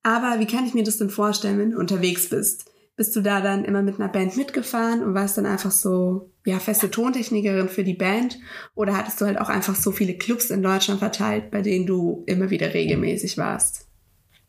Aber 0.04 0.40
wie 0.40 0.48
kann 0.48 0.66
ich 0.66 0.74
mir 0.74 0.84
das 0.84 0.98
denn 0.98 1.10
vorstellen, 1.10 1.58
wenn 1.58 1.72
du 1.72 1.78
unterwegs 1.78 2.30
bist? 2.30 2.72
Bist 2.96 3.14
du 3.14 3.22
da 3.22 3.42
dann 3.42 3.66
immer 3.66 3.82
mit 3.82 4.00
einer 4.00 4.08
Band 4.08 4.38
mitgefahren 4.38 5.04
und 5.04 5.14
warst 5.14 5.38
dann 5.38 5.46
einfach 5.46 5.72
so, 5.72 6.32
ja, 6.46 6.60
feste 6.60 6.90
Tontechnikerin 6.90 7.68
für 7.68 7.84
die 7.84 7.96
Band? 7.96 8.40
Oder 8.76 8.96
hattest 8.96 9.20
du 9.20 9.26
halt 9.26 9.42
auch 9.42 9.50
einfach 9.50 9.76
so 9.76 9.92
viele 9.92 10.14
Clubs 10.18 10.50
in 10.50 10.64
Deutschland 10.64 11.00
verteilt, 11.00 11.52
bei 11.52 11.62
denen 11.62 11.86
du 11.86 12.24
immer 12.28 12.50
wieder 12.50 12.74
regelmäßig 12.74 13.38
warst? 13.38 13.90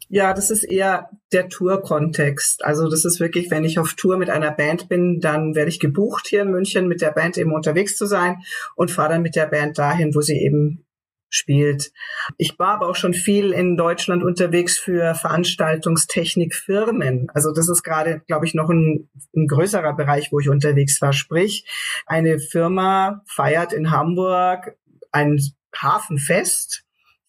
Ja, 0.09 0.35
das 0.35 0.51
ist 0.51 0.63
eher 0.63 1.11
der 1.33 1.49
Tour-Kontext. 1.49 2.65
Also 2.65 2.89
das 2.89 3.05
ist 3.05 3.19
wirklich, 3.19 3.51
wenn 3.51 3.65
ich 3.65 3.79
auf 3.79 3.95
Tour 3.95 4.19
mit 4.19 4.31
einer 4.31 4.53
Band 4.53 4.89
bin, 4.89 5.21
dann 5.21 5.57
werde 5.57 5.69
ich 5.69 5.81
gebucht 5.81 6.29
hier 6.29 6.43
in 6.43 6.51
München 6.51 6.87
mit 6.87 7.01
der 7.01 7.11
Band 7.11 7.39
eben 7.39 7.53
unterwegs 7.53 7.97
zu 7.97 8.07
sein 8.07 8.37
und 8.77 8.91
fahre 8.91 9.15
dann 9.15 9.23
mit 9.23 9.35
der 9.35 9.47
Band 9.47 9.79
dahin, 9.79 10.15
wo 10.15 10.21
sie 10.21 10.41
eben 10.41 10.85
spielt. 11.29 11.93
Ich 12.39 12.57
war 12.59 12.75
aber 12.75 12.89
auch 12.89 12.97
schon 12.97 13.15
viel 13.15 13.53
in 13.53 13.77
Deutschland 13.77 14.23
unterwegs 14.23 14.79
für 14.79 15.15
Veranstaltungstechnikfirmen. 15.15 17.29
Also 17.35 17.53
das 17.53 17.69
ist 17.69 17.83
gerade, 17.83 18.23
glaube 18.27 18.47
ich, 18.47 18.55
noch 18.55 18.71
ein, 18.71 19.11
ein, 19.35 19.49
größerer 19.49 19.95
Bereich, 19.95 20.31
wo 20.31 20.39
ich 20.39 20.49
unterwegs 20.49 21.03
war. 21.03 21.13
Sprich, 21.13 21.67
eine 22.07 22.39
Firma 22.39 23.25
feiert 23.27 23.73
in 23.73 23.91
Hamburg 23.91 24.77
ein 25.13 25.41
Hafenfest 25.75 26.86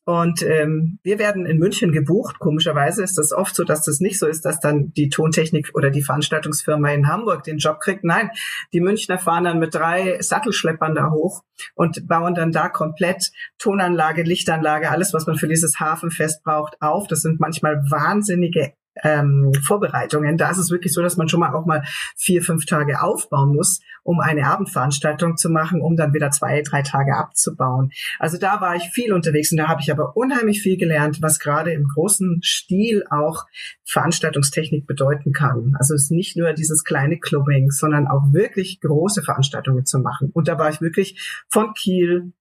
und 0.08 0.41
ähm, 0.41 1.00
wir 1.04 1.20
werden 1.20 1.46
in 1.46 1.58
München 1.58 1.91
gebucht. 1.91 2.39
Komischerweise 2.39 3.04
ist 3.04 3.17
das 3.17 3.34
oft 3.34 3.54
so, 3.54 3.65
dass 3.65 3.84
das 3.84 4.00
nicht 4.00 4.17
so 4.20 4.26
ist, 4.26 4.46
dass 4.46 4.62
dann 4.62 4.93
die 4.93 5.10
Tontechnik 5.10 5.72
oder 5.74 5.89
die 5.89 6.02
Veranstaltungsfirma 6.02 6.91
in 6.91 7.10
Hamburg 7.10 7.43
den 7.43 7.58
Job 7.58 7.82
kriegt. 7.82 8.06
Nein, 8.06 8.32
die 8.72 8.80
Münchner 8.80 9.20
fahren 9.20 9.43
dann 9.43 9.60
mit 9.60 9.76
drei 9.76 10.22
Sattelschleppern 10.22 10.96
da 10.96 11.12
hoch 11.12 11.43
und 11.76 12.08
bauen 12.08 12.36
dann 12.36 12.54
da 12.54 12.70
komplett 12.70 13.34
Tonanlage, 13.58 14.24
Lichtanlage, 14.24 14.91
alles, 14.91 15.13
was 15.13 15.28
man 15.28 15.36
für 15.36 15.50
dieses 15.50 15.78
Hafenfest 15.82 16.41
braucht, 16.41 16.82
auf. 16.82 17.08
Das 17.08 17.22
sind 17.22 17.41
manchmal 17.41 17.84
wahnsinnige 17.89 18.72
ähm, 19.03 19.51
Vorbereitungen. 19.65 20.38
Da 20.38 20.49
ist 20.49 20.57
es 20.57 20.71
wirklich 20.71 20.93
so, 20.93 21.01
dass 21.01 21.17
man 21.17 21.29
schon 21.29 21.39
mal 21.39 21.53
auch 21.53 21.65
mal 21.65 21.83
vier, 22.15 22.41
fünf 22.41 22.65
Tage 22.65 23.01
aufbauen 23.01 23.55
muss, 23.55 23.81
um 24.03 24.19
eine 24.19 24.47
Abendveranstaltung 24.47 25.38
zu 25.38 25.49
machen, 25.49 25.81
um 25.81 25.95
dann 25.95 26.13
wieder 26.13 26.31
zwei, 26.31 26.62
drei 26.62 26.81
Tage 26.81 27.15
abzubauen. 27.15 27.91
Also 28.19 28.38
da 28.38 28.62
war 28.62 28.75
ich 28.75 28.89
viel 28.91 29.13
unterwegs 29.13 29.51
und 29.51 29.57
da 29.57 29.67
habe 29.67 29.81
ich 29.81 29.91
aber 29.91 30.15
unheimlich 30.15 30.62
viel 30.62 30.77
gelernt, 30.77 31.21
was 31.21 31.39
gerade 31.39 31.73
im 31.73 31.88
großen 31.88 32.39
Stil 32.43 33.03
auch 33.10 33.45
Veranstaltungstechnik 33.86 34.88
bedeuten 34.88 35.33
kann. 35.33 35.75
Also 35.77 35.93
es 35.93 36.03
ist 36.03 36.12
nicht 36.12 36.38
nur 36.38 36.53
dieses 36.53 36.83
kleine 36.83 37.19
Clubbing, 37.19 37.71
sondern 37.71 38.07
auch 38.07 38.33
wirklich 38.33 38.79
große 38.81 39.23
Veranstaltungen 39.23 39.86
zu 39.86 39.99
machen. 39.99 40.31
Und 40.33 40.47
da 40.47 40.57
war 40.57 40.69
ich 40.69 40.81
wirklich 40.81 41.43
von 41.49 41.73
Kiel 41.73 42.33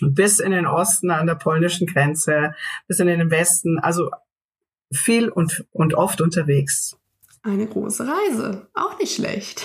bis 0.00 0.40
in 0.40 0.52
den 0.52 0.66
Osten 0.66 1.10
an 1.10 1.26
der 1.26 1.34
polnischen 1.34 1.86
Grenze, 1.86 2.54
bis 2.86 3.00
in 3.00 3.06
den 3.06 3.30
Westen, 3.30 3.78
also 3.78 4.10
viel 4.92 5.28
und, 5.28 5.64
und 5.72 5.94
oft 5.94 6.20
unterwegs. 6.20 6.96
Eine 7.42 7.66
große 7.66 8.06
Reise, 8.06 8.68
auch 8.74 8.98
nicht 8.98 9.14
schlecht. 9.14 9.64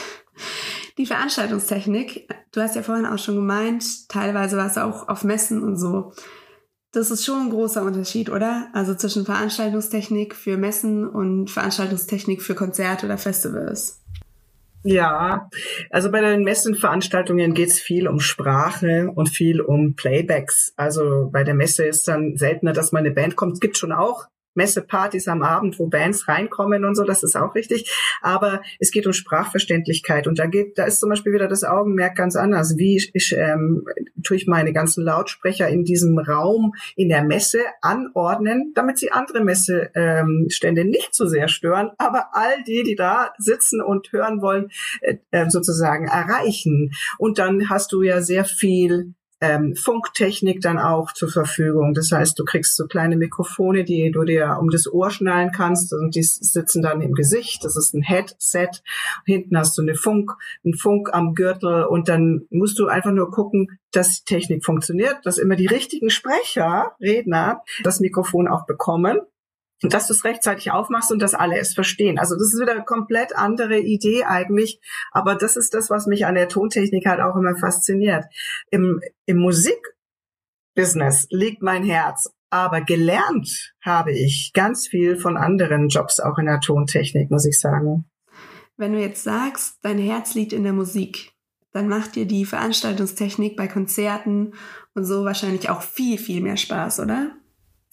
Die 0.97 1.05
Veranstaltungstechnik, 1.05 2.29
du 2.51 2.61
hast 2.61 2.75
ja 2.75 2.83
vorhin 2.83 3.05
auch 3.05 3.19
schon 3.19 3.35
gemeint, 3.35 4.07
teilweise 4.07 4.55
war 4.55 4.67
es 4.67 4.77
auch 4.77 5.09
auf 5.09 5.23
Messen 5.23 5.61
und 5.61 5.77
so. 5.77 6.13
Das 6.93 7.11
ist 7.11 7.25
schon 7.25 7.41
ein 7.41 7.49
großer 7.49 7.83
Unterschied, 7.83 8.29
oder? 8.29 8.69
Also 8.71 8.95
zwischen 8.95 9.25
Veranstaltungstechnik 9.25 10.33
für 10.33 10.55
Messen 10.55 11.05
und 11.05 11.49
Veranstaltungstechnik 11.49 12.41
für 12.41 12.55
Konzerte 12.55 13.05
oder 13.07 13.17
Festivals. 13.17 14.01
Ja, 14.83 15.49
also 15.89 16.11
bei 16.11 16.21
den 16.21 16.43
Messenveranstaltungen 16.43 17.53
geht 17.53 17.69
es 17.69 17.79
viel 17.79 18.07
um 18.07 18.19
Sprache 18.19 19.11
und 19.13 19.29
viel 19.29 19.59
um 19.59 19.95
Playbacks. 19.95 20.73
Also 20.77 21.27
bei 21.33 21.43
der 21.43 21.55
Messe 21.55 21.83
ist 21.83 22.07
dann 22.07 22.37
seltener, 22.37 22.71
dass 22.71 22.91
mal 22.91 22.99
eine 22.99 23.11
Band 23.11 23.35
kommt. 23.35 23.53
Es 23.53 23.59
gibt 23.59 23.77
schon 23.77 23.91
auch 23.91 24.27
Messepartys 24.55 25.27
am 25.27 25.43
Abend, 25.43 25.77
wo 25.79 25.87
Bands 25.87 26.27
reinkommen 26.27 26.85
und 26.85 26.95
so, 26.95 27.03
das 27.03 27.23
ist 27.23 27.35
auch 27.35 27.55
richtig. 27.55 27.91
Aber 28.21 28.61
es 28.79 28.91
geht 28.91 29.05
um 29.05 29.13
Sprachverständlichkeit 29.13 30.27
und 30.27 30.39
da 30.39 30.47
geht, 30.47 30.77
da 30.77 30.85
ist 30.85 30.99
zum 30.99 31.09
Beispiel 31.09 31.33
wieder 31.33 31.47
das 31.47 31.63
Augenmerk 31.63 32.15
ganz 32.15 32.35
anders. 32.35 32.77
Wie 32.77 32.95
ich, 32.95 33.35
ähm, 33.37 33.85
tue 34.23 34.37
ich 34.37 34.47
meine 34.47 34.73
ganzen 34.73 35.03
Lautsprecher 35.03 35.67
in 35.69 35.83
diesem 35.83 36.17
Raum 36.17 36.73
in 36.95 37.09
der 37.09 37.23
Messe 37.23 37.59
anordnen, 37.81 38.71
damit 38.75 38.97
sie 38.97 39.11
andere 39.11 39.43
Messestände 39.43 40.81
ähm, 40.81 40.89
nicht 40.89 41.13
so 41.13 41.27
sehr 41.27 41.47
stören, 41.47 41.91
aber 41.97 42.29
all 42.33 42.63
die, 42.67 42.83
die 42.83 42.95
da 42.95 43.33
sitzen 43.37 43.81
und 43.81 44.11
hören 44.11 44.41
wollen, 44.41 44.69
äh, 45.01 45.49
sozusagen 45.49 46.07
erreichen. 46.07 46.91
Und 47.17 47.39
dann 47.39 47.69
hast 47.69 47.91
du 47.91 48.01
ja 48.01 48.21
sehr 48.21 48.45
viel 48.45 49.13
ähm, 49.41 49.75
Funktechnik 49.75 50.61
dann 50.61 50.79
auch 50.79 51.11
zur 51.11 51.29
Verfügung. 51.29 51.93
Das 51.93 52.11
heißt, 52.11 52.39
du 52.39 52.45
kriegst 52.45 52.75
so 52.75 52.87
kleine 52.87 53.17
Mikrofone, 53.17 53.83
die 53.83 54.11
du 54.11 54.23
dir 54.23 54.57
um 54.59 54.69
das 54.69 54.91
Ohr 54.91 55.11
schnallen 55.11 55.51
kannst 55.51 55.93
und 55.93 56.15
die 56.15 56.23
sitzen 56.23 56.81
dann 56.81 57.01
im 57.01 57.13
Gesicht. 57.13 57.63
Das 57.63 57.75
ist 57.75 57.93
ein 57.93 58.01
Headset. 58.01 58.69
Hinten 59.25 59.57
hast 59.57 59.77
du 59.77 59.81
eine 59.81 59.95
Funk, 59.95 60.31
einen 60.63 60.75
Funk 60.75 61.09
am 61.13 61.33
Gürtel 61.35 61.83
und 61.83 62.07
dann 62.07 62.47
musst 62.49 62.79
du 62.79 62.87
einfach 62.87 63.11
nur 63.11 63.31
gucken, 63.31 63.79
dass 63.91 64.23
die 64.23 64.25
Technik 64.25 64.63
funktioniert, 64.63 65.17
dass 65.23 65.37
immer 65.37 65.55
die 65.55 65.67
richtigen 65.67 66.09
Sprecher, 66.09 66.93
Redner, 67.01 67.61
das 67.83 67.99
Mikrofon 67.99 68.47
auch 68.47 68.65
bekommen 68.65 69.19
und 69.85 69.93
dass 69.93 70.07
du 70.07 70.13
es 70.13 70.25
rechtzeitig 70.25 70.71
aufmachst 70.71 71.11
und 71.11 71.21
dass 71.21 71.35
alle 71.35 71.59
es 71.59 71.75
verstehen. 71.75 72.17
Also 72.17 72.33
das 72.33 72.51
ist 72.51 72.59
wieder 72.59 72.71
eine 72.71 72.83
komplett 72.83 73.35
andere 73.35 73.77
Idee 73.77 74.23
eigentlich, 74.23 74.81
aber 75.11 75.35
das 75.35 75.55
ist 75.57 75.75
das, 75.75 75.91
was 75.91 76.07
mich 76.07 76.25
an 76.25 76.33
der 76.33 76.49
Tontechnik 76.49 77.05
halt 77.05 77.21
auch 77.21 77.35
immer 77.35 77.55
fasziniert. 77.55 78.25
Im, 78.71 78.99
im 79.27 79.37
Musikbusiness 79.37 81.27
liegt 81.29 81.61
mein 81.61 81.83
Herz, 81.83 82.33
aber 82.49 82.81
gelernt 82.81 83.75
habe 83.79 84.11
ich 84.11 84.53
ganz 84.55 84.87
viel 84.87 85.17
von 85.17 85.37
anderen 85.37 85.89
Jobs 85.89 86.19
auch 86.19 86.39
in 86.39 86.47
der 86.47 86.61
Tontechnik, 86.61 87.29
muss 87.29 87.45
ich 87.45 87.59
sagen. 87.59 88.05
Wenn 88.77 88.93
du 88.93 88.99
jetzt 88.99 89.23
sagst, 89.23 89.77
dein 89.83 89.99
Herz 89.99 90.33
liegt 90.33 90.51
in 90.51 90.63
der 90.63 90.73
Musik, 90.73 91.33
dann 91.73 91.87
macht 91.87 92.15
dir 92.15 92.25
die 92.25 92.45
Veranstaltungstechnik 92.45 93.55
bei 93.55 93.67
Konzerten 93.67 94.53
und 94.95 95.05
so 95.05 95.25
wahrscheinlich 95.25 95.69
auch 95.69 95.83
viel, 95.83 96.17
viel 96.17 96.41
mehr 96.41 96.57
Spaß, 96.57 97.01
oder? 97.01 97.35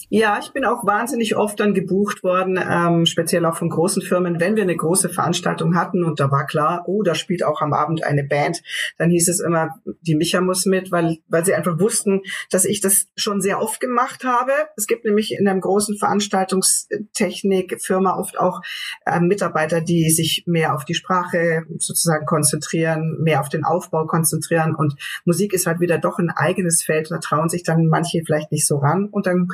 Ja, 0.08 0.38
ich 0.40 0.52
bin 0.52 0.64
auch 0.64 0.86
wahnsinnig 0.86 1.36
oft 1.36 1.60
dann 1.60 1.74
gebucht 1.74 2.22
worden, 2.22 2.58
ähm, 2.62 3.04
speziell 3.06 3.44
auch 3.46 3.56
von 3.56 3.70
großen 3.70 4.02
Firmen, 4.02 4.38
wenn 4.40 4.56
wir 4.56 4.62
eine 4.62 4.76
große 4.76 5.08
Veranstaltung 5.08 5.74
hatten 5.74 6.04
und 6.04 6.20
da 6.20 6.30
war 6.30 6.46
klar, 6.46 6.84
oh, 6.86 7.02
da 7.02 7.14
spielt 7.14 7.42
auch 7.44 7.62
am 7.62 7.72
Abend 7.72 8.04
eine 8.04 8.24
Band, 8.24 8.62
dann 8.98 9.08
hieß 9.10 9.28
es 9.28 9.40
immer, 9.40 9.70
die 10.02 10.14
Micha 10.14 10.40
muss 10.40 10.66
mit, 10.66 10.92
weil, 10.92 11.18
weil 11.28 11.44
sie 11.44 11.54
einfach 11.54 11.78
wussten, 11.78 12.22
dass 12.50 12.64
ich 12.64 12.80
das 12.80 13.06
schon 13.16 13.40
sehr 13.40 13.60
oft 13.60 13.80
gemacht 13.80 14.24
habe. 14.24 14.52
Es 14.76 14.86
gibt 14.86 15.04
nämlich 15.04 15.34
in 15.38 15.48
einem 15.48 15.60
großen 15.60 15.96
Veranstaltungstechnikfirma 15.96 18.18
oft 18.18 18.38
auch 18.38 18.60
äh, 19.06 19.20
Mitarbeiter, 19.20 19.80
die 19.80 20.10
sich 20.10 20.44
mehr 20.46 20.74
auf 20.74 20.84
die 20.84 20.94
Sprache 20.94 21.62
sozusagen 21.78 22.26
konzentrieren, 22.26 23.18
mehr 23.22 23.40
auf 23.40 23.48
den 23.48 23.64
Aufbau 23.64 24.06
konzentrieren. 24.06 24.74
Und 24.74 24.94
Musik 25.24 25.52
ist 25.52 25.66
halt 25.66 25.80
wieder 25.80 25.98
doch 25.98 26.18
ein 26.18 26.30
eigenes 26.30 26.82
Feld, 26.82 27.10
da 27.10 27.18
trauen 27.18 27.48
sich 27.48 27.62
dann 27.62 27.86
manche 27.86 28.22
vielleicht 28.24 28.52
nicht 28.52 28.66
so 28.66 28.78
ran. 28.78 29.08
Und 29.10 29.26
dann 29.26 29.48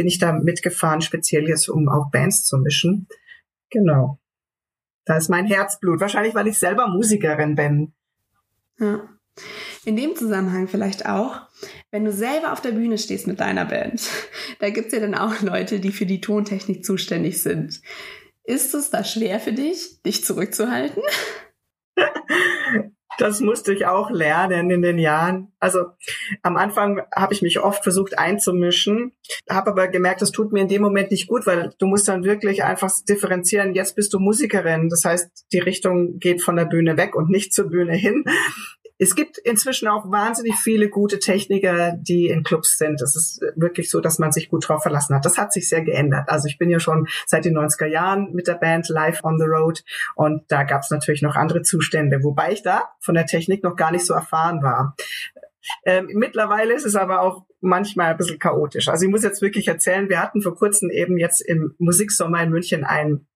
bin 0.00 0.06
ich 0.06 0.18
da 0.18 0.32
mitgefahren, 0.32 1.02
speziell 1.02 1.46
jetzt, 1.46 1.68
um 1.68 1.90
auch 1.90 2.10
Bands 2.10 2.46
zu 2.46 2.56
mischen. 2.56 3.06
Genau. 3.68 4.18
Da 5.04 5.18
ist 5.18 5.28
mein 5.28 5.44
Herzblut. 5.44 6.00
Wahrscheinlich, 6.00 6.34
weil 6.34 6.46
ich 6.46 6.58
selber 6.58 6.88
Musikerin 6.88 7.54
bin. 7.54 7.92
Ja. 8.78 9.06
In 9.84 9.96
dem 9.96 10.16
Zusammenhang 10.16 10.68
vielleicht 10.68 11.04
auch, 11.04 11.42
wenn 11.90 12.06
du 12.06 12.12
selber 12.12 12.54
auf 12.54 12.62
der 12.62 12.70
Bühne 12.70 12.96
stehst 12.96 13.26
mit 13.26 13.40
deiner 13.40 13.66
Band, 13.66 14.08
da 14.58 14.70
gibt 14.70 14.86
es 14.86 14.94
ja 14.94 15.00
dann 15.00 15.14
auch 15.14 15.42
Leute, 15.42 15.80
die 15.80 15.92
für 15.92 16.06
die 16.06 16.22
Tontechnik 16.22 16.82
zuständig 16.82 17.42
sind. 17.42 17.82
Ist 18.44 18.72
es 18.72 18.88
da 18.88 19.04
schwer 19.04 19.38
für 19.38 19.52
dich, 19.52 20.00
dich 20.00 20.24
zurückzuhalten? 20.24 21.02
Das 23.20 23.40
musste 23.40 23.74
ich 23.74 23.84
auch 23.84 24.10
lernen 24.10 24.70
in 24.70 24.80
den 24.80 24.98
Jahren. 24.98 25.52
Also 25.58 25.88
am 26.42 26.56
Anfang 26.56 27.02
habe 27.14 27.34
ich 27.34 27.42
mich 27.42 27.60
oft 27.60 27.82
versucht 27.82 28.18
einzumischen, 28.18 29.12
habe 29.48 29.72
aber 29.72 29.88
gemerkt, 29.88 30.22
das 30.22 30.32
tut 30.32 30.52
mir 30.52 30.62
in 30.62 30.68
dem 30.68 30.80
Moment 30.80 31.10
nicht 31.10 31.26
gut, 31.26 31.46
weil 31.46 31.74
du 31.78 31.86
musst 31.86 32.08
dann 32.08 32.24
wirklich 32.24 32.64
einfach 32.64 32.90
differenzieren. 33.06 33.74
Jetzt 33.74 33.94
bist 33.94 34.14
du 34.14 34.18
Musikerin, 34.20 34.88
das 34.88 35.04
heißt, 35.04 35.28
die 35.52 35.58
Richtung 35.58 36.18
geht 36.18 36.40
von 36.40 36.56
der 36.56 36.64
Bühne 36.64 36.96
weg 36.96 37.14
und 37.14 37.28
nicht 37.28 37.52
zur 37.52 37.68
Bühne 37.68 37.94
hin. 37.94 38.24
Es 39.02 39.14
gibt 39.14 39.38
inzwischen 39.38 39.88
auch 39.88 40.10
wahnsinnig 40.10 40.56
viele 40.56 40.90
gute 40.90 41.18
Techniker, 41.18 41.96
die 41.96 42.28
in 42.28 42.42
Clubs 42.42 42.76
sind. 42.76 43.00
Es 43.00 43.16
ist 43.16 43.40
wirklich 43.56 43.90
so, 43.90 44.00
dass 44.00 44.18
man 44.18 44.30
sich 44.30 44.50
gut 44.50 44.68
drauf 44.68 44.82
verlassen 44.82 45.16
hat. 45.16 45.24
Das 45.24 45.38
hat 45.38 45.54
sich 45.54 45.70
sehr 45.70 45.82
geändert. 45.82 46.28
Also 46.28 46.48
ich 46.48 46.58
bin 46.58 46.68
ja 46.68 46.78
schon 46.80 47.08
seit 47.24 47.46
den 47.46 47.56
90er 47.56 47.86
Jahren 47.86 48.32
mit 48.34 48.46
der 48.46 48.56
Band 48.56 48.90
live 48.90 49.24
on 49.24 49.38
the 49.38 49.46
road 49.46 49.82
und 50.16 50.42
da 50.48 50.64
gab 50.64 50.82
es 50.82 50.90
natürlich 50.90 51.22
noch 51.22 51.34
andere 51.34 51.62
Zustände, 51.62 52.22
wobei 52.22 52.52
ich 52.52 52.62
da 52.62 52.90
von 53.00 53.14
der 53.14 53.24
Technik 53.24 53.64
noch 53.64 53.74
gar 53.74 53.90
nicht 53.90 54.04
so 54.04 54.12
erfahren 54.12 54.62
war. 54.62 54.94
Ähm, 55.86 56.10
mittlerweile 56.12 56.74
ist 56.74 56.84
es 56.84 56.94
aber 56.94 57.22
auch 57.22 57.46
manchmal 57.62 58.10
ein 58.10 58.18
bisschen 58.18 58.38
chaotisch. 58.38 58.88
Also 58.88 59.06
ich 59.06 59.10
muss 59.10 59.22
jetzt 59.22 59.40
wirklich 59.40 59.66
erzählen, 59.68 60.10
wir 60.10 60.20
hatten 60.20 60.42
vor 60.42 60.54
kurzem 60.54 60.90
eben 60.90 61.16
jetzt 61.16 61.40
im 61.40 61.74
Musiksommer 61.78 62.42
in 62.42 62.50
München 62.50 62.84
ein 62.84 63.26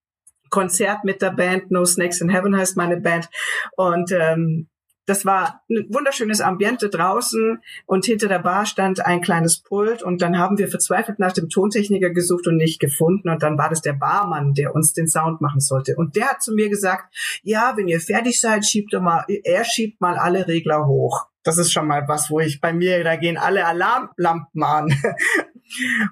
Konzert 0.51 1.05
mit 1.05 1.23
der 1.23 1.31
Band 1.31 1.71
No 1.71 1.87
Snakes 1.87 2.21
in 2.21 2.29
Heaven 2.29 2.55
heißt 2.55 2.77
meine 2.77 3.01
Band 3.01 3.31
und 3.77 4.13
ähm, 4.13 4.69
das 5.07 5.25
war 5.25 5.63
ein 5.69 5.87
wunderschönes 5.91 6.41
Ambiente 6.41 6.89
draußen 6.89 7.59
und 7.87 8.05
hinter 8.05 8.29
der 8.29 8.39
Bar 8.39 8.67
stand 8.67 9.05
ein 9.05 9.21
kleines 9.21 9.63
Pult 9.63 10.03
und 10.03 10.23
dann 10.23 10.39
haben 10.39 10.59
wir 10.59 10.69
verzweifelt 10.69 11.19
nach 11.19 11.33
dem 11.33 11.49
Tontechniker 11.49 12.11
gesucht 12.11 12.47
und 12.47 12.57
nicht 12.57 12.81
gefunden 12.81 13.29
und 13.29 13.43
dann 13.43 13.59
war 13.59 13.69
das 13.69 13.83
der 13.83 13.93
Barmann, 13.93 14.55
der 14.55 14.75
uns 14.75 14.93
den 14.93 15.09
Sound 15.09 15.41
machen 15.41 15.61
sollte 15.61 15.97
und 15.97 16.17
der 16.17 16.31
hat 16.31 16.43
zu 16.43 16.55
mir 16.55 16.69
gesagt, 16.69 17.15
ja, 17.43 17.75
wenn 17.77 17.89
ihr 17.89 18.01
fertig 18.01 18.41
seid, 18.41 18.65
schiebt 18.65 18.93
doch 18.93 19.01
mal, 19.03 19.25
er 19.29 19.65
schiebt 19.65 20.01
mal 20.01 20.17
alle 20.17 20.49
Regler 20.49 20.87
hoch. 20.87 21.27
Das 21.43 21.59
ist 21.59 21.73
schon 21.73 21.87
mal 21.87 22.09
was, 22.09 22.31
wo 22.31 22.41
ich 22.41 22.61
bei 22.63 22.73
mir, 22.73 23.05
da 23.05 23.17
gehen 23.17 23.37
alle 23.37 23.67
Alarmlampen 23.67 24.63
an. 24.63 24.95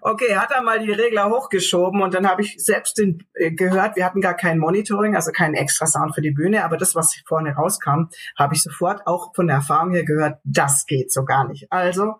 Okay, 0.01 0.37
hat 0.37 0.51
er 0.51 0.62
mal 0.62 0.79
die 0.79 0.92
Regler 0.92 1.31
hochgeschoben 1.31 2.03
und 2.03 2.14
dann 2.14 2.29
habe 2.29 2.42
ich 2.42 2.57
selbst 2.59 2.98
den, 2.98 3.27
äh, 3.35 3.53
gehört, 3.53 3.96
wir 3.96 4.05
hatten 4.05 4.20
gar 4.20 4.35
kein 4.35 4.59
Monitoring, 4.59 5.16
also 5.16 5.31
keinen 5.33 5.55
extra 5.55 5.87
Sound 5.87 6.14
für 6.14 6.22
die 6.22 6.31
Bühne, 6.31 6.64
aber 6.64 6.77
das, 6.77 6.94
was 6.94 7.14
vorne 7.27 7.55
rauskam, 7.55 8.09
habe 8.37 8.55
ich 8.55 8.62
sofort 8.62 9.07
auch 9.07 9.35
von 9.35 9.46
der 9.46 9.57
Erfahrung 9.57 9.92
her 9.92 10.05
gehört, 10.05 10.38
das 10.44 10.87
geht 10.87 11.12
so 11.12 11.25
gar 11.25 11.46
nicht. 11.46 11.70
Also 11.70 12.14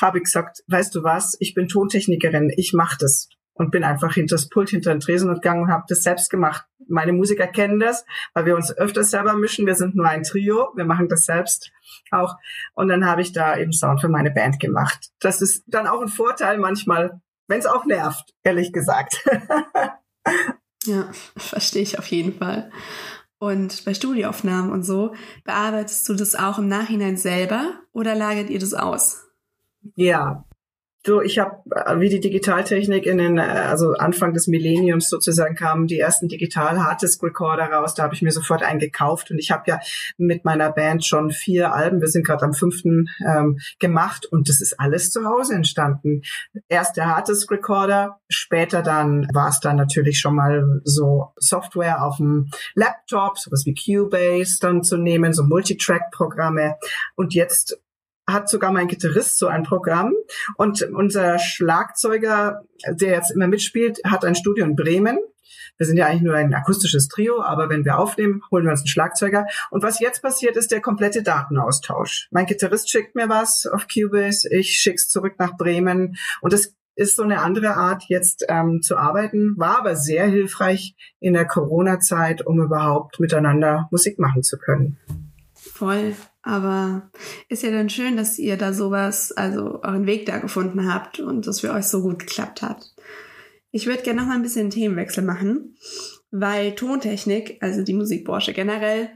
habe 0.00 0.18
ich 0.18 0.24
gesagt, 0.24 0.62
weißt 0.68 0.94
du 0.94 1.02
was, 1.02 1.36
ich 1.40 1.54
bin 1.54 1.68
Tontechnikerin, 1.68 2.52
ich 2.56 2.72
mache 2.72 2.96
das 2.98 3.28
und 3.54 3.70
bin 3.70 3.84
einfach 3.84 4.14
hinter 4.14 4.34
das 4.34 4.48
Pult, 4.48 4.70
hinter 4.70 4.92
den 4.92 5.00
Tresen 5.00 5.30
und 5.30 5.36
gegangen 5.36 5.62
und 5.62 5.70
habe 5.70 5.84
das 5.88 6.02
selbst 6.02 6.28
gemacht. 6.28 6.64
Meine 6.88 7.12
Musiker 7.12 7.46
kennen 7.46 7.80
das, 7.80 8.04
weil 8.32 8.46
wir 8.46 8.56
uns 8.56 8.76
öfters 8.76 9.10
selber 9.10 9.34
mischen. 9.34 9.66
Wir 9.66 9.74
sind 9.74 9.94
nur 9.94 10.08
ein 10.08 10.22
Trio, 10.22 10.68
wir 10.74 10.84
machen 10.84 11.08
das 11.08 11.24
selbst 11.24 11.72
auch. 12.10 12.36
Und 12.74 12.88
dann 12.88 13.06
habe 13.06 13.22
ich 13.22 13.32
da 13.32 13.56
eben 13.56 13.72
Sound 13.72 14.00
für 14.00 14.08
meine 14.08 14.30
Band 14.30 14.60
gemacht. 14.60 15.10
Das 15.20 15.42
ist 15.42 15.64
dann 15.66 15.86
auch 15.86 16.00
ein 16.00 16.08
Vorteil 16.08 16.58
manchmal, 16.58 17.20
wenn 17.46 17.58
es 17.58 17.66
auch 17.66 17.84
nervt, 17.84 18.34
ehrlich 18.42 18.72
gesagt. 18.72 19.24
ja, 20.84 21.10
verstehe 21.36 21.82
ich 21.82 21.98
auf 21.98 22.06
jeden 22.06 22.38
Fall. 22.38 22.70
Und 23.38 23.84
bei 23.84 23.92
Studioaufnahmen 23.92 24.72
und 24.72 24.84
so, 24.84 25.14
bearbeitest 25.44 26.08
du 26.08 26.14
das 26.14 26.34
auch 26.34 26.58
im 26.58 26.68
Nachhinein 26.68 27.16
selber 27.16 27.74
oder 27.92 28.14
lagert 28.14 28.48
ihr 28.48 28.58
das 28.58 28.72
aus? 28.72 29.26
Ja, 29.96 30.44
Du, 31.04 31.20
ich 31.20 31.38
habe, 31.38 31.58
äh, 31.70 32.00
wie 32.00 32.08
die 32.08 32.18
Digitaltechnik 32.18 33.04
in 33.04 33.18
den, 33.18 33.36
äh, 33.36 33.42
also 33.42 33.92
Anfang 33.92 34.32
des 34.32 34.46
Millenniums 34.46 35.10
sozusagen 35.10 35.54
kamen 35.54 35.86
die 35.86 35.98
ersten 35.98 36.28
digital 36.28 36.82
Harddisk 36.82 37.22
Recorder 37.22 37.66
raus. 37.66 37.94
Da 37.94 38.04
habe 38.04 38.14
ich 38.14 38.22
mir 38.22 38.32
sofort 38.32 38.62
einen 38.62 38.78
gekauft 38.78 39.30
und 39.30 39.38
ich 39.38 39.50
habe 39.50 39.64
ja 39.66 39.80
mit 40.16 40.46
meiner 40.46 40.72
Band 40.72 41.04
schon 41.04 41.30
vier 41.30 41.74
Alben, 41.74 42.00
wir 42.00 42.08
sind 42.08 42.26
gerade 42.26 42.46
am 42.46 42.54
fünften 42.54 43.10
ähm, 43.20 43.58
gemacht 43.80 44.24
und 44.24 44.48
das 44.48 44.62
ist 44.62 44.80
alles 44.80 45.10
zu 45.10 45.26
Hause 45.26 45.54
entstanden. 45.54 46.22
Erst 46.68 46.96
der 46.96 47.14
Harddisk 47.14 47.50
Recorder, 47.50 48.18
später 48.30 48.80
dann 48.80 49.28
war 49.34 49.50
es 49.50 49.60
dann 49.60 49.76
natürlich 49.76 50.18
schon 50.18 50.34
mal 50.34 50.80
so 50.84 51.34
Software 51.36 52.02
auf 52.02 52.16
dem 52.16 52.48
Laptop, 52.74 53.38
sowas 53.38 53.64
wie 53.66 53.74
Cubase 53.74 54.56
dann 54.58 54.82
zu 54.82 54.96
nehmen, 54.96 55.34
so 55.34 55.42
Multitrack-Programme 55.42 56.76
und 57.14 57.34
jetzt 57.34 57.78
hat 58.26 58.48
sogar 58.48 58.72
mein 58.72 58.88
Gitarrist 58.88 59.38
so 59.38 59.48
ein 59.48 59.62
Programm 59.62 60.12
und 60.56 60.82
unser 60.82 61.38
Schlagzeuger, 61.38 62.62
der 62.88 63.10
jetzt 63.10 63.30
immer 63.32 63.48
mitspielt, 63.48 64.00
hat 64.04 64.24
ein 64.24 64.34
Studio 64.34 64.64
in 64.64 64.76
Bremen. 64.76 65.18
Wir 65.76 65.86
sind 65.86 65.96
ja 65.96 66.06
eigentlich 66.06 66.22
nur 66.22 66.36
ein 66.36 66.54
akustisches 66.54 67.08
Trio, 67.08 67.42
aber 67.42 67.68
wenn 67.68 67.84
wir 67.84 67.98
aufnehmen, 67.98 68.42
holen 68.50 68.64
wir 68.64 68.70
uns 68.70 68.80
einen 68.80 68.88
Schlagzeuger. 68.88 69.46
Und 69.70 69.82
was 69.82 69.98
jetzt 69.98 70.22
passiert, 70.22 70.56
ist 70.56 70.70
der 70.70 70.80
komplette 70.80 71.22
Datenaustausch. 71.22 72.28
Mein 72.30 72.46
Gitarrist 72.46 72.90
schickt 72.90 73.16
mir 73.16 73.28
was 73.28 73.66
auf 73.66 73.86
Cubase, 73.88 74.48
ich 74.50 74.76
schick's 74.78 75.08
zurück 75.08 75.34
nach 75.38 75.56
Bremen 75.56 76.16
und 76.40 76.52
das 76.52 76.74
ist 76.96 77.16
so 77.16 77.24
eine 77.24 77.40
andere 77.42 77.76
Art, 77.76 78.04
jetzt 78.08 78.44
ähm, 78.48 78.80
zu 78.80 78.96
arbeiten, 78.96 79.54
war 79.56 79.78
aber 79.78 79.96
sehr 79.96 80.26
hilfreich 80.26 80.94
in 81.18 81.34
der 81.34 81.44
Corona-Zeit, 81.44 82.46
um 82.46 82.60
überhaupt 82.60 83.18
miteinander 83.18 83.88
Musik 83.90 84.20
machen 84.20 84.44
zu 84.44 84.58
können. 84.58 84.98
Voll. 85.72 86.14
Aber 86.42 87.10
ist 87.48 87.62
ja 87.62 87.70
dann 87.70 87.88
schön, 87.88 88.16
dass 88.16 88.38
ihr 88.38 88.56
da 88.56 88.72
sowas, 88.72 89.32
also 89.32 89.82
euren 89.82 90.06
Weg 90.06 90.26
da 90.26 90.38
gefunden 90.38 90.92
habt 90.92 91.18
und 91.18 91.46
das 91.46 91.60
für 91.60 91.72
euch 91.72 91.86
so 91.86 92.02
gut 92.02 92.18
geklappt 92.18 92.60
hat. 92.62 92.94
Ich 93.70 93.86
würde 93.86 94.02
gerne 94.02 94.20
noch 94.20 94.28
mal 94.28 94.34
ein 94.34 94.42
bisschen 94.42 94.70
Themenwechsel 94.70 95.24
machen, 95.24 95.76
weil 96.30 96.74
Tontechnik, 96.74 97.58
also 97.60 97.82
die 97.82 97.94
Musikbranche 97.94 98.52
generell, 98.52 99.10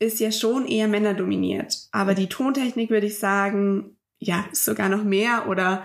ist 0.00 0.20
ja 0.20 0.32
schon 0.32 0.66
eher 0.66 0.88
männerdominiert. 0.88 1.88
Aber 1.92 2.14
die 2.14 2.28
Tontechnik 2.28 2.90
würde 2.90 3.06
ich 3.06 3.18
sagen, 3.18 3.96
ja, 4.18 4.44
ist 4.50 4.64
sogar 4.64 4.88
noch 4.88 5.04
mehr 5.04 5.48
oder 5.48 5.84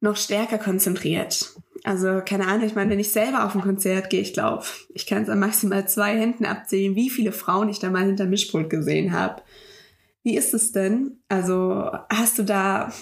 noch 0.00 0.16
stärker 0.16 0.58
konzentriert. 0.58 1.54
Also 1.88 2.20
keine 2.22 2.46
Ahnung, 2.46 2.66
ich 2.66 2.74
meine, 2.74 2.90
wenn 2.90 2.98
ich 2.98 3.12
selber 3.12 3.46
auf 3.46 3.54
ein 3.54 3.62
Konzert 3.62 4.10
gehe, 4.10 4.20
ich 4.20 4.34
glaube, 4.34 4.62
ich 4.90 5.06
kann 5.06 5.22
es 5.22 5.30
an 5.30 5.38
maximal 5.38 5.88
zwei 5.88 6.18
Händen 6.18 6.44
abzählen, 6.44 6.94
wie 6.94 7.08
viele 7.08 7.32
Frauen 7.32 7.70
ich 7.70 7.78
da 7.78 7.88
mal 7.88 8.04
hinter 8.04 8.26
Mischpult 8.26 8.68
gesehen 8.68 9.14
habe. 9.14 9.40
Wie 10.22 10.36
ist 10.36 10.52
es 10.52 10.72
denn? 10.72 11.22
Also 11.30 11.90
hast 12.10 12.38
du 12.38 12.42
da, 12.42 12.92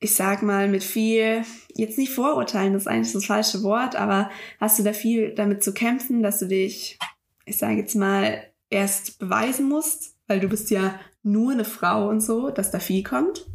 ich 0.00 0.12
sag 0.16 0.42
mal, 0.42 0.66
mit 0.66 0.82
viel, 0.82 1.44
jetzt 1.72 1.98
nicht 1.98 2.12
Vorurteilen, 2.12 2.72
das 2.72 2.82
ist 2.82 2.88
eigentlich 2.88 3.12
das 3.12 3.26
falsche 3.26 3.62
Wort, 3.62 3.94
aber 3.94 4.28
hast 4.58 4.80
du 4.80 4.82
da 4.82 4.92
viel 4.92 5.32
damit 5.32 5.62
zu 5.62 5.72
kämpfen, 5.72 6.20
dass 6.20 6.40
du 6.40 6.48
dich, 6.48 6.98
ich 7.44 7.58
sage 7.58 7.76
jetzt 7.76 7.94
mal, 7.94 8.42
erst 8.70 9.20
beweisen 9.20 9.68
musst, 9.68 10.16
weil 10.26 10.40
du 10.40 10.48
bist 10.48 10.72
ja 10.72 10.98
nur 11.22 11.52
eine 11.52 11.64
Frau 11.64 12.08
und 12.08 12.18
so, 12.18 12.50
dass 12.50 12.72
da 12.72 12.80
viel 12.80 13.04
kommt? 13.04 13.46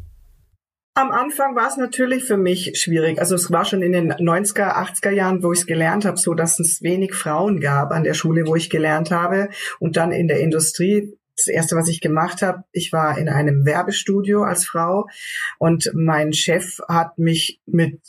Am 0.98 1.10
Anfang 1.10 1.54
war 1.54 1.68
es 1.68 1.76
natürlich 1.76 2.24
für 2.24 2.38
mich 2.38 2.72
schwierig. 2.80 3.18
Also 3.18 3.34
es 3.34 3.50
war 3.50 3.66
schon 3.66 3.82
in 3.82 3.92
den 3.92 4.14
90er, 4.14 4.76
80er 4.76 5.10
Jahren, 5.10 5.42
wo 5.42 5.52
ich 5.52 5.58
es 5.58 5.66
gelernt 5.66 6.06
habe, 6.06 6.16
so 6.16 6.32
dass 6.32 6.58
es 6.58 6.80
wenig 6.80 7.12
Frauen 7.12 7.60
gab 7.60 7.92
an 7.92 8.02
der 8.02 8.14
Schule, 8.14 8.46
wo 8.46 8.56
ich 8.56 8.70
gelernt 8.70 9.10
habe. 9.10 9.50
Und 9.78 9.98
dann 9.98 10.10
in 10.10 10.26
der 10.26 10.40
Industrie 10.40 11.14
das 11.36 11.48
erste, 11.48 11.76
was 11.76 11.88
ich 11.88 12.00
gemacht 12.00 12.40
habe, 12.40 12.64
ich 12.72 12.94
war 12.94 13.18
in 13.18 13.28
einem 13.28 13.66
Werbestudio 13.66 14.42
als 14.44 14.64
Frau 14.64 15.06
und 15.58 15.90
mein 15.92 16.32
Chef 16.32 16.78
hat 16.88 17.18
mich 17.18 17.60
mit 17.66 18.00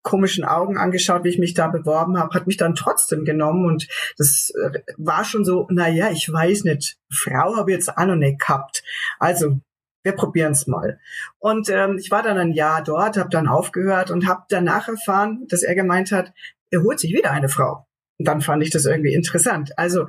komischen 0.00 0.44
Augen 0.44 0.78
angeschaut, 0.78 1.22
wie 1.24 1.28
ich 1.28 1.38
mich 1.38 1.52
da 1.52 1.68
beworben 1.68 2.16
habe, 2.16 2.32
hat 2.32 2.46
mich 2.46 2.56
dann 2.56 2.74
trotzdem 2.74 3.26
genommen 3.26 3.66
und 3.66 3.88
das 4.16 4.54
äh, 4.54 4.78
war 4.96 5.26
schon 5.26 5.44
so, 5.44 5.66
na 5.68 5.88
ja, 5.88 6.10
ich 6.10 6.32
weiß 6.32 6.64
nicht, 6.64 6.96
Frau 7.12 7.56
habe 7.56 7.72
jetzt 7.72 7.90
auch 7.90 8.06
noch 8.06 8.16
nicht 8.16 8.38
gehabt. 8.40 8.84
Also 9.18 9.60
wir 10.06 10.12
probieren 10.12 10.52
es 10.52 10.68
mal. 10.68 11.00
Und 11.38 11.68
ähm, 11.68 11.98
ich 11.98 12.12
war 12.12 12.22
dann 12.22 12.38
ein 12.38 12.52
Jahr 12.52 12.82
dort, 12.82 13.16
habe 13.16 13.28
dann 13.28 13.48
aufgehört 13.48 14.12
und 14.12 14.26
habe 14.26 14.44
danach 14.48 14.86
erfahren, 14.86 15.46
dass 15.48 15.64
er 15.64 15.74
gemeint 15.74 16.12
hat, 16.12 16.32
er 16.70 16.82
holt 16.82 17.00
sich 17.00 17.12
wieder 17.12 17.32
eine 17.32 17.48
Frau. 17.48 17.85
Dann 18.18 18.40
fand 18.40 18.62
ich 18.62 18.70
das 18.70 18.86
irgendwie 18.86 19.14
interessant. 19.14 19.72
Also 19.76 20.06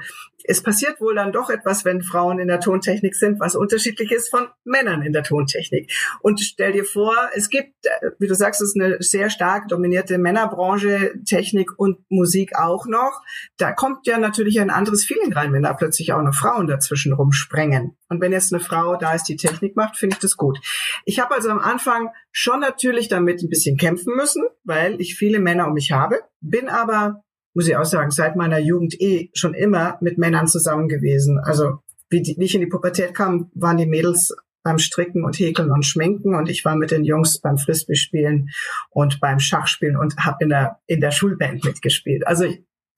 es 0.48 0.64
passiert 0.64 1.02
wohl 1.02 1.16
dann 1.16 1.34
doch 1.34 1.50
etwas, 1.50 1.84
wenn 1.84 2.02
Frauen 2.02 2.40
in 2.40 2.48
der 2.48 2.62
Tontechnik 2.62 3.16
sind, 3.16 3.40
was 3.40 3.56
unterschiedlich 3.56 4.12
ist 4.12 4.30
von 4.30 4.48
Männern 4.64 5.02
in 5.02 5.12
der 5.12 5.24
Tontechnik. 5.24 5.92
Und 6.22 6.40
stell 6.40 6.72
dir 6.72 6.86
vor, 6.86 7.14
es 7.34 7.50
gibt, 7.50 7.86
äh, 7.86 8.12
wie 8.20 8.28
du 8.28 8.34
sagst, 8.34 8.62
es 8.62 8.70
ist 8.70 8.82
eine 8.82 8.98
sehr 9.02 9.30
stark 9.30 9.68
dominierte 9.68 10.18
Männerbranche, 10.18 11.16
Technik 11.26 11.78
und 11.78 11.98
Musik 12.10 12.58
auch 12.58 12.86
noch. 12.88 13.22
Da 13.58 13.74
kommt 13.74 14.08
ja 14.08 14.18
natürlich 14.18 14.60
ein 14.62 14.70
anderes 14.70 15.04
Feeling 15.04 15.34
rein, 15.34 15.52
wenn 15.52 15.64
da 15.64 15.74
plötzlich 15.74 16.14
auch 16.14 16.22
noch 16.22 16.34
Frauen 16.34 16.68
dazwischen 16.68 17.12
rumsprengen. 17.12 17.98
Und 18.08 18.22
wenn 18.22 18.32
jetzt 18.32 18.54
eine 18.54 18.64
Frau 18.64 18.96
da 18.96 19.14
ist, 19.14 19.26
die 19.26 19.36
Technik 19.36 19.76
macht, 19.76 19.98
finde 19.98 20.16
ich 20.16 20.22
das 20.22 20.38
gut. 20.38 20.60
Ich 21.04 21.20
habe 21.20 21.36
also 21.36 21.50
am 21.50 21.60
Anfang 21.60 22.10
schon 22.32 22.62
natürlich 22.62 23.10
damit 23.10 23.42
ein 23.42 23.50
bisschen 23.50 23.76
kämpfen 23.76 24.16
müssen, 24.16 24.44
weil 24.64 25.02
ich 25.02 25.16
viele 25.16 25.40
Männer 25.40 25.68
um 25.68 25.74
mich 25.74 25.92
habe, 25.92 26.22
bin 26.40 26.70
aber 26.70 27.24
muss 27.58 27.68
ich 27.68 27.76
auch 27.76 27.86
sagen, 27.86 28.12
seit 28.12 28.36
meiner 28.36 28.60
Jugend 28.60 29.02
eh 29.02 29.32
schon 29.34 29.56
immer 29.56 29.98
mit 30.00 30.20
Männern 30.20 30.46
zusammen 30.46 30.88
gewesen. 30.88 31.40
Also 31.40 31.80
wie, 32.08 32.22
die, 32.22 32.38
wie 32.38 32.46
ich 32.46 32.54
in 32.54 32.62
die 32.62 32.68
Pubertät 32.68 33.16
kam, 33.16 33.50
waren 33.56 33.78
die 33.78 33.88
Mädels 33.88 34.32
beim 34.62 34.78
Stricken 34.78 35.26
und 35.26 35.40
Häkeln 35.40 35.72
und 35.72 35.84
Schminken 35.84 36.36
und 36.36 36.50
ich 36.50 36.64
war 36.66 36.76
mit 36.76 36.92
den 36.92 37.04
Jungs 37.04 37.42
beim 37.42 37.58
Frisbee-Spielen 37.58 38.52
und 38.92 39.20
beim 39.20 39.40
Schachspielen 39.40 39.98
und 39.98 40.18
habe 40.18 40.44
in 40.44 40.50
der, 40.50 40.78
in 40.86 41.02
der 41.02 41.10
Schulband 41.10 41.66
mitgespielt. 41.66 42.28
Also 42.28 42.46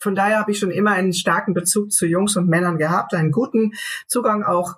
von 0.01 0.13
daher 0.13 0.39
habe 0.39 0.51
ich 0.51 0.59
schon 0.59 0.71
immer 0.71 0.91
einen 0.91 1.13
starken 1.13 1.53
Bezug 1.53 1.93
zu 1.93 2.05
Jungs 2.05 2.35
und 2.35 2.49
Männern 2.49 2.77
gehabt, 2.77 3.13
einen 3.13 3.31
guten 3.31 3.75
Zugang 4.07 4.43
auch. 4.43 4.75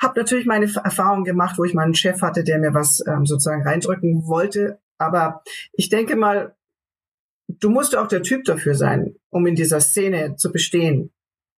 Habe 0.00 0.20
natürlich 0.20 0.46
meine 0.46 0.66
Erfahrungen 0.66 1.24
gemacht, 1.24 1.58
wo 1.58 1.64
ich 1.64 1.74
meinen 1.74 1.94
Chef 1.94 2.22
hatte, 2.22 2.44
der 2.44 2.60
mir 2.60 2.72
was 2.72 3.04
ähm, 3.04 3.26
sozusagen 3.26 3.66
reindrücken 3.66 4.28
wollte. 4.28 4.78
Aber 4.96 5.42
ich 5.72 5.88
denke 5.88 6.14
mal, 6.14 6.54
du 7.48 7.70
musst 7.70 7.96
auch 7.96 8.06
der 8.06 8.22
Typ 8.22 8.44
dafür 8.44 8.74
sein, 8.74 9.16
um 9.30 9.46
in 9.46 9.54
dieser 9.54 9.80
Szene 9.80 10.36
zu 10.36 10.52
bestehen. 10.52 11.10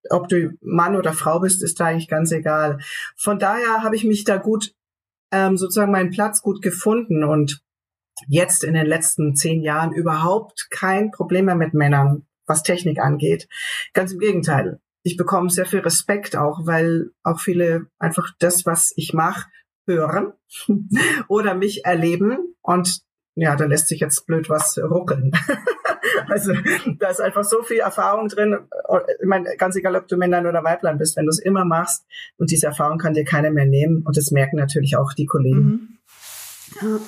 Ob 0.08 0.28
du 0.28 0.52
Mann 0.62 0.96
oder 0.96 1.12
Frau 1.12 1.40
bist, 1.40 1.62
ist 1.62 1.80
eigentlich 1.80 2.08
ganz 2.08 2.32
egal. 2.32 2.78
Von 3.16 3.38
daher 3.38 3.82
habe 3.82 3.96
ich 3.96 4.04
mich 4.04 4.24
da 4.24 4.38
gut, 4.38 4.74
ähm, 5.30 5.56
sozusagen 5.56 5.92
meinen 5.92 6.10
Platz 6.10 6.40
gut 6.40 6.62
gefunden 6.62 7.22
und 7.22 7.62
jetzt 8.28 8.64
in 8.64 8.74
den 8.74 8.86
letzten 8.86 9.34
zehn 9.34 9.62
Jahren 9.62 9.92
überhaupt 9.92 10.68
kein 10.70 11.10
Problem 11.10 11.46
mehr 11.46 11.54
mit 11.54 11.74
Männern, 11.74 12.26
was 12.46 12.62
Technik 12.62 12.98
angeht. 12.98 13.48
Ganz 13.92 14.12
im 14.12 14.18
Gegenteil. 14.18 14.80
Ich 15.02 15.16
bekomme 15.16 15.50
sehr 15.50 15.66
viel 15.66 15.80
Respekt 15.80 16.36
auch, 16.36 16.66
weil 16.66 17.10
auch 17.22 17.40
viele 17.40 17.86
einfach 17.98 18.32
das, 18.38 18.66
was 18.66 18.92
ich 18.96 19.12
mache, 19.12 19.48
hören 19.86 20.32
oder 21.28 21.54
mich 21.54 21.84
erleben 21.84 22.54
und 22.62 23.02
ja, 23.34 23.56
da 23.56 23.64
lässt 23.64 23.88
sich 23.88 24.00
jetzt 24.00 24.26
blöd 24.26 24.48
was 24.48 24.78
ruckeln. 24.78 25.32
also 26.28 26.52
da 26.98 27.10
ist 27.10 27.20
einfach 27.20 27.44
so 27.44 27.62
viel 27.62 27.78
Erfahrung 27.78 28.28
drin. 28.28 28.58
Ich 29.20 29.26
meine, 29.26 29.56
ganz 29.56 29.76
egal, 29.76 29.96
ob 29.96 30.08
du 30.08 30.16
Männlein 30.16 30.46
oder 30.46 30.64
Weiblein 30.64 30.98
bist, 30.98 31.16
wenn 31.16 31.26
du 31.26 31.30
es 31.30 31.38
immer 31.38 31.64
machst 31.64 32.04
und 32.36 32.50
diese 32.50 32.66
Erfahrung 32.66 32.98
kann 32.98 33.14
dir 33.14 33.24
keiner 33.24 33.50
mehr 33.50 33.66
nehmen 33.66 34.02
und 34.04 34.16
das 34.16 34.30
merken 34.30 34.56
natürlich 34.56 34.96
auch 34.96 35.12
die 35.12 35.26
Kollegen. 35.26 35.58
Mhm. 35.60 35.98
Ja. 36.80 37.00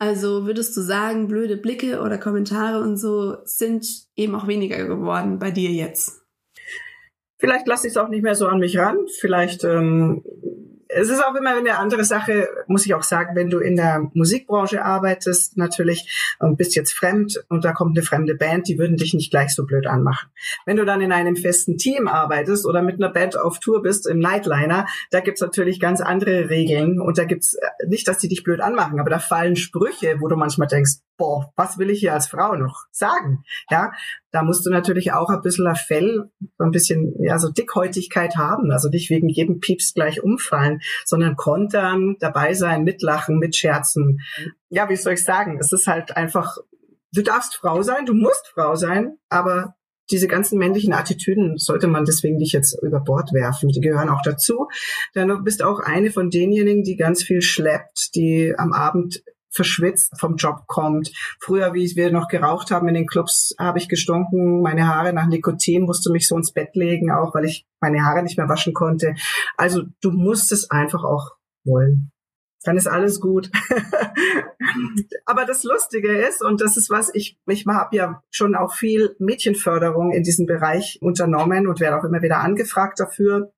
Also 0.00 0.46
würdest 0.46 0.76
du 0.76 0.80
sagen, 0.80 1.26
blöde 1.26 1.56
Blicke 1.56 2.00
oder 2.00 2.18
Kommentare 2.18 2.80
und 2.80 2.96
so 2.96 3.38
sind 3.44 3.84
eben 4.14 4.34
auch 4.36 4.46
weniger 4.46 4.86
geworden 4.86 5.40
bei 5.40 5.50
dir 5.50 5.70
jetzt? 5.70 6.22
Vielleicht 7.40 7.66
lasse 7.66 7.86
ich 7.86 7.92
es 7.92 7.96
auch 7.96 8.08
nicht 8.08 8.22
mehr 8.22 8.34
so 8.34 8.46
an 8.46 8.58
mich 8.58 8.78
ran. 8.78 8.98
Vielleicht 9.20 9.64
ähm, 9.64 10.22
es 10.88 11.10
ist 11.10 11.22
auch 11.22 11.34
immer 11.34 11.56
eine 11.56 11.78
andere 11.78 12.04
Sache, 12.04 12.48
muss 12.66 12.86
ich 12.86 12.94
auch 12.94 13.02
sagen, 13.02 13.36
wenn 13.36 13.50
du 13.50 13.58
in 13.58 13.76
der 13.76 14.10
Musikbranche 14.14 14.84
arbeitest, 14.84 15.56
natürlich 15.56 16.36
und 16.38 16.56
bist 16.56 16.74
jetzt 16.74 16.92
fremd 16.92 17.44
und 17.48 17.64
da 17.64 17.72
kommt 17.72 17.96
eine 17.96 18.04
fremde 18.04 18.34
Band, 18.34 18.68
die 18.68 18.78
würden 18.78 18.96
dich 18.96 19.14
nicht 19.14 19.30
gleich 19.30 19.54
so 19.54 19.66
blöd 19.66 19.86
anmachen. 19.86 20.30
Wenn 20.64 20.76
du 20.76 20.84
dann 20.84 21.00
in 21.00 21.12
einem 21.12 21.36
festen 21.36 21.76
Team 21.76 22.08
arbeitest 22.08 22.66
oder 22.66 22.82
mit 22.82 22.96
einer 22.96 23.12
Band 23.12 23.38
auf 23.38 23.60
Tour 23.60 23.82
bist 23.82 24.06
im 24.06 24.18
Nightliner, 24.18 24.86
da 25.10 25.20
gibt's 25.20 25.40
natürlich 25.40 25.80
ganz 25.80 26.00
andere 26.00 26.48
Regeln 26.48 27.00
und 27.00 27.18
da 27.18 27.24
gibt's 27.24 27.54
äh, 27.54 27.86
nicht, 27.86 28.08
dass 28.08 28.18
die 28.18 28.28
dich 28.28 28.42
blöd 28.42 28.60
anmachen, 28.60 28.98
aber 28.98 29.10
da 29.10 29.18
fallen 29.18 29.56
Sprüche, 29.56 30.16
wo 30.20 30.28
du 30.28 30.36
manchmal 30.36 30.68
denkst, 30.68 30.92
boah, 31.18 31.52
was 31.56 31.76
will 31.76 31.90
ich 31.90 32.00
hier 32.00 32.14
als 32.14 32.28
Frau 32.28 32.54
noch 32.54 32.86
sagen? 32.90 33.42
Ja, 33.70 33.92
da 34.30 34.42
musst 34.42 34.64
du 34.64 34.70
natürlich 34.70 35.12
auch 35.12 35.28
ein 35.28 35.42
bisschen 35.42 35.74
Fell, 35.74 36.30
ein 36.58 36.70
bisschen, 36.70 37.14
ja, 37.18 37.38
so 37.38 37.50
Dickhäutigkeit 37.50 38.36
haben. 38.36 38.70
Also 38.70 38.88
nicht 38.88 39.10
wegen 39.10 39.28
jedem 39.28 39.60
Pieps 39.60 39.92
gleich 39.92 40.22
umfallen, 40.22 40.80
sondern 41.04 41.36
kontern, 41.36 42.16
dabei 42.20 42.54
sein, 42.54 42.84
mitlachen, 42.84 43.38
mitscherzen. 43.38 44.20
Ja, 44.70 44.88
wie 44.88 44.96
soll 44.96 45.14
ich 45.14 45.24
sagen? 45.24 45.58
Es 45.60 45.72
ist 45.72 45.86
halt 45.86 46.16
einfach, 46.16 46.56
du 47.12 47.22
darfst 47.22 47.56
Frau 47.56 47.82
sein, 47.82 48.06
du 48.06 48.14
musst 48.14 48.48
Frau 48.54 48.76
sein, 48.76 49.18
aber 49.28 49.74
diese 50.10 50.28
ganzen 50.28 50.58
männlichen 50.58 50.94
Attitüden 50.94 51.58
sollte 51.58 51.86
man 51.86 52.06
deswegen 52.06 52.36
nicht 52.36 52.52
jetzt 52.52 52.78
über 52.82 53.00
Bord 53.00 53.32
werfen. 53.34 53.68
Die 53.68 53.80
gehören 53.80 54.08
auch 54.08 54.22
dazu. 54.22 54.68
Denn 55.14 55.28
du 55.28 55.42
bist 55.42 55.62
auch 55.62 55.80
eine 55.80 56.10
von 56.10 56.30
denjenigen, 56.30 56.82
die 56.82 56.96
ganz 56.96 57.22
viel 57.22 57.42
schleppt, 57.42 58.14
die 58.14 58.54
am 58.56 58.72
Abend 58.72 59.22
verschwitzt 59.50 60.18
vom 60.18 60.36
Job 60.36 60.66
kommt. 60.66 61.10
Früher, 61.40 61.74
wie 61.74 61.90
wir 61.96 62.12
noch 62.12 62.28
geraucht 62.28 62.70
haben 62.70 62.88
in 62.88 62.94
den 62.94 63.06
Clubs, 63.06 63.54
habe 63.58 63.78
ich 63.78 63.88
gestunken, 63.88 64.62
meine 64.62 64.86
Haare 64.86 65.12
nach 65.12 65.26
Nikotin, 65.26 65.82
musste 65.82 66.10
mich 66.12 66.28
so 66.28 66.36
ins 66.36 66.52
Bett 66.52 66.74
legen, 66.74 67.10
auch 67.10 67.34
weil 67.34 67.44
ich 67.44 67.66
meine 67.80 68.04
Haare 68.04 68.22
nicht 68.22 68.38
mehr 68.38 68.48
waschen 68.48 68.74
konnte. 68.74 69.14
Also 69.56 69.82
du 70.00 70.10
musst 70.10 70.52
es 70.52 70.70
einfach 70.70 71.04
auch 71.04 71.32
wollen. 71.64 72.10
Dann 72.64 72.76
ist 72.76 72.88
alles 72.88 73.20
gut. 73.20 73.50
Aber 75.26 75.44
das 75.44 75.62
Lustige 75.62 76.12
ist, 76.12 76.42
und 76.42 76.60
das 76.60 76.76
ist 76.76 76.90
was, 76.90 77.14
ich, 77.14 77.38
ich 77.46 77.66
habe 77.66 77.96
ja 77.96 78.22
schon 78.30 78.54
auch 78.54 78.74
viel 78.74 79.14
Mädchenförderung 79.18 80.12
in 80.12 80.24
diesem 80.24 80.46
Bereich 80.46 80.98
unternommen 81.00 81.68
und 81.68 81.80
werde 81.80 81.98
auch 81.98 82.04
immer 82.04 82.20
wieder 82.20 82.40
angefragt 82.40 82.98
dafür, 82.98 83.52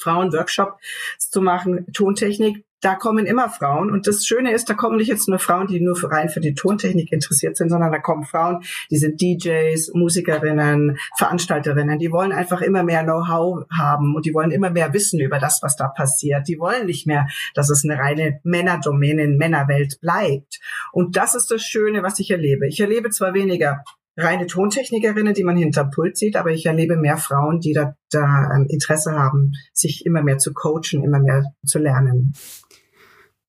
Frauenworkshop 0.00 0.78
zu 1.18 1.40
machen, 1.40 1.86
Tontechnik 1.92 2.64
da 2.86 2.94
kommen 2.94 3.26
immer 3.26 3.50
Frauen. 3.50 3.90
Und 3.90 4.06
das 4.06 4.24
Schöne 4.24 4.52
ist, 4.52 4.70
da 4.70 4.74
kommen 4.74 4.96
nicht 4.96 5.08
jetzt 5.08 5.28
nur 5.28 5.40
Frauen, 5.40 5.66
die 5.66 5.80
nur 5.80 5.98
rein 6.04 6.28
für 6.28 6.38
die 6.38 6.54
Tontechnik 6.54 7.10
interessiert 7.10 7.56
sind, 7.56 7.68
sondern 7.68 7.90
da 7.90 7.98
kommen 7.98 8.22
Frauen, 8.22 8.62
die 8.92 8.96
sind 8.96 9.20
DJs, 9.20 9.90
Musikerinnen, 9.94 10.96
Veranstalterinnen. 11.18 11.98
Die 11.98 12.12
wollen 12.12 12.30
einfach 12.30 12.60
immer 12.60 12.84
mehr 12.84 13.02
Know-how 13.02 13.64
haben 13.76 14.14
und 14.14 14.24
die 14.24 14.32
wollen 14.32 14.52
immer 14.52 14.70
mehr 14.70 14.92
wissen 14.92 15.18
über 15.18 15.40
das, 15.40 15.64
was 15.64 15.74
da 15.74 15.88
passiert. 15.88 16.46
Die 16.46 16.60
wollen 16.60 16.86
nicht 16.86 17.08
mehr, 17.08 17.26
dass 17.54 17.70
es 17.70 17.82
eine 17.82 17.98
reine 17.98 18.38
Männerdomäne 18.44 19.26
Männerwelt 19.26 19.98
bleibt. 20.00 20.60
Und 20.92 21.16
das 21.16 21.34
ist 21.34 21.50
das 21.50 21.62
Schöne, 21.62 22.04
was 22.04 22.20
ich 22.20 22.30
erlebe. 22.30 22.68
Ich 22.68 22.78
erlebe 22.78 23.10
zwar 23.10 23.34
weniger 23.34 23.82
reine 24.16 24.46
Tontechnikerinnen, 24.46 25.34
die 25.34 25.44
man 25.44 25.56
hinter 25.56 25.84
Pult 25.84 26.16
sieht, 26.16 26.36
aber 26.36 26.50
ich 26.50 26.66
erlebe 26.66 26.96
mehr 26.96 27.18
Frauen, 27.18 27.60
die 27.60 27.72
da, 27.72 27.96
da 28.10 28.50
ähm, 28.54 28.66
Interesse 28.68 29.12
haben, 29.12 29.52
sich 29.72 30.06
immer 30.06 30.22
mehr 30.22 30.38
zu 30.38 30.54
coachen, 30.54 31.02
immer 31.04 31.20
mehr 31.20 31.44
zu 31.64 31.78
lernen. 31.78 32.32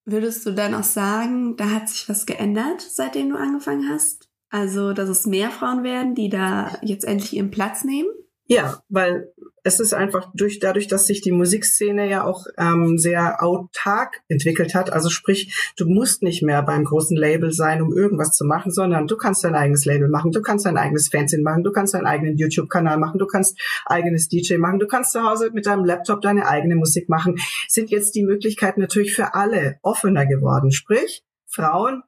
Würdest 0.10 0.46
du 0.46 0.52
dann 0.52 0.74
auch 0.74 0.86
sagen, 0.86 1.58
da 1.58 1.70
hat 1.70 1.90
sich 1.90 2.08
was 2.08 2.26
geändert, 2.26 2.80
seitdem 2.80 3.30
du 3.30 3.36
angefangen 3.36 3.90
hast? 3.90 4.30
Also, 4.50 4.94
dass 4.94 5.10
es 5.10 5.26
mehr 5.26 5.52
Frauen 5.52 5.84
werden, 5.84 6.16
die 6.16 6.30
da 6.30 6.78
jetzt 6.82 7.04
endlich 7.04 7.34
ihren 7.34 7.52
Platz 7.52 7.84
nehmen? 7.84 8.08
Ja, 8.50 8.82
weil 8.88 9.34
es 9.64 9.82
ist 9.82 9.94
einfach 9.94 10.32
durch 10.34 10.60
dadurch, 10.60 10.88
dass 10.88 11.06
sich 11.06 11.20
die 11.20 11.34
Musikszene 11.34 12.10
ja 12.10 12.24
auch 12.24 12.46
ähm, 12.58 12.98
sehr 12.98 13.44
autark 13.44 14.22
entwickelt 14.30 14.74
hat. 14.74 14.94
Also 14.94 15.10
sprich, 15.10 15.74
du 15.76 15.86
musst 15.86 16.24
nicht 16.24 16.42
mehr 16.42 16.64
beim 16.64 16.86
großen 16.86 17.18
Label 17.18 17.52
sein, 17.52 17.82
um 17.82 17.94
irgendwas 17.94 18.32
zu 18.32 18.46
machen, 18.46 18.72
sondern 18.72 19.08
du 19.08 19.18
kannst 19.18 19.44
dein 19.44 19.56
eigenes 19.56 19.84
Label 19.84 20.08
machen, 20.08 20.32
du 20.32 20.42
kannst 20.42 20.66
dein 20.66 20.78
eigenes 20.78 21.10
Fernsehen 21.10 21.44
machen, 21.44 21.66
du 21.66 21.74
kannst 21.74 21.94
deinen 21.94 22.06
eigenen 22.06 22.38
YouTube-Kanal 22.38 22.98
machen, 22.98 23.20
du 23.20 23.28
kannst 23.28 23.60
eigenes 23.86 24.30
DJ 24.30 24.56
machen, 24.56 24.80
du 24.80 24.88
kannst 24.88 25.12
zu 25.12 25.22
Hause 25.24 25.52
mit 25.52 25.66
deinem 25.66 25.84
Laptop 25.84 26.22
deine 26.22 26.48
eigene 26.48 26.78
Musik 26.78 27.10
machen. 27.10 27.36
Sind 27.68 27.90
jetzt 27.90 28.16
die 28.16 28.24
Möglichkeiten 28.24 28.80
natürlich 28.80 29.14
für 29.14 29.34
alle 29.34 29.80
offener 29.82 30.26
geworden. 30.26 30.72
Sprich, 30.72 31.24
Frauen 31.46 32.04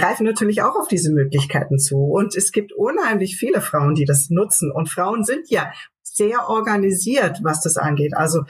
greifen 0.00 0.24
natürlich 0.24 0.62
auch 0.62 0.76
auf 0.76 0.88
diese 0.88 1.12
Möglichkeiten 1.12 1.78
zu. 1.78 1.96
Und 1.96 2.34
es 2.34 2.52
gibt 2.52 2.72
unheimlich 2.72 3.36
viele 3.36 3.60
Frauen, 3.60 3.94
die 3.94 4.04
das 4.06 4.30
nutzen. 4.30 4.72
Und 4.72 4.88
Frauen 4.88 5.24
sind 5.24 5.50
ja 5.50 5.72
sehr 6.02 6.48
organisiert, 6.48 7.40
was 7.42 7.60
das 7.60 7.76
angeht. 7.76 8.14
Also 8.16 8.44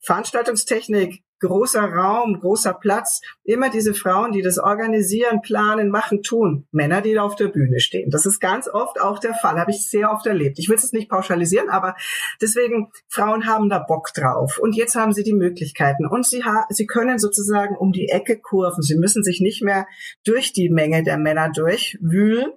Veranstaltungstechnik, 0.00 1.22
großer 1.40 1.82
Raum, 1.82 2.40
großer 2.40 2.74
Platz, 2.74 3.20
immer 3.44 3.70
diese 3.70 3.94
Frauen, 3.94 4.32
die 4.32 4.42
das 4.42 4.58
organisieren, 4.58 5.40
planen, 5.42 5.90
machen, 5.90 6.22
tun. 6.22 6.66
Männer, 6.70 7.00
die 7.00 7.14
da 7.14 7.22
auf 7.22 7.36
der 7.36 7.48
Bühne 7.48 7.80
stehen. 7.80 8.10
Das 8.10 8.26
ist 8.26 8.40
ganz 8.40 8.68
oft 8.68 9.00
auch 9.00 9.18
der 9.18 9.34
Fall, 9.34 9.58
habe 9.58 9.70
ich 9.70 9.88
sehr 9.88 10.10
oft 10.10 10.26
erlebt. 10.26 10.58
Ich 10.58 10.68
will 10.68 10.76
es 10.76 10.92
nicht 10.92 11.08
pauschalisieren, 11.08 11.68
aber 11.68 11.94
deswegen, 12.40 12.90
Frauen 13.08 13.46
haben 13.46 13.68
da 13.68 13.78
Bock 13.78 14.12
drauf. 14.14 14.58
Und 14.58 14.74
jetzt 14.76 14.94
haben 14.94 15.12
sie 15.12 15.22
die 15.22 15.34
Möglichkeiten. 15.34 16.06
Und 16.06 16.26
sie, 16.26 16.42
sie 16.70 16.86
können 16.86 17.18
sozusagen 17.18 17.76
um 17.76 17.92
die 17.92 18.08
Ecke 18.08 18.38
kurven. 18.38 18.82
Sie 18.82 18.96
müssen 18.96 19.22
sich 19.22 19.40
nicht 19.40 19.62
mehr 19.62 19.86
durch 20.24 20.52
die 20.52 20.70
Menge 20.70 21.02
der 21.02 21.18
Männer 21.18 21.50
durchwühlen, 21.50 22.52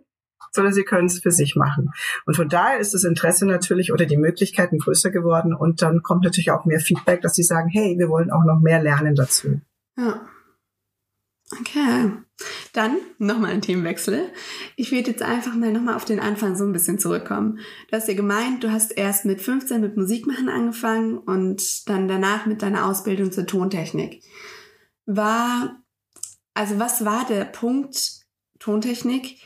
sondern 0.51 0.73
sie 0.73 0.83
können 0.83 1.07
es 1.07 1.19
für 1.19 1.31
sich 1.31 1.55
machen. 1.55 1.91
Und 2.25 2.35
von 2.35 2.49
daher 2.49 2.79
ist 2.79 2.93
das 2.93 3.03
Interesse 3.03 3.45
natürlich 3.45 3.91
oder 3.93 4.05
die 4.05 4.17
Möglichkeiten 4.17 4.79
größer 4.79 5.11
geworden 5.11 5.53
und 5.53 5.81
dann 5.81 6.01
kommt 6.01 6.23
natürlich 6.23 6.51
auch 6.51 6.65
mehr 6.65 6.79
Feedback, 6.79 7.21
dass 7.21 7.35
sie 7.35 7.43
sagen, 7.43 7.69
hey, 7.69 7.95
wir 7.97 8.09
wollen 8.09 8.31
auch 8.31 8.43
noch 8.43 8.59
mehr 8.59 8.81
lernen 8.81 9.15
dazu. 9.15 9.61
Ja. 9.97 10.21
Okay. 11.59 12.11
Dann 12.73 12.97
nochmal 13.17 13.51
ein 13.51 13.61
Themenwechsel. 13.61 14.29
Ich 14.77 14.91
würde 14.91 15.11
jetzt 15.11 15.21
einfach 15.21 15.53
mal 15.53 15.71
nochmal 15.71 15.95
auf 15.95 16.05
den 16.05 16.19
Anfang 16.19 16.55
so 16.55 16.63
ein 16.63 16.71
bisschen 16.71 16.97
zurückkommen. 16.97 17.59
Du 17.89 17.97
hast 17.97 18.07
ja 18.07 18.13
gemeint, 18.13 18.63
du 18.63 18.71
hast 18.71 18.91
erst 18.91 19.25
mit 19.25 19.41
15 19.41 19.81
mit 19.81 19.97
Musikmachen 19.97 20.47
angefangen 20.47 21.17
und 21.17 21.89
dann 21.89 22.07
danach 22.07 22.45
mit 22.45 22.61
deiner 22.61 22.85
Ausbildung 22.85 23.31
zur 23.31 23.45
Tontechnik. 23.45 24.23
War, 25.05 25.83
also 26.53 26.79
was 26.79 27.03
war 27.03 27.25
der 27.27 27.43
Punkt 27.45 28.21
Tontechnik, 28.59 29.39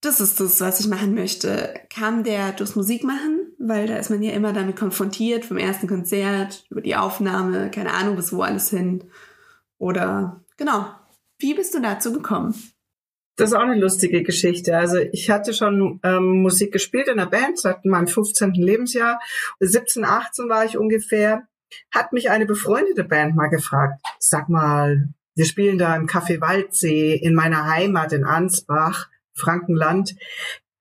das 0.00 0.20
ist 0.20 0.40
das, 0.40 0.60
was 0.60 0.80
ich 0.80 0.88
machen 0.88 1.14
möchte. 1.14 1.74
Kam 1.92 2.24
der 2.24 2.52
durchs 2.52 2.74
Musikmachen, 2.74 3.52
weil 3.58 3.86
da 3.86 3.96
ist 3.96 4.10
man 4.10 4.22
ja 4.22 4.32
immer 4.32 4.52
damit 4.52 4.76
konfrontiert, 4.76 5.44
vom 5.44 5.58
ersten 5.58 5.86
Konzert, 5.86 6.64
über 6.70 6.80
die 6.80 6.96
Aufnahme, 6.96 7.70
keine 7.70 7.92
Ahnung, 7.92 8.16
bis 8.16 8.32
wo 8.32 8.42
alles 8.42 8.70
hin. 8.70 9.04
Oder 9.78 10.42
genau. 10.56 10.86
Wie 11.38 11.54
bist 11.54 11.74
du 11.74 11.80
dazu 11.80 12.12
gekommen? 12.12 12.54
Das 13.36 13.50
ist 13.50 13.56
auch 13.56 13.60
eine 13.60 13.80
lustige 13.80 14.22
Geschichte. 14.22 14.76
Also 14.76 14.98
ich 14.98 15.30
hatte 15.30 15.54
schon 15.54 16.00
ähm, 16.02 16.42
Musik 16.42 16.72
gespielt 16.72 17.08
in 17.08 17.16
der 17.16 17.26
Band 17.26 17.58
seit 17.58 17.84
meinem 17.84 18.06
15. 18.06 18.52
Lebensjahr. 18.52 19.20
17, 19.60 20.04
18 20.04 20.48
war 20.48 20.64
ich 20.64 20.76
ungefähr. 20.76 21.46
Hat 21.90 22.12
mich 22.12 22.30
eine 22.30 22.46
befreundete 22.46 23.04
Band 23.04 23.36
mal 23.36 23.48
gefragt, 23.48 24.02
sag 24.18 24.48
mal, 24.48 25.08
wir 25.34 25.44
spielen 25.44 25.78
da 25.78 25.96
im 25.96 26.06
Café 26.06 26.40
Waldsee 26.40 27.14
in 27.14 27.34
meiner 27.34 27.66
Heimat 27.66 28.12
in 28.12 28.24
Ansbach 28.24 29.08
Frankenland. 29.34 30.14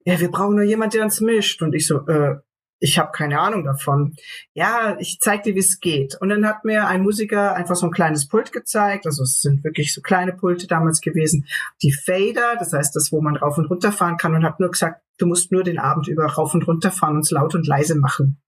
Ja, 0.06 0.20
wir 0.20 0.32
brauchen 0.32 0.56
nur 0.56 0.66
jemand, 0.66 0.94
der 0.94 1.04
uns 1.04 1.22
mischt. 1.22 1.62
Und 1.62 1.74
ich 1.74 1.88
so, 1.88 2.06
äh, 2.08 2.38
ich 2.80 2.98
habe 2.98 3.12
keine 3.12 3.40
Ahnung 3.40 3.66
davon. 3.66 4.16
Ja, 4.54 4.98
ich 5.00 5.20
zeig 5.20 5.44
dir, 5.44 5.56
wie 5.56 5.60
es 5.60 5.80
geht. 5.80 6.16
Und 6.20 6.30
dann 6.30 6.46
hat 6.48 6.64
mir 6.64 6.88
ein 6.88 7.04
Musiker 7.04 7.56
einfach 7.56 7.76
so 7.76 7.86
ein 7.88 7.92
kleines 7.92 8.28
Pult 8.28 8.52
gezeigt. 8.52 9.06
Also 9.06 9.24
es 9.24 9.42
sind 9.42 9.64
wirklich 9.64 9.94
so 9.94 10.02
kleine 10.02 10.34
Pulte 10.34 10.68
damals 10.68 11.02
gewesen. 11.02 11.46
Die 11.84 11.92
Fader, 11.92 12.56
das 12.58 12.74
heißt 12.74 12.96
das, 12.96 13.12
wo 13.12 13.22
man 13.22 13.36
rauf 13.36 13.58
und 13.58 13.66
runter 13.66 13.92
fahren 13.92 14.18
kann 14.18 14.34
und 14.34 14.46
hat 14.46 14.60
nur 14.60 14.72
gesagt, 14.72 15.02
du 15.18 15.26
musst 15.26 15.52
nur 15.52 15.64
den 15.64 15.78
Abend 15.78 16.08
über 16.08 16.26
rauf 16.26 16.54
und 16.54 16.68
runter 16.68 16.92
fahren 16.92 17.16
und 17.16 17.26
es 17.26 17.32
laut 17.32 17.54
und 17.54 17.68
leise 17.68 17.96
machen. 17.96 18.42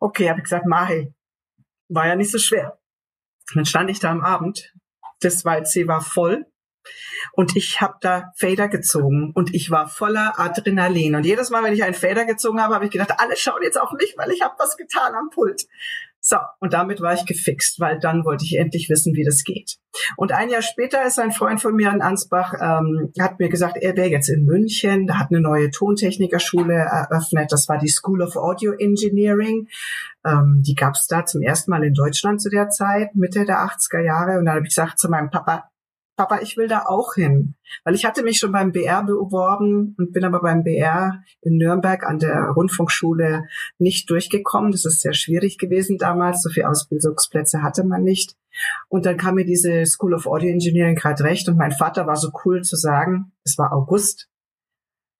Okay, 0.00 0.28
habe 0.28 0.40
ich 0.40 0.44
gesagt, 0.44 0.66
Mahi. 0.66 1.12
War 1.88 2.06
ja 2.08 2.16
nicht 2.16 2.32
so 2.32 2.38
schwer. 2.38 2.78
Und 3.50 3.56
dann 3.56 3.66
stand 3.66 3.90
ich 3.90 4.00
da 4.00 4.10
am 4.10 4.22
Abend. 4.22 4.74
Das 5.20 5.44
Waldsee 5.44 5.86
war 5.86 6.00
voll. 6.00 6.46
Und 7.32 7.56
ich 7.56 7.80
habe 7.80 7.96
da 8.00 8.32
Fader 8.36 8.68
gezogen 8.68 9.32
und 9.34 9.54
ich 9.54 9.70
war 9.70 9.88
voller 9.88 10.38
Adrenalin. 10.38 11.14
Und 11.14 11.24
jedes 11.24 11.50
Mal, 11.50 11.62
wenn 11.62 11.74
ich 11.74 11.84
einen 11.84 11.94
Fader 11.94 12.24
gezogen 12.24 12.60
habe, 12.60 12.74
habe 12.74 12.84
ich 12.84 12.90
gedacht, 12.90 13.12
alle 13.18 13.36
schauen 13.36 13.62
jetzt 13.62 13.80
auf 13.80 13.92
mich, 13.92 14.14
weil 14.16 14.30
ich 14.30 14.42
habe 14.42 14.54
was 14.58 14.76
getan 14.76 15.14
am 15.14 15.30
Pult. 15.30 15.66
So, 16.28 16.38
und 16.58 16.72
damit 16.72 17.00
war 17.00 17.14
ich 17.14 17.24
gefixt, 17.24 17.78
weil 17.78 18.00
dann 18.00 18.24
wollte 18.24 18.44
ich 18.44 18.58
endlich 18.58 18.90
wissen, 18.90 19.14
wie 19.14 19.22
das 19.22 19.44
geht. 19.44 19.76
Und 20.16 20.32
ein 20.32 20.48
Jahr 20.48 20.60
später 20.60 21.06
ist 21.06 21.20
ein 21.20 21.30
Freund 21.30 21.62
von 21.62 21.76
mir 21.76 21.92
in 21.92 22.02
Ansbach, 22.02 22.52
ähm, 22.60 23.12
hat 23.20 23.38
mir 23.38 23.48
gesagt, 23.48 23.76
er 23.76 23.96
wäre 23.96 24.08
jetzt 24.08 24.28
in 24.28 24.44
München, 24.44 25.06
da 25.06 25.20
hat 25.20 25.30
eine 25.30 25.40
neue 25.40 25.70
Tontechnikerschule 25.70 26.74
eröffnet, 26.74 27.52
das 27.52 27.68
war 27.68 27.78
die 27.78 27.86
School 27.86 28.22
of 28.22 28.34
Audio 28.34 28.72
Engineering. 28.72 29.68
Ähm, 30.24 30.64
die 30.66 30.74
gab 30.74 30.96
es 30.96 31.06
da 31.06 31.24
zum 31.24 31.42
ersten 31.42 31.70
Mal 31.70 31.84
in 31.84 31.94
Deutschland 31.94 32.42
zu 32.42 32.50
der 32.50 32.70
Zeit, 32.70 33.14
Mitte 33.14 33.44
der 33.44 33.60
80er 33.60 34.00
Jahre. 34.00 34.40
Und 34.40 34.46
dann 34.46 34.56
habe 34.56 34.66
ich 34.66 34.74
gesagt 34.74 34.98
zu 34.98 35.08
meinem 35.08 35.30
Papa, 35.30 35.70
Papa, 36.16 36.40
ich 36.40 36.56
will 36.56 36.66
da 36.66 36.84
auch 36.86 37.14
hin. 37.14 37.54
Weil 37.84 37.94
ich 37.94 38.06
hatte 38.06 38.22
mich 38.22 38.38
schon 38.38 38.52
beim 38.52 38.72
BR 38.72 39.02
beworben 39.02 39.94
und 39.98 40.12
bin 40.12 40.24
aber 40.24 40.40
beim 40.40 40.64
BR 40.64 41.22
in 41.42 41.58
Nürnberg 41.58 42.04
an 42.04 42.18
der 42.18 42.52
Rundfunkschule 42.56 43.44
nicht 43.78 44.08
durchgekommen. 44.08 44.72
Das 44.72 44.86
ist 44.86 45.02
sehr 45.02 45.12
schwierig 45.12 45.58
gewesen 45.58 45.98
damals. 45.98 46.42
So 46.42 46.48
viele 46.48 46.68
Ausbildungsplätze 46.68 47.62
hatte 47.62 47.84
man 47.84 48.02
nicht. 48.02 48.34
Und 48.88 49.04
dann 49.04 49.18
kam 49.18 49.34
mir 49.34 49.44
diese 49.44 49.84
School 49.84 50.14
of 50.14 50.26
Audio 50.26 50.50
Engineering 50.50 50.96
gerade 50.96 51.22
recht 51.24 51.48
und 51.48 51.58
mein 51.58 51.72
Vater 51.72 52.06
war 52.06 52.16
so 52.16 52.30
cool 52.44 52.62
zu 52.62 52.76
sagen, 52.76 53.32
es 53.44 53.58
war 53.58 53.72
August. 53.72 54.28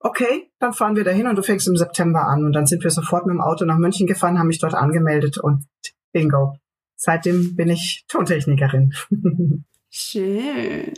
Okay, 0.00 0.50
dann 0.58 0.72
fahren 0.72 0.96
wir 0.96 1.04
dahin 1.04 1.26
und 1.26 1.36
du 1.36 1.42
fängst 1.42 1.68
im 1.68 1.76
September 1.76 2.26
an. 2.26 2.44
Und 2.44 2.52
dann 2.52 2.66
sind 2.66 2.82
wir 2.82 2.90
sofort 2.90 3.26
mit 3.26 3.34
dem 3.34 3.40
Auto 3.40 3.64
nach 3.64 3.78
München 3.78 4.06
gefahren, 4.06 4.38
haben 4.38 4.46
mich 4.46 4.60
dort 4.60 4.74
angemeldet 4.74 5.36
und 5.36 5.66
bingo. 6.12 6.56
Seitdem 6.96 7.56
bin 7.56 7.68
ich 7.68 8.04
Tontechnikerin. 8.08 8.94
Schön. 9.98 10.92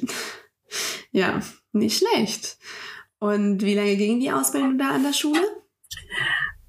Ja, 1.12 1.40
nicht 1.72 1.98
schlecht. 1.98 2.58
Und 3.20 3.62
wie 3.62 3.74
lange 3.74 3.96
ging 3.96 4.18
die 4.18 4.32
Ausbildung 4.32 4.76
da 4.76 4.90
an 4.90 5.04
der 5.04 5.12
Schule? 5.12 5.40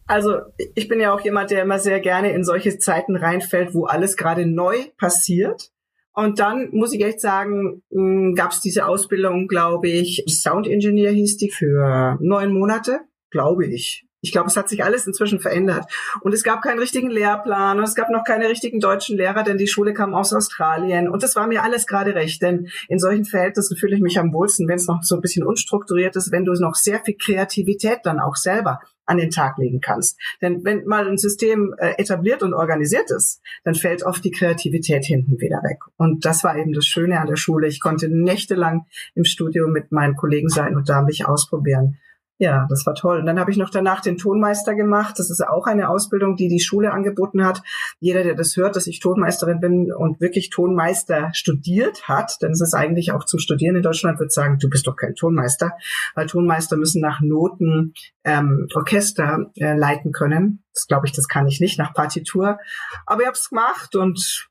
Also 0.06 0.36
ich 0.76 0.88
bin 0.88 1.00
ja 1.00 1.12
auch 1.12 1.22
jemand, 1.22 1.50
der 1.50 1.64
immer 1.64 1.80
sehr 1.80 2.00
gerne 2.00 2.32
in 2.32 2.44
solche 2.44 2.78
Zeiten 2.78 3.16
reinfällt, 3.16 3.74
wo 3.74 3.86
alles 3.86 4.16
gerade 4.16 4.46
neu 4.46 4.78
passiert. 4.98 5.72
Und 6.14 6.40
dann 6.40 6.70
muss 6.72 6.94
ich 6.94 7.04
echt 7.04 7.20
sagen, 7.20 7.82
hm, 7.90 8.36
gab 8.36 8.52
es 8.52 8.62
diese 8.62 8.86
Ausbildung, 8.86 9.48
glaube 9.48 9.88
ich, 9.88 10.24
Sound 10.28 10.68
Engineer 10.68 11.12
hieß 11.12 11.38
die 11.38 11.50
für 11.50 12.20
neun 12.22 12.54
Monate, 12.54 13.00
glaube 13.32 13.66
ich. 13.66 14.08
Ich 14.22 14.32
glaube, 14.32 14.48
es 14.48 14.58
hat 14.58 14.70
sich 14.70 14.84
alles 14.84 15.08
inzwischen 15.08 15.40
verändert. 15.40 15.86
Und 16.22 16.34
es 16.34 16.44
gab 16.44 16.62
keinen 16.62 16.80
richtigen 16.80 17.10
Lehrplan 17.10 17.78
und 17.78 17.84
es 17.84 17.96
gab 17.96 18.10
noch 18.10 18.24
keine 18.24 18.50
richtigen 18.50 18.80
deutschen 18.80 19.18
Lehrer, 19.18 19.44
denn 19.44 19.58
die 19.58 19.68
Schule 19.68 19.94
kam 19.94 20.14
aus 20.14 20.34
Australien. 20.34 21.10
Und 21.10 21.24
das 21.24 21.36
war 21.36 21.48
mir 21.48 21.64
alles 21.64 21.88
gerade 21.88 22.16
recht, 22.16 22.42
denn 22.42 22.68
in 22.88 23.00
solchen 23.00 23.26
Verhältnissen 23.26 23.78
fühle 23.78 23.96
ich 23.96 24.02
mich 24.02 24.20
am 24.20 24.34
wohlsten, 24.34 24.68
wenn 24.68 24.76
es 24.76 24.88
noch 24.88 25.04
so 25.04 25.16
ein 25.16 25.22
bisschen 25.22 25.46
unstrukturiert 25.46 26.16
ist, 26.16 26.32
wenn 26.32 26.46
du 26.46 26.54
noch 26.54 26.76
sehr 26.76 27.00
viel 27.00 27.16
Kreativität 27.16 28.00
dann 28.04 28.20
auch 28.20 28.36
selber 28.36 28.80
an 29.10 29.18
den 29.18 29.32
Tag 29.32 29.58
legen 29.58 29.82
kannst. 29.82 30.20
Denn 30.42 30.64
wenn 30.64 30.86
mal 30.86 31.08
ein 31.08 31.18
System 31.18 31.74
äh, 31.78 31.94
etabliert 31.98 32.44
und 32.44 32.54
organisiert 32.54 33.10
ist, 33.10 33.42
dann 33.64 33.74
fällt 33.74 34.04
oft 34.04 34.24
die 34.24 34.32
Kreativität 34.32 35.04
hinten 35.04 35.40
wieder 35.40 35.64
weg. 35.64 35.80
Und 35.98 36.26
das 36.26 36.44
war 36.44 36.56
eben 36.56 36.74
das 36.74 36.86
Schöne 36.86 37.20
an 37.20 37.28
der 37.28 37.36
Schule. 37.36 37.68
Ich 37.68 37.82
konnte 37.82 38.08
nächtelang 38.08 38.86
im 39.16 39.26
Studio 39.26 39.68
mit 39.68 39.92
meinen 39.92 40.16
Kollegen 40.16 40.50
sein 40.50 40.76
und 40.76 40.90
da 40.90 41.02
mich 41.02 41.26
ausprobieren. 41.26 41.98
Ja, 42.42 42.68
das 42.70 42.86
war 42.86 42.96
toll. 42.96 43.20
Und 43.20 43.26
dann 43.26 43.38
habe 43.38 43.52
ich 43.52 43.58
noch 43.58 43.70
danach 43.70 44.00
den 44.00 44.18
Tonmeister 44.18 44.74
gemacht. 44.74 45.20
Das 45.20 45.30
ist 45.30 45.46
auch 45.46 45.68
eine 45.68 45.90
Ausbildung, 45.90 46.38
die 46.38 46.48
die 46.48 46.62
Schule 46.62 46.94
angeboten 46.94 47.44
hat. 47.44 47.62
Jeder, 48.00 48.24
der 48.24 48.34
das 48.34 48.56
hört, 48.56 48.78
dass 48.78 48.88
ich 48.88 49.02
Tonmeisterin 49.02 49.60
bin 49.60 49.92
und 49.92 50.22
wirklich 50.22 50.50
Tonmeister 50.50 51.32
studiert 51.34 52.08
hat, 52.08 52.38
denn 52.42 52.52
es 52.52 52.62
ist 52.62 52.74
eigentlich 52.74 53.12
auch 53.12 53.26
zum 53.26 53.42
Studieren 53.42 53.76
in 53.76 53.82
Deutschland, 53.82 54.22
wird 54.22 54.32
sagen, 54.32 54.58
du 54.58 54.70
bist 54.70 54.88
doch 54.88 54.96
kein 54.96 55.16
Tonmeister, 55.16 55.74
weil 56.16 56.28
Tonmeister 56.28 56.78
müssen 56.78 57.02
nach 57.02 57.20
Noten 57.20 57.94
ähm, 58.24 58.70
Orchester 58.74 59.52
äh, 59.58 59.76
leiten 59.76 60.14
können. 60.14 60.64
Das 60.74 60.88
glaube 60.88 61.08
ich, 61.08 61.12
das 61.12 61.28
kann 61.28 61.46
ich 61.46 61.60
nicht 61.60 61.78
nach 61.78 61.94
Partitur. 61.94 62.58
Aber 63.06 63.20
ich 63.20 63.28
habe 63.28 63.36
es 63.36 63.50
gemacht 63.50 63.98
und 63.98 64.49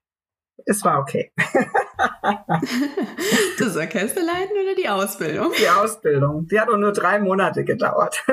es 0.67 0.85
war 0.85 1.01
okay. 1.01 1.33
das 3.59 3.77
Orchesterleiten 3.77 4.57
oder 4.63 4.75
die 4.77 4.89
Ausbildung? 4.89 5.53
Die 5.59 5.69
Ausbildung. 5.69 6.47
Die 6.47 6.61
hat 6.61 6.69
nur 6.69 6.93
drei 6.93 7.19
Monate 7.19 7.65
gedauert. 7.65 8.25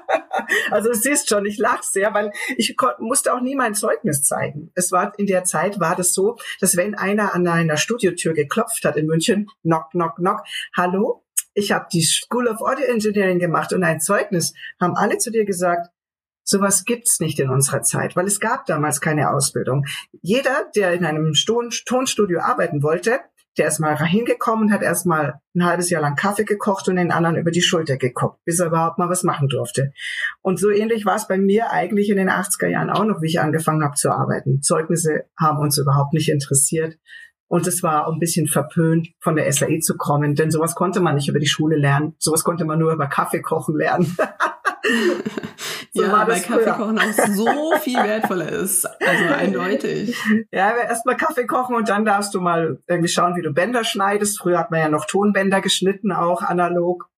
also 0.70 0.90
du 0.90 0.94
siehst 0.94 1.28
schon, 1.28 1.44
ich 1.46 1.58
lache 1.58 1.82
sehr, 1.82 2.14
weil 2.14 2.32
ich 2.56 2.76
musste 2.98 3.34
auch 3.34 3.40
nie 3.40 3.54
mein 3.54 3.74
Zeugnis 3.74 4.22
zeigen. 4.22 4.70
Es 4.74 4.92
war 4.92 5.12
in 5.18 5.26
der 5.26 5.44
Zeit 5.44 5.80
war 5.80 5.96
das 5.96 6.14
so, 6.14 6.36
dass 6.60 6.76
wenn 6.76 6.94
einer 6.94 7.34
an 7.34 7.46
einer 7.46 7.76
Studiotür 7.76 8.34
geklopft 8.34 8.84
hat 8.84 8.96
in 8.96 9.06
München, 9.06 9.48
knock, 9.62 9.90
knock, 9.90 10.16
knock, 10.16 10.42
hallo, 10.76 11.22
ich 11.54 11.72
habe 11.72 11.86
die 11.90 12.02
School 12.02 12.48
of 12.48 12.60
Audio 12.60 12.84
Engineering 12.84 13.38
gemacht 13.38 13.72
und 13.72 13.82
ein 13.82 14.00
Zeugnis, 14.00 14.52
haben 14.78 14.94
alle 14.94 15.16
zu 15.16 15.30
dir 15.30 15.46
gesagt, 15.46 15.88
Sowas 16.48 16.84
gibt's 16.84 17.18
nicht 17.18 17.40
in 17.40 17.50
unserer 17.50 17.82
Zeit, 17.82 18.14
weil 18.14 18.26
es 18.26 18.38
gab 18.38 18.66
damals 18.66 19.00
keine 19.00 19.30
Ausbildung. 19.30 19.84
Jeder, 20.22 20.70
der 20.76 20.92
in 20.92 21.04
einem 21.04 21.32
Tonstudio 21.34 22.38
arbeiten 22.38 22.84
wollte, 22.84 23.18
der 23.58 23.66
ist 23.66 23.80
mal 23.80 23.96
hingekommen 23.96 24.66
und 24.66 24.72
hat 24.72 24.82
erstmal 24.82 25.40
ein 25.56 25.64
halbes 25.64 25.90
Jahr 25.90 26.02
lang 26.02 26.14
Kaffee 26.14 26.44
gekocht 26.44 26.88
und 26.88 26.96
den 26.96 27.10
anderen 27.10 27.36
über 27.36 27.50
die 27.50 27.62
Schulter 27.62 27.96
geguckt, 27.96 28.38
bis 28.44 28.60
er 28.60 28.66
überhaupt 28.66 28.98
mal 28.98 29.08
was 29.08 29.24
machen 29.24 29.48
durfte. 29.48 29.92
Und 30.40 30.60
so 30.60 30.70
ähnlich 30.70 31.04
war 31.04 31.16
es 31.16 31.26
bei 31.26 31.36
mir 31.38 31.72
eigentlich 31.72 32.10
in 32.10 32.16
den 32.16 32.30
80er 32.30 32.68
Jahren 32.68 32.90
auch 32.90 33.04
noch, 33.04 33.22
wie 33.22 33.28
ich 33.28 33.40
angefangen 33.40 33.82
habe 33.82 33.94
zu 33.94 34.10
arbeiten. 34.10 34.62
Zeugnisse 34.62 35.24
haben 35.36 35.58
uns 35.58 35.78
überhaupt 35.78 36.12
nicht 36.12 36.28
interessiert. 36.28 36.96
Und 37.48 37.66
es 37.66 37.82
war 37.82 38.08
ein 38.08 38.18
bisschen 38.18 38.48
verpönt, 38.48 39.08
von 39.20 39.36
der 39.36 39.50
SAE 39.52 39.78
zu 39.78 39.96
kommen, 39.96 40.34
denn 40.34 40.50
sowas 40.50 40.74
konnte 40.74 41.00
man 41.00 41.14
nicht 41.14 41.28
über 41.28 41.38
die 41.38 41.46
Schule 41.46 41.76
lernen. 41.76 42.14
Sowas 42.18 42.44
konnte 42.44 42.64
man 42.64 42.78
nur 42.78 42.92
über 42.92 43.06
Kaffee 43.06 43.40
kochen 43.40 43.76
lernen. 43.76 44.16
so 45.96 46.02
ja, 46.02 46.28
weil 46.28 46.40
Kaffeekochen 46.40 46.98
auch 46.98 47.12
so 47.12 47.72
viel 47.80 47.96
wertvoller 47.96 48.50
ist. 48.50 48.84
Also 48.84 49.24
eindeutig. 49.34 50.16
Ja, 50.50 50.76
erstmal 50.76 51.16
Kaffee 51.16 51.46
kochen 51.46 51.74
und 51.74 51.88
dann 51.88 52.04
darfst 52.04 52.34
du 52.34 52.40
mal 52.40 52.78
irgendwie 52.86 53.08
schauen, 53.08 53.36
wie 53.36 53.42
du 53.42 53.52
Bänder 53.52 53.84
schneidest. 53.84 54.38
Früher 54.38 54.58
hat 54.58 54.70
man 54.70 54.80
ja 54.80 54.88
noch 54.88 55.06
Tonbänder 55.06 55.60
geschnitten, 55.60 56.12
auch 56.12 56.42
analog. 56.42 57.08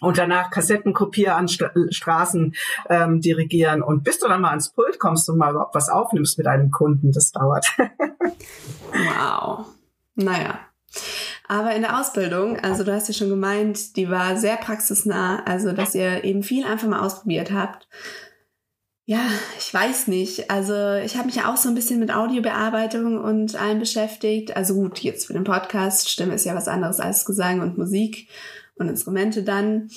Und 0.00 0.18
danach 0.18 0.50
Kassettenkopier 0.50 1.36
an 1.36 1.48
St 1.48 1.70
Straßen 1.90 2.54
ähm, 2.90 3.20
dirigieren. 3.22 3.82
Und 3.82 4.04
bis 4.04 4.18
du 4.18 4.28
dann 4.28 4.42
mal 4.42 4.50
ans 4.50 4.70
Pult 4.70 4.98
kommst 4.98 5.30
und 5.30 5.38
mal 5.38 5.52
überhaupt 5.52 5.74
was 5.74 5.88
aufnimmst 5.88 6.36
mit 6.36 6.46
einem 6.46 6.70
Kunden, 6.70 7.12
das 7.12 7.32
dauert. 7.32 7.66
wow. 8.92 9.66
Naja, 10.16 10.60
aber 11.48 11.74
in 11.74 11.82
der 11.82 12.00
Ausbildung, 12.00 12.58
also 12.60 12.84
du 12.84 12.92
hast 12.92 13.08
ja 13.08 13.14
schon 13.14 13.28
gemeint, 13.28 13.96
die 13.96 14.10
war 14.10 14.36
sehr 14.36 14.56
praxisnah, 14.56 15.44
also 15.44 15.72
dass 15.72 15.94
ihr 15.94 16.24
eben 16.24 16.42
viel 16.42 16.64
einfach 16.64 16.88
mal 16.88 17.00
ausprobiert 17.00 17.52
habt. 17.52 17.88
Ja, 19.08 19.20
ich 19.56 19.72
weiß 19.72 20.08
nicht. 20.08 20.50
Also 20.50 20.94
ich 20.94 21.16
habe 21.16 21.26
mich 21.26 21.36
ja 21.36 21.52
auch 21.52 21.56
so 21.56 21.68
ein 21.68 21.76
bisschen 21.76 22.00
mit 22.00 22.12
Audiobearbeitung 22.12 23.22
und 23.22 23.54
allem 23.54 23.78
beschäftigt. 23.78 24.56
Also 24.56 24.74
gut, 24.74 24.98
jetzt 24.98 25.28
für 25.28 25.32
den 25.32 25.44
Podcast, 25.44 26.10
Stimme 26.10 26.34
ist 26.34 26.44
ja 26.44 26.56
was 26.56 26.66
anderes 26.66 26.98
als 26.98 27.24
Gesang 27.24 27.60
und 27.60 27.78
Musik 27.78 28.28
und 28.74 28.88
Instrumente 28.88 29.44
dann. 29.44 29.90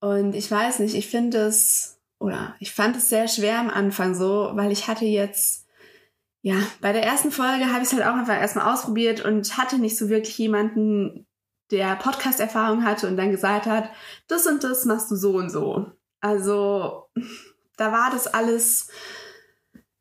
Und 0.00 0.34
ich 0.34 0.50
weiß 0.50 0.80
nicht, 0.80 0.96
ich 0.96 1.06
finde 1.06 1.38
es, 1.46 2.00
oder 2.18 2.56
ich 2.58 2.72
fand 2.72 2.96
es 2.96 3.08
sehr 3.08 3.28
schwer 3.28 3.60
am 3.60 3.70
Anfang 3.70 4.16
so, 4.16 4.50
weil 4.54 4.72
ich 4.72 4.88
hatte 4.88 5.04
jetzt 5.04 5.63
ja, 6.44 6.56
bei 6.82 6.92
der 6.92 7.02
ersten 7.02 7.30
Folge 7.30 7.72
habe 7.72 7.78
ich 7.78 7.84
es 7.84 7.94
halt 7.94 8.02
auch 8.04 8.16
einfach 8.16 8.38
erstmal 8.38 8.70
ausprobiert 8.70 9.24
und 9.24 9.56
hatte 9.56 9.78
nicht 9.78 9.96
so 9.96 10.10
wirklich 10.10 10.36
jemanden, 10.36 11.26
der 11.70 11.96
Podcast-Erfahrung 11.96 12.84
hatte 12.84 13.08
und 13.08 13.16
dann 13.16 13.30
gesagt 13.30 13.64
hat, 13.64 13.88
das 14.28 14.46
und 14.46 14.62
das 14.62 14.84
machst 14.84 15.10
du 15.10 15.16
so 15.16 15.36
und 15.38 15.48
so. 15.48 15.86
Also, 16.20 17.06
da 17.78 17.92
war 17.92 18.10
das 18.10 18.26
alles 18.26 18.90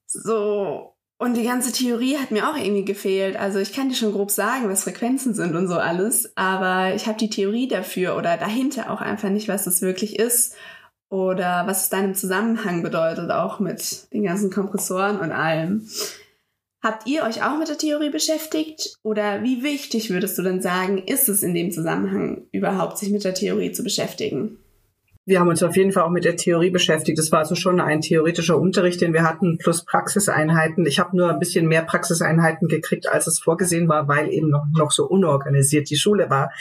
so. 0.06 0.98
Und 1.18 1.36
die 1.36 1.46
ganze 1.46 1.72
Theorie 1.72 2.18
hat 2.18 2.32
mir 2.32 2.50
auch 2.50 2.58
irgendwie 2.58 2.84
gefehlt. 2.84 3.38
Also 3.38 3.60
ich 3.60 3.72
kann 3.72 3.88
dir 3.88 3.96
schon 3.96 4.12
grob 4.12 4.30
sagen, 4.30 4.68
was 4.68 4.84
Frequenzen 4.84 5.34
sind 5.34 5.56
und 5.56 5.70
so 5.70 5.76
alles, 5.76 6.34
aber 6.36 6.94
ich 6.94 7.08
habe 7.08 7.18
die 7.18 7.30
Theorie 7.30 7.70
dafür 7.70 8.18
oder 8.18 8.36
dahinter 8.36 8.92
auch 8.92 9.00
einfach 9.00 9.30
nicht, 9.30 9.48
was 9.48 9.66
es 9.66 9.82
wirklich 9.82 10.20
ist 10.20 10.58
oder 11.08 11.68
was 11.68 11.84
es 11.84 11.90
dann 11.90 12.04
im 12.04 12.16
Zusammenhang 12.16 12.84
bedeutet, 12.84 13.32
auch 13.32 13.62
mit 13.62 14.12
den 14.12 14.24
ganzen 14.24 14.52
Kompressoren 14.52 15.22
und 15.22 15.32
allem. 15.32 15.88
Habt 16.84 17.08
ihr 17.08 17.24
euch 17.24 17.42
auch 17.42 17.58
mit 17.58 17.70
der 17.70 17.78
Theorie 17.78 18.10
beschäftigt? 18.10 18.98
Oder 19.04 19.42
wie 19.42 19.64
wichtig 19.64 20.10
würdest 20.10 20.38
du 20.38 20.42
denn 20.42 20.62
sagen, 20.62 20.98
ist 20.98 21.30
es 21.30 21.42
in 21.42 21.54
dem 21.54 21.72
Zusammenhang 21.72 22.42
überhaupt, 22.52 22.98
sich 22.98 23.10
mit 23.10 23.24
der 23.24 23.34
Theorie 23.34 23.72
zu 23.72 23.84
beschäftigen? 23.84 24.58
Wir 25.26 25.40
haben 25.40 25.48
uns 25.48 25.64
auf 25.64 25.78
jeden 25.78 25.94
Fall 25.94 26.04
auch 26.04 26.10
mit 26.10 26.26
der 26.26 26.36
Theorie 26.36 26.70
beschäftigt. 26.70 27.18
Das 27.18 27.32
war 27.32 27.40
also 27.40 27.56
schon 27.56 27.80
ein 27.80 28.02
theoretischer 28.02 28.60
Unterricht, 28.60 29.00
den 29.00 29.14
wir 29.14 29.24
hatten, 29.24 29.58
plus 29.58 29.86
Praxiseinheiten. 29.86 30.86
Ich 30.86 31.00
habe 31.00 31.16
nur 31.16 31.30
ein 31.30 31.40
bisschen 31.40 31.66
mehr 31.70 31.84
Praxiseinheiten 31.84 32.68
gekriegt, 32.68 33.08
als 33.08 33.26
es 33.28 33.40
vorgesehen 33.40 33.88
war, 33.88 34.10
weil 34.10 34.28
eben 34.34 34.50
noch, 34.50 34.66
noch 34.78 34.92
so 34.92 35.08
unorganisiert 35.08 35.90
die 35.90 35.96
Schule 35.96 36.30
war, 36.30 36.52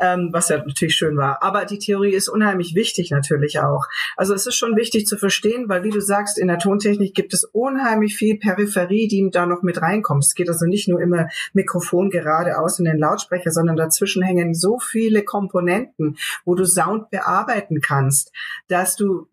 ähm, 0.00 0.30
was 0.32 0.48
ja 0.48 0.58
natürlich 0.58 0.96
schön 0.96 1.16
war. 1.16 1.40
Aber 1.44 1.66
die 1.66 1.78
Theorie 1.78 2.10
ist 2.10 2.28
unheimlich 2.28 2.74
wichtig 2.74 3.12
natürlich 3.12 3.60
auch. 3.60 3.84
Also 4.16 4.34
es 4.34 4.44
ist 4.44 4.56
schon 4.56 4.74
wichtig 4.74 5.06
zu 5.06 5.16
verstehen, 5.16 5.68
weil 5.68 5.84
wie 5.84 5.90
du 5.90 6.00
sagst, 6.00 6.36
in 6.36 6.48
der 6.48 6.58
Tontechnik 6.58 7.14
gibt 7.14 7.32
es 7.32 7.44
unheimlich 7.44 8.16
viel 8.16 8.38
Peripherie, 8.40 9.06
die 9.06 9.30
da 9.30 9.46
noch 9.46 9.62
mit 9.62 9.82
reinkommt. 9.82 10.24
Es 10.24 10.34
geht 10.34 10.48
also 10.48 10.66
nicht 10.66 10.88
nur 10.88 11.00
immer 11.00 11.28
Mikrofon 11.52 12.10
geradeaus 12.10 12.80
in 12.80 12.86
den 12.86 12.98
Lautsprecher, 12.98 13.52
sondern 13.52 13.76
dazwischen 13.76 14.24
hängen 14.24 14.52
so 14.52 14.80
viele 14.80 15.22
Komponenten, 15.22 16.16
wo 16.44 16.56
du 16.56 16.64
Sound 16.64 17.10
bearbeiten 17.10 17.80
kannst 17.80 17.99
kannst, 18.00 18.32
dass 18.68 18.96
du 18.96 19.26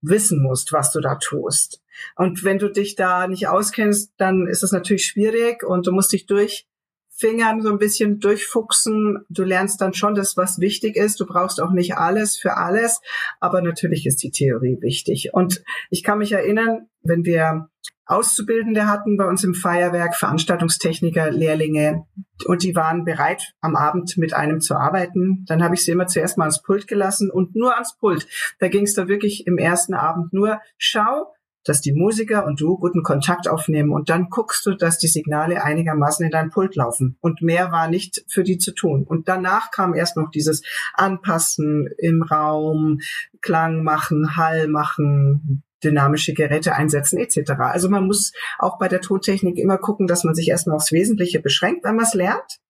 wissen 0.00 0.42
musst, 0.42 0.72
was 0.72 0.92
du 0.92 1.00
da 1.00 1.16
tust. 1.16 1.80
Und 2.16 2.44
wenn 2.44 2.58
du 2.58 2.70
dich 2.70 2.94
da 2.94 3.26
nicht 3.26 3.48
auskennst, 3.48 4.12
dann 4.16 4.46
ist 4.46 4.62
es 4.62 4.72
natürlich 4.72 5.06
schwierig 5.06 5.62
und 5.62 5.86
du 5.86 5.92
musst 5.92 6.12
dich 6.12 6.26
durch 6.26 6.66
Fingern 7.14 7.62
so 7.62 7.70
ein 7.70 7.78
bisschen 7.78 8.20
durchfuchsen. 8.20 9.24
Du 9.28 9.44
lernst 9.44 9.80
dann 9.80 9.92
schon 9.92 10.14
das, 10.14 10.36
was 10.36 10.58
wichtig 10.58 10.96
ist. 10.96 11.20
Du 11.20 11.26
brauchst 11.26 11.60
auch 11.60 11.72
nicht 11.72 11.96
alles 11.96 12.36
für 12.36 12.56
alles, 12.56 13.00
aber 13.38 13.60
natürlich 13.60 14.06
ist 14.06 14.22
die 14.22 14.30
Theorie 14.30 14.78
wichtig. 14.80 15.30
Und 15.32 15.62
ich 15.90 16.02
kann 16.02 16.18
mich 16.18 16.32
erinnern, 16.32 16.88
wenn 17.02 17.24
wir 17.24 17.68
Auszubildende 18.12 18.86
hatten 18.86 19.16
bei 19.16 19.26
uns 19.26 19.42
im 19.44 19.54
Feuerwerk, 19.54 20.16
Veranstaltungstechniker, 20.16 21.30
Lehrlinge, 21.30 22.04
und 22.44 22.62
die 22.62 22.74
waren 22.74 23.04
bereit, 23.04 23.54
am 23.60 23.76
Abend 23.76 24.16
mit 24.16 24.34
einem 24.34 24.60
zu 24.60 24.74
arbeiten. 24.74 25.44
Dann 25.46 25.62
habe 25.62 25.74
ich 25.74 25.84
sie 25.84 25.92
immer 25.92 26.06
zuerst 26.06 26.38
mal 26.38 26.44
ans 26.44 26.62
Pult 26.62 26.88
gelassen 26.88 27.30
und 27.30 27.54
nur 27.54 27.74
ans 27.74 27.96
Pult. 27.96 28.26
Da 28.58 28.68
ging 28.68 28.84
es 28.84 28.94
da 28.94 29.08
wirklich 29.08 29.46
im 29.46 29.58
ersten 29.58 29.94
Abend 29.94 30.32
nur, 30.32 30.60
schau, 30.76 31.32
dass 31.64 31.80
die 31.80 31.92
Musiker 31.92 32.44
und 32.46 32.60
du 32.60 32.76
guten 32.76 33.02
Kontakt 33.02 33.48
aufnehmen 33.48 33.92
und 33.92 34.08
dann 34.10 34.28
guckst 34.30 34.66
du, 34.66 34.74
dass 34.74 34.98
die 34.98 35.08
Signale 35.08 35.62
einigermaßen 35.62 36.24
in 36.24 36.32
dein 36.32 36.50
Pult 36.50 36.76
laufen. 36.76 37.16
Und 37.20 37.42
mehr 37.42 37.72
war 37.72 37.88
nicht 37.88 38.24
für 38.28 38.42
die 38.42 38.58
zu 38.58 38.72
tun. 38.72 39.04
Und 39.04 39.28
danach 39.28 39.70
kam 39.70 39.94
erst 39.94 40.16
noch 40.16 40.30
dieses 40.30 40.62
Anpassen 40.94 41.88
im 41.98 42.22
Raum, 42.22 43.00
Klang 43.40 43.82
machen, 43.82 44.36
Hall 44.36 44.68
machen, 44.68 45.62
dynamische 45.82 46.32
Geräte 46.32 46.74
einsetzen 46.74 47.18
etc. 47.18 47.52
Also 47.58 47.88
man 47.88 48.06
muss 48.06 48.32
auch 48.58 48.78
bei 48.78 48.88
der 48.88 49.00
Tontechnik 49.00 49.58
immer 49.58 49.78
gucken, 49.78 50.06
dass 50.06 50.24
man 50.24 50.34
sich 50.34 50.48
erstmal 50.48 50.76
aufs 50.76 50.92
Wesentliche 50.92 51.40
beschränkt, 51.40 51.84
wenn 51.84 51.96
man 51.96 52.04
es 52.04 52.14
lernt 52.14 52.60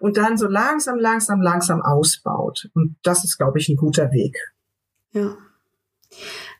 und 0.00 0.16
dann 0.16 0.36
so 0.36 0.46
langsam, 0.46 0.98
langsam, 0.98 1.40
langsam 1.40 1.82
ausbaut. 1.82 2.68
Und 2.74 2.96
das 3.02 3.24
ist, 3.24 3.38
glaube 3.38 3.58
ich, 3.58 3.68
ein 3.68 3.76
guter 3.76 4.10
Weg. 4.12 4.36
Ja. 5.12 5.36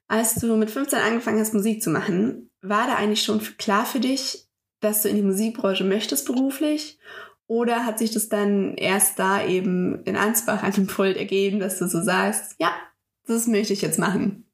Als 0.09 0.35
du 0.37 0.57
mit 0.57 0.71
15 0.71 0.99
angefangen 0.99 1.39
hast, 1.39 1.55
Musik 1.55 1.83
zu 1.83 1.91
machen, 1.91 2.51
war 2.63 2.87
da 2.87 2.97
eigentlich 2.97 3.23
schon 3.23 3.41
klar 3.59 3.85
für 3.85 4.01
dich, 4.01 4.49
dass 4.81 5.03
du 5.03 5.09
in 5.09 5.17
die 5.17 5.23
Musikbranche 5.23 5.85
möchtest 5.85 6.27
beruflich? 6.27 6.99
Oder 7.47 7.87
hat 7.87 7.99
sich 7.99 8.13
das 8.13 8.29
dann 8.29 8.75
erst 8.75 9.19
da 9.19 9.45
eben 9.45 10.03
in 10.05 10.17
Ansbach 10.17 10.63
an 10.63 10.73
dem 10.73 10.87
Pult 10.87 11.17
ergeben, 11.17 11.61
dass 11.61 11.79
du 11.79 11.87
so 11.87 12.03
sagst, 12.03 12.57
ja, 12.59 12.73
das 13.27 13.47
möchte 13.47 13.73
ich 13.73 13.83
jetzt 13.83 13.99
machen? 13.99 14.45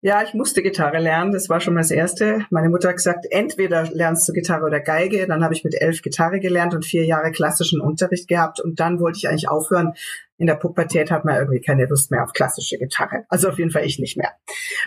Ja, 0.00 0.22
ich 0.22 0.32
musste 0.32 0.62
Gitarre 0.62 0.98
lernen. 0.98 1.32
Das 1.32 1.48
war 1.48 1.60
schon 1.60 1.74
mal 1.74 1.80
das 1.80 1.90
Erste. 1.90 2.46
Meine 2.50 2.70
Mutter 2.70 2.88
hat 2.88 2.96
gesagt, 2.96 3.26
entweder 3.30 3.84
lernst 3.92 4.28
du 4.28 4.32
Gitarre 4.32 4.64
oder 4.64 4.80
Geige. 4.80 5.26
Dann 5.26 5.44
habe 5.44 5.52
ich 5.52 5.64
mit 5.64 5.74
elf 5.74 6.00
Gitarre 6.00 6.40
gelernt 6.40 6.74
und 6.74 6.84
vier 6.84 7.04
Jahre 7.04 7.30
klassischen 7.32 7.80
Unterricht 7.80 8.28
gehabt. 8.28 8.60
Und 8.60 8.80
dann 8.80 9.00
wollte 9.00 9.18
ich 9.18 9.28
eigentlich 9.28 9.48
aufhören, 9.48 9.92
in 10.38 10.46
der 10.46 10.54
Pubertät 10.54 11.10
hat 11.10 11.24
man 11.24 11.36
irgendwie 11.36 11.60
keine 11.60 11.86
Lust 11.86 12.10
mehr 12.10 12.22
auf 12.22 12.32
klassische 12.32 12.78
Gitarre. 12.78 13.24
Also 13.28 13.48
auf 13.48 13.58
jeden 13.58 13.70
Fall 13.70 13.84
ich 13.84 13.98
nicht 13.98 14.16
mehr. 14.16 14.32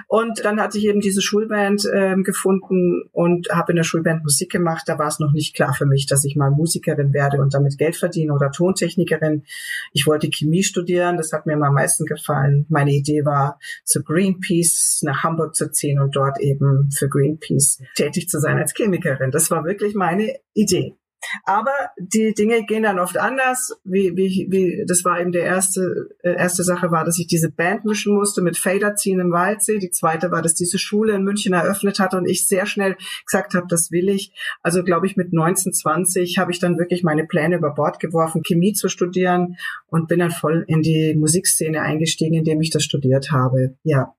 Und 0.07 0.45
dann 0.45 0.61
hatte 0.61 0.77
ich 0.77 0.85
eben 0.85 1.01
diese 1.01 1.21
Schulband 1.21 1.83
ähm, 1.93 2.23
gefunden 2.23 3.03
und 3.11 3.49
habe 3.49 3.71
in 3.71 3.77
der 3.77 3.83
Schulband 3.83 4.23
Musik 4.23 4.51
gemacht. 4.51 4.83
Da 4.87 4.99
war 4.99 5.07
es 5.07 5.19
noch 5.19 5.31
nicht 5.31 5.55
klar 5.55 5.73
für 5.73 5.85
mich, 5.85 6.05
dass 6.05 6.23
ich 6.23 6.35
mal 6.35 6.51
Musikerin 6.51 7.13
werde 7.13 7.41
und 7.41 7.53
damit 7.53 7.77
Geld 7.77 7.95
verdiene 7.95 8.33
oder 8.33 8.51
Tontechnikerin. 8.51 9.43
Ich 9.91 10.05
wollte 10.05 10.29
Chemie 10.29 10.63
studieren, 10.63 11.17
das 11.17 11.33
hat 11.33 11.45
mir 11.45 11.53
am 11.53 11.73
meisten 11.73 12.05
gefallen. 12.05 12.65
Meine 12.69 12.91
Idee 12.91 13.25
war, 13.25 13.59
zu 13.83 14.03
Greenpeace 14.03 15.01
nach 15.03 15.23
Hamburg 15.23 15.55
zu 15.55 15.71
ziehen 15.71 15.99
und 15.99 16.15
dort 16.15 16.39
eben 16.39 16.89
für 16.91 17.09
Greenpeace 17.09 17.81
tätig 17.95 18.29
zu 18.29 18.39
sein 18.39 18.57
als 18.57 18.73
Chemikerin. 18.73 19.31
Das 19.31 19.49
war 19.49 19.63
wirklich 19.65 19.95
meine 19.95 20.35
Idee. 20.53 20.98
Aber 21.43 21.73
die 21.97 22.33
Dinge 22.33 22.63
gehen 22.65 22.83
dann 22.83 22.99
oft 22.99 23.17
anders. 23.17 23.77
Wie, 23.83 24.15
wie, 24.15 24.47
wie, 24.49 24.85
das 24.87 25.03
war 25.03 25.19
eben 25.19 25.31
der 25.31 25.43
erste, 25.43 26.09
äh, 26.23 26.33
erste 26.33 26.63
Sache 26.63 26.91
war, 26.91 27.05
dass 27.05 27.19
ich 27.19 27.27
diese 27.27 27.51
Band 27.51 27.85
mischen 27.85 28.15
musste 28.15 28.41
mit 28.41 28.57
Fader 28.57 28.95
ziehen 28.95 29.19
im 29.19 29.31
Waldsee. 29.31 29.79
Die 29.79 29.91
zweite 29.91 30.31
war, 30.31 30.41
dass 30.41 30.53
diese 30.53 30.79
Schule 30.79 31.13
in 31.13 31.23
München 31.23 31.53
eröffnet 31.53 31.99
hat 31.99 32.13
und 32.13 32.25
ich 32.25 32.47
sehr 32.47 32.65
schnell 32.65 32.95
gesagt 33.25 33.53
habe, 33.53 33.67
das 33.67 33.91
will 33.91 34.09
ich. 34.09 34.33
Also 34.61 34.83
glaube 34.83 35.07
ich 35.07 35.17
mit 35.17 35.33
19, 35.33 35.73
20 35.73 36.37
habe 36.37 36.51
ich 36.51 36.59
dann 36.59 36.77
wirklich 36.77 37.03
meine 37.03 37.25
Pläne 37.25 37.57
über 37.57 37.73
Bord 37.73 37.99
geworfen, 37.99 38.43
Chemie 38.43 38.73
zu 38.73 38.87
studieren 38.89 39.57
und 39.87 40.07
bin 40.07 40.19
dann 40.19 40.31
voll 40.31 40.63
in 40.67 40.81
die 40.81 41.15
Musikszene 41.15 41.81
eingestiegen, 41.81 42.35
indem 42.35 42.61
ich 42.61 42.71
das 42.71 42.83
studiert 42.83 43.31
habe. 43.31 43.75
Ja. 43.83 44.15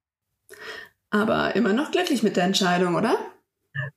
Aber 1.11 1.57
immer 1.57 1.73
noch 1.73 1.91
glücklich 1.91 2.23
mit 2.23 2.37
der 2.37 2.45
Entscheidung, 2.45 2.95
oder? 2.95 3.19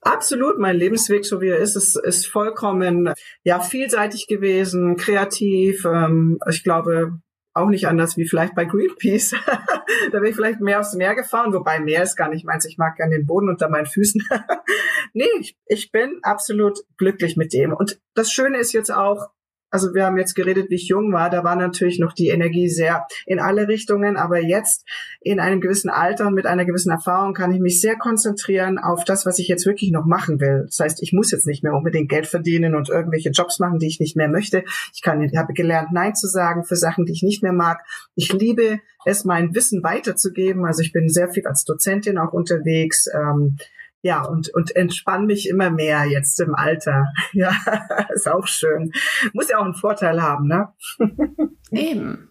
Absolut, 0.04 0.60
mein 0.60 0.76
Lebensweg, 0.76 1.26
so 1.26 1.42
wie 1.42 1.50
er 1.50 1.60
ist, 1.60 1.76
ist, 1.76 1.96
ist 1.96 2.28
vollkommen 2.28 3.14
ja 3.44 3.60
vielseitig 3.60 4.28
gewesen, 4.28 4.98
kreativ. 4.98 5.86
Ähm, 5.86 6.40
ich 6.50 6.64
glaube 6.64 7.20
auch 7.54 7.70
nicht 7.70 7.88
anders 7.88 8.18
wie 8.18 8.28
vielleicht 8.28 8.56
bei 8.56 8.66
Greenpeace. 8.66 9.36
da 10.12 10.20
bin 10.20 10.30
ich 10.30 10.36
vielleicht 10.36 10.60
mehr 10.60 10.80
aufs 10.80 10.96
Meer 10.96 11.16
gefahren, 11.16 11.54
wobei 11.54 11.80
Meer 11.80 12.04
ist 12.04 12.16
gar 12.16 12.30
nicht 12.30 12.46
meins. 12.46 12.66
Ich 12.66 12.78
mag 12.78 12.96
gerne 12.96 13.16
den 13.16 13.28
Boden 13.28 13.50
unter 13.50 13.70
meinen 13.70 13.86
Füßen. 13.86 14.24
nee, 15.14 15.28
ich, 15.40 15.58
ich 15.68 15.92
bin 15.92 16.20
absolut 16.24 16.80
glücklich 16.98 17.38
mit 17.38 17.54
dem. 17.54 17.74
Und 17.74 18.02
das 18.16 18.32
Schöne 18.32 18.58
ist 18.58 18.74
jetzt 18.74 18.92
auch, 18.92 19.30
also 19.74 19.96
wir 19.96 20.06
haben 20.06 20.20
jetzt 20.20 20.36
geredet, 20.36 20.70
wie 20.70 20.76
ich 20.76 20.88
jung 20.88 21.12
war, 21.14 21.32
da 21.32 21.44
war 21.44 21.56
natürlich 21.56 21.98
noch 21.98 22.14
die 22.14 22.28
Energie 22.28 22.70
sehr 22.70 23.08
in 23.26 23.40
alle 23.40 23.68
Richtungen, 23.68 24.18
aber 24.18 24.40
jetzt 24.40 24.88
in 25.20 25.40
einem 25.40 25.62
gewissen 25.62 25.90
Alter 25.90 26.28
und 26.28 26.36
mit 26.36 26.46
einer 26.46 26.64
gewissen 26.64 26.92
Erfahrung 26.92 27.34
kann 27.34 27.52
ich 27.52 27.60
mich 27.60 27.82
sehr 27.82 27.98
konzentrieren 27.98 28.78
auf 28.78 29.04
das, 29.04 29.26
was 29.26 29.40
ich 29.40 29.48
jetzt 29.48 29.66
wirklich 29.66 29.90
noch 29.90 30.06
machen 30.06 30.40
will. 30.40 30.66
Das 30.68 30.78
heißt, 30.80 31.02
ich 31.02 31.12
muss 31.12 31.32
jetzt 31.32 31.48
nicht 31.48 31.64
mehr 31.64 31.74
unbedingt 31.74 32.08
Geld 32.08 32.28
verdienen 32.28 32.76
und 32.76 32.90
irgendwelche 32.90 33.32
Jobs 33.32 33.58
machen, 33.58 33.80
die 33.80 33.88
ich 33.88 34.00
nicht 34.00 34.16
mehr 34.16 34.30
möchte. 34.30 34.64
Ich 34.94 35.02
kann, 35.02 35.24
ich 35.24 35.36
habe 35.36 35.54
gelernt, 35.54 35.90
Nein 35.92 36.14
zu 36.14 36.28
sagen 36.28 36.64
für 36.64 36.76
Sachen, 36.76 37.06
die 37.06 37.14
ich 37.14 37.24
nicht 37.24 37.42
mehr 37.42 37.52
mag. 37.52 37.80
Ich 38.14 38.32
liebe 38.32 38.80
es, 39.06 39.26
mein 39.26 39.56
Wissen 39.56 39.82
weiterzugeben. 39.82 40.66
Also 40.66 40.84
ich 40.84 40.94
bin 40.94 41.10
sehr 41.10 41.30
viel 41.30 41.48
als 41.48 41.64
Dozentin 41.64 42.20
auch 42.20 42.32
unterwegs. 42.32 43.08
Ähm, 43.12 43.58
ja, 44.04 44.22
und, 44.26 44.54
und 44.54 44.76
entspann 44.76 45.26
mich 45.26 45.48
immer 45.48 45.72
mehr 45.72 46.06
jetzt 46.06 46.40
im 46.40 46.54
Alter. 46.54 47.08
Ja, 47.32 47.52
ist 48.14 48.28
auch 48.28 48.46
schön. 48.46 48.92
Muss 49.32 49.50
ja 49.50 49.58
auch 49.58 49.66
einen 49.66 49.74
Vorteil 49.74 50.22
haben, 50.22 50.48
ne? 50.48 50.70
Eben. 51.72 52.30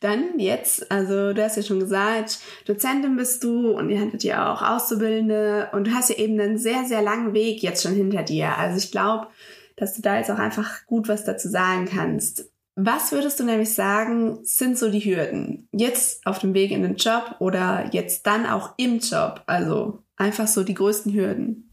Dann 0.00 0.38
jetzt, 0.38 0.90
also 0.90 1.32
du 1.32 1.42
hast 1.42 1.56
ja 1.56 1.62
schon 1.62 1.78
gesagt, 1.78 2.40
Dozentin 2.66 3.16
bist 3.16 3.44
du 3.44 3.70
und 3.70 3.88
ihr 3.88 4.00
hattet 4.00 4.24
ja 4.24 4.52
auch 4.52 4.62
Auszubildende 4.62 5.70
und 5.72 5.86
du 5.86 5.94
hast 5.94 6.10
ja 6.10 6.16
eben 6.16 6.38
einen 6.40 6.58
sehr, 6.58 6.84
sehr 6.84 7.02
langen 7.02 7.32
Weg 7.32 7.62
jetzt 7.62 7.84
schon 7.84 7.94
hinter 7.94 8.24
dir. 8.24 8.58
Also 8.58 8.78
ich 8.78 8.90
glaube, 8.90 9.28
dass 9.76 9.94
du 9.94 10.02
da 10.02 10.18
jetzt 10.18 10.30
auch 10.30 10.40
einfach 10.40 10.84
gut 10.86 11.08
was 11.08 11.24
dazu 11.24 11.48
sagen 11.48 11.86
kannst. 11.86 12.50
Was 12.74 13.12
würdest 13.12 13.38
du 13.38 13.44
nämlich 13.44 13.72
sagen, 13.74 14.40
sind 14.42 14.76
so 14.76 14.90
die 14.90 15.04
Hürden? 15.04 15.68
Jetzt 15.72 16.26
auf 16.26 16.40
dem 16.40 16.52
Weg 16.52 16.72
in 16.72 16.82
den 16.82 16.96
Job 16.96 17.36
oder 17.38 17.88
jetzt 17.92 18.26
dann 18.26 18.44
auch 18.44 18.74
im 18.76 18.98
Job? 18.98 19.42
Also 19.46 20.01
einfach 20.16 20.46
so 20.46 20.64
die 20.64 20.74
größten 20.74 21.12
Hürden? 21.12 21.72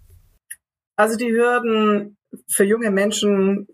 Also 0.96 1.16
die 1.16 1.32
Hürden 1.32 2.18
für 2.48 2.64
junge 2.64 2.92
Menschen, 2.92 3.68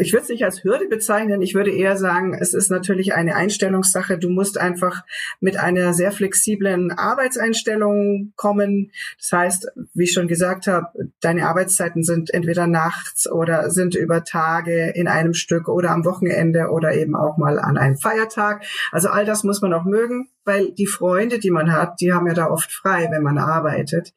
ich 0.00 0.12
würde 0.12 0.22
es 0.22 0.28
nicht 0.30 0.44
als 0.44 0.64
Hürde 0.64 0.88
bezeichnen, 0.88 1.42
ich 1.42 1.54
würde 1.54 1.70
eher 1.70 1.96
sagen, 1.96 2.34
es 2.34 2.54
ist 2.54 2.70
natürlich 2.70 3.14
eine 3.14 3.36
Einstellungssache. 3.36 4.18
Du 4.18 4.30
musst 4.30 4.58
einfach 4.58 5.04
mit 5.40 5.58
einer 5.58 5.92
sehr 5.92 6.10
flexiblen 6.10 6.90
Arbeitseinstellung 6.90 8.32
kommen. 8.36 8.90
Das 9.18 9.32
heißt, 9.32 9.68
wie 9.92 10.04
ich 10.04 10.12
schon 10.12 10.28
gesagt 10.28 10.66
habe, 10.66 10.86
deine 11.20 11.46
Arbeitszeiten 11.46 12.02
sind 12.02 12.32
entweder 12.32 12.66
nachts 12.66 13.30
oder 13.30 13.70
sind 13.70 13.94
über 13.94 14.24
Tage 14.24 14.92
in 14.94 15.08
einem 15.08 15.34
Stück 15.34 15.68
oder 15.68 15.90
am 15.90 16.04
Wochenende 16.04 16.70
oder 16.70 16.94
eben 16.94 17.14
auch 17.14 17.36
mal 17.36 17.58
an 17.58 17.76
einem 17.76 17.98
Feiertag. 17.98 18.64
Also 18.90 19.08
all 19.08 19.26
das 19.26 19.44
muss 19.44 19.60
man 19.60 19.74
auch 19.74 19.84
mögen 19.84 20.30
weil 20.44 20.72
die 20.72 20.86
Freunde, 20.86 21.38
die 21.38 21.50
man 21.50 21.72
hat, 21.72 22.00
die 22.00 22.12
haben 22.12 22.26
ja 22.26 22.34
da 22.34 22.50
oft 22.50 22.70
frei, 22.70 23.08
wenn 23.10 23.22
man 23.22 23.38
arbeitet. 23.38 24.12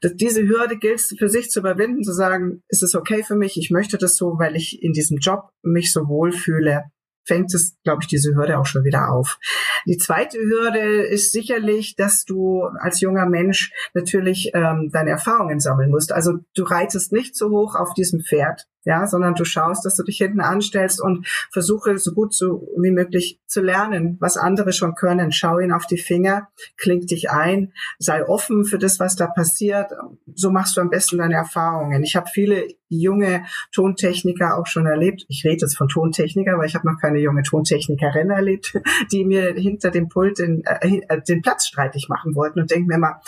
Das, 0.00 0.14
diese 0.14 0.46
Hürde 0.46 0.78
gilt 0.78 1.00
für 1.00 1.28
sich 1.28 1.50
zu 1.50 1.60
überwinden, 1.60 2.02
zu 2.02 2.12
sagen, 2.12 2.62
ist 2.68 2.82
es 2.82 2.94
okay 2.94 3.22
für 3.22 3.36
mich, 3.36 3.56
ich 3.56 3.70
möchte 3.70 3.98
das 3.98 4.16
so, 4.16 4.38
weil 4.38 4.56
ich 4.56 4.82
in 4.82 4.92
diesem 4.92 5.18
Job 5.18 5.50
mich 5.62 5.92
so 5.92 6.08
wohl 6.08 6.32
fühle 6.32 6.84
fängt 7.24 7.54
es, 7.54 7.76
glaube 7.84 8.00
ich, 8.02 8.08
diese 8.08 8.34
Hürde 8.34 8.58
auch 8.58 8.66
schon 8.66 8.84
wieder 8.84 9.12
auf. 9.12 9.38
Die 9.86 9.98
zweite 9.98 10.38
Hürde 10.38 11.02
ist 11.04 11.32
sicherlich, 11.32 11.94
dass 11.94 12.24
du 12.24 12.62
als 12.80 13.00
junger 13.00 13.26
Mensch 13.26 13.72
natürlich 13.94 14.50
ähm, 14.54 14.90
deine 14.92 15.10
Erfahrungen 15.10 15.60
sammeln 15.60 15.90
musst. 15.90 16.12
Also 16.12 16.38
du 16.56 16.64
reitest 16.64 17.12
nicht 17.12 17.36
so 17.36 17.50
hoch 17.50 17.76
auf 17.76 17.94
diesem 17.94 18.20
Pferd, 18.20 18.66
ja, 18.84 19.06
sondern 19.06 19.34
du 19.34 19.44
schaust, 19.44 19.84
dass 19.84 19.96
du 19.96 20.02
dich 20.02 20.18
hinten 20.18 20.40
anstellst 20.40 21.02
und 21.02 21.26
versuche 21.52 21.98
so 21.98 22.12
gut 22.12 22.34
so 22.34 22.68
wie 22.80 22.90
möglich 22.90 23.40
zu 23.46 23.60
lernen, 23.60 24.16
was 24.20 24.36
andere 24.36 24.72
schon 24.72 24.94
können. 24.94 25.32
Schau 25.32 25.58
ihnen 25.58 25.72
auf 25.72 25.86
die 25.86 25.98
Finger, 25.98 26.48
kling 26.76 27.06
dich 27.06 27.30
ein, 27.30 27.72
sei 27.98 28.26
offen 28.26 28.64
für 28.64 28.78
das, 28.78 29.00
was 29.00 29.16
da 29.16 29.26
passiert. 29.26 29.92
So 30.34 30.50
machst 30.50 30.76
du 30.76 30.80
am 30.80 30.90
besten 30.90 31.18
deine 31.18 31.34
Erfahrungen. 31.34 32.02
Ich 32.02 32.16
habe 32.16 32.28
viele 32.32 32.68
junge 32.88 33.44
Tontechniker 33.72 34.58
auch 34.58 34.66
schon 34.66 34.86
erlebt. 34.86 35.24
Ich 35.28 35.44
rede 35.44 35.58
jetzt 35.60 35.76
von 35.76 35.88
Tontechniker, 35.88 36.58
weil 36.58 36.66
ich 36.66 36.74
habe 36.74 36.88
noch 36.90 37.00
keine 37.00 37.18
junge 37.18 37.42
Tontechnikerin 37.42 38.30
erlebt, 38.30 38.74
die 39.12 39.24
mir 39.24 39.54
hinter 39.54 39.90
dem 39.90 40.08
Pult 40.08 40.38
den, 40.38 40.62
äh, 40.64 41.22
den 41.22 41.42
Platz 41.42 41.66
streitig 41.66 42.08
machen 42.08 42.34
wollten 42.34 42.60
und 42.60 42.70
denke 42.70 42.88
mir 42.88 42.98
mal, 42.98 43.20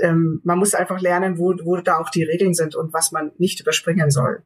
ähm, 0.00 0.40
man 0.44 0.58
muss 0.58 0.74
einfach 0.74 1.00
lernen, 1.00 1.38
wo, 1.38 1.54
wo 1.64 1.76
da 1.76 1.98
auch 1.98 2.10
die 2.10 2.24
Regeln 2.24 2.54
sind 2.54 2.74
und 2.74 2.92
was 2.92 3.12
man 3.12 3.32
nicht 3.38 3.60
überspringen 3.60 4.10
soll. 4.10 4.42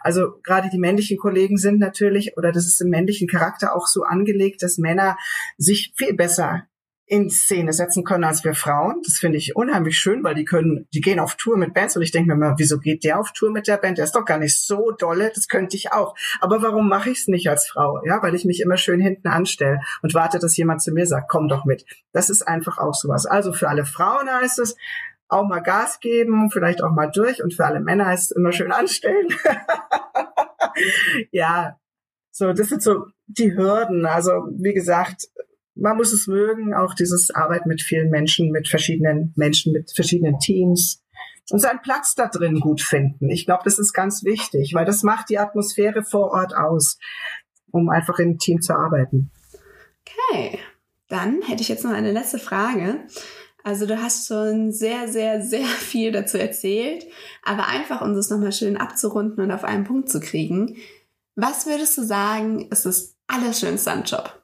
Also 0.00 0.40
gerade 0.42 0.68
die 0.70 0.78
männlichen 0.78 1.18
Kollegen 1.18 1.56
sind 1.56 1.78
natürlich, 1.78 2.36
oder 2.36 2.52
das 2.52 2.66
ist 2.66 2.80
im 2.80 2.90
männlichen 2.90 3.28
Charakter 3.28 3.74
auch 3.74 3.86
so 3.86 4.02
angelegt, 4.02 4.62
dass 4.62 4.78
Männer 4.78 5.16
sich 5.56 5.92
viel 5.96 6.14
besser 6.14 6.66
in 7.06 7.28
Szene 7.28 7.72
setzen 7.72 8.02
können 8.04 8.24
als 8.24 8.44
wir 8.44 8.54
Frauen. 8.54 9.02
Das 9.04 9.18
finde 9.18 9.36
ich 9.36 9.56
unheimlich 9.56 9.98
schön, 9.98 10.24
weil 10.24 10.34
die 10.34 10.44
können, 10.44 10.86
die 10.94 11.00
gehen 11.00 11.20
auf 11.20 11.36
Tour 11.36 11.58
mit 11.58 11.74
Bands 11.74 11.96
und 11.96 12.02
ich 12.02 12.12
denke 12.12 12.30
mir 12.30 12.36
mal, 12.36 12.54
wieso 12.56 12.78
geht 12.78 13.04
der 13.04 13.20
auf 13.20 13.32
Tour 13.32 13.50
mit 13.50 13.66
der 13.68 13.76
Band? 13.76 13.98
Der 13.98 14.04
ist 14.04 14.14
doch 14.14 14.24
gar 14.24 14.38
nicht 14.38 14.58
so 14.58 14.90
dolle, 14.90 15.30
das 15.34 15.48
könnte 15.48 15.76
ich 15.76 15.92
auch. 15.92 16.14
Aber 16.40 16.62
warum 16.62 16.88
mache 16.88 17.10
ich 17.10 17.18
es 17.20 17.28
nicht 17.28 17.48
als 17.50 17.68
Frau? 17.68 18.00
Ja, 18.06 18.22
weil 18.22 18.34
ich 18.34 18.44
mich 18.44 18.60
immer 18.60 18.78
schön 18.78 19.00
hinten 19.00 19.28
anstelle 19.28 19.80
und 20.02 20.14
warte, 20.14 20.38
dass 20.38 20.56
jemand 20.56 20.82
zu 20.82 20.92
mir 20.92 21.06
sagt, 21.06 21.28
komm 21.28 21.48
doch 21.48 21.64
mit. 21.64 21.84
Das 22.12 22.30
ist 22.30 22.42
einfach 22.42 22.78
auch 22.78 22.94
sowas. 22.94 23.26
Also 23.26 23.52
für 23.52 23.68
alle 23.68 23.84
Frauen 23.84 24.28
heißt 24.30 24.58
es, 24.58 24.76
auch 25.28 25.46
mal 25.46 25.60
Gas 25.60 26.00
geben, 26.00 26.50
vielleicht 26.50 26.82
auch 26.82 26.92
mal 26.92 27.10
durch 27.10 27.42
und 27.42 27.54
für 27.54 27.64
alle 27.64 27.80
Männer 27.80 28.06
heißt 28.06 28.30
es 28.30 28.36
immer 28.36 28.52
schön 28.52 28.72
anstellen. 28.72 29.28
ja, 31.32 31.78
so, 32.30 32.52
das 32.52 32.68
sind 32.68 32.82
so 32.82 33.06
die 33.26 33.56
Hürden. 33.56 34.06
Also, 34.06 34.48
wie 34.56 34.74
gesagt, 34.74 35.28
man 35.74 35.96
muss 35.96 36.12
es 36.12 36.26
mögen, 36.26 36.74
auch 36.74 36.94
dieses 36.94 37.30
Arbeit 37.30 37.66
mit 37.66 37.82
vielen 37.82 38.10
Menschen, 38.10 38.50
mit 38.50 38.68
verschiedenen 38.68 39.32
Menschen, 39.36 39.72
mit 39.72 39.92
verschiedenen 39.94 40.38
Teams 40.38 41.02
und 41.50 41.58
seinen 41.58 41.82
Platz 41.82 42.14
da 42.14 42.28
drin 42.28 42.60
gut 42.60 42.80
finden. 42.80 43.28
Ich 43.28 43.44
glaube, 43.44 43.62
das 43.64 43.78
ist 43.78 43.92
ganz 43.92 44.24
wichtig, 44.24 44.72
weil 44.74 44.84
das 44.84 45.02
macht 45.02 45.28
die 45.28 45.38
Atmosphäre 45.38 46.02
vor 46.02 46.30
Ort 46.30 46.54
aus, 46.56 46.98
um 47.70 47.90
einfach 47.90 48.18
im 48.18 48.38
Team 48.38 48.60
zu 48.60 48.74
arbeiten. 48.74 49.30
Okay, 50.06 50.58
dann 51.08 51.42
hätte 51.42 51.62
ich 51.62 51.68
jetzt 51.68 51.84
noch 51.84 51.92
eine 51.92 52.12
letzte 52.12 52.38
Frage. 52.38 53.06
Also 53.62 53.86
du 53.86 54.00
hast 54.00 54.28
schon 54.28 54.72
sehr, 54.72 55.08
sehr, 55.08 55.42
sehr 55.42 55.64
viel 55.66 56.12
dazu 56.12 56.38
erzählt, 56.38 57.06
aber 57.42 57.66
einfach, 57.66 58.00
um 58.00 58.14
das 58.14 58.30
nochmal 58.30 58.52
schön 58.52 58.76
abzurunden 58.76 59.42
und 59.42 59.50
auf 59.50 59.64
einen 59.64 59.84
Punkt 59.84 60.08
zu 60.08 60.20
kriegen. 60.20 60.76
Was 61.34 61.66
würdest 61.66 61.98
du 61.98 62.04
sagen, 62.04 62.68
ist 62.70 62.86
das 62.86 63.16
Allerschönste 63.26 63.90
am 63.90 64.04
Job? 64.04 64.43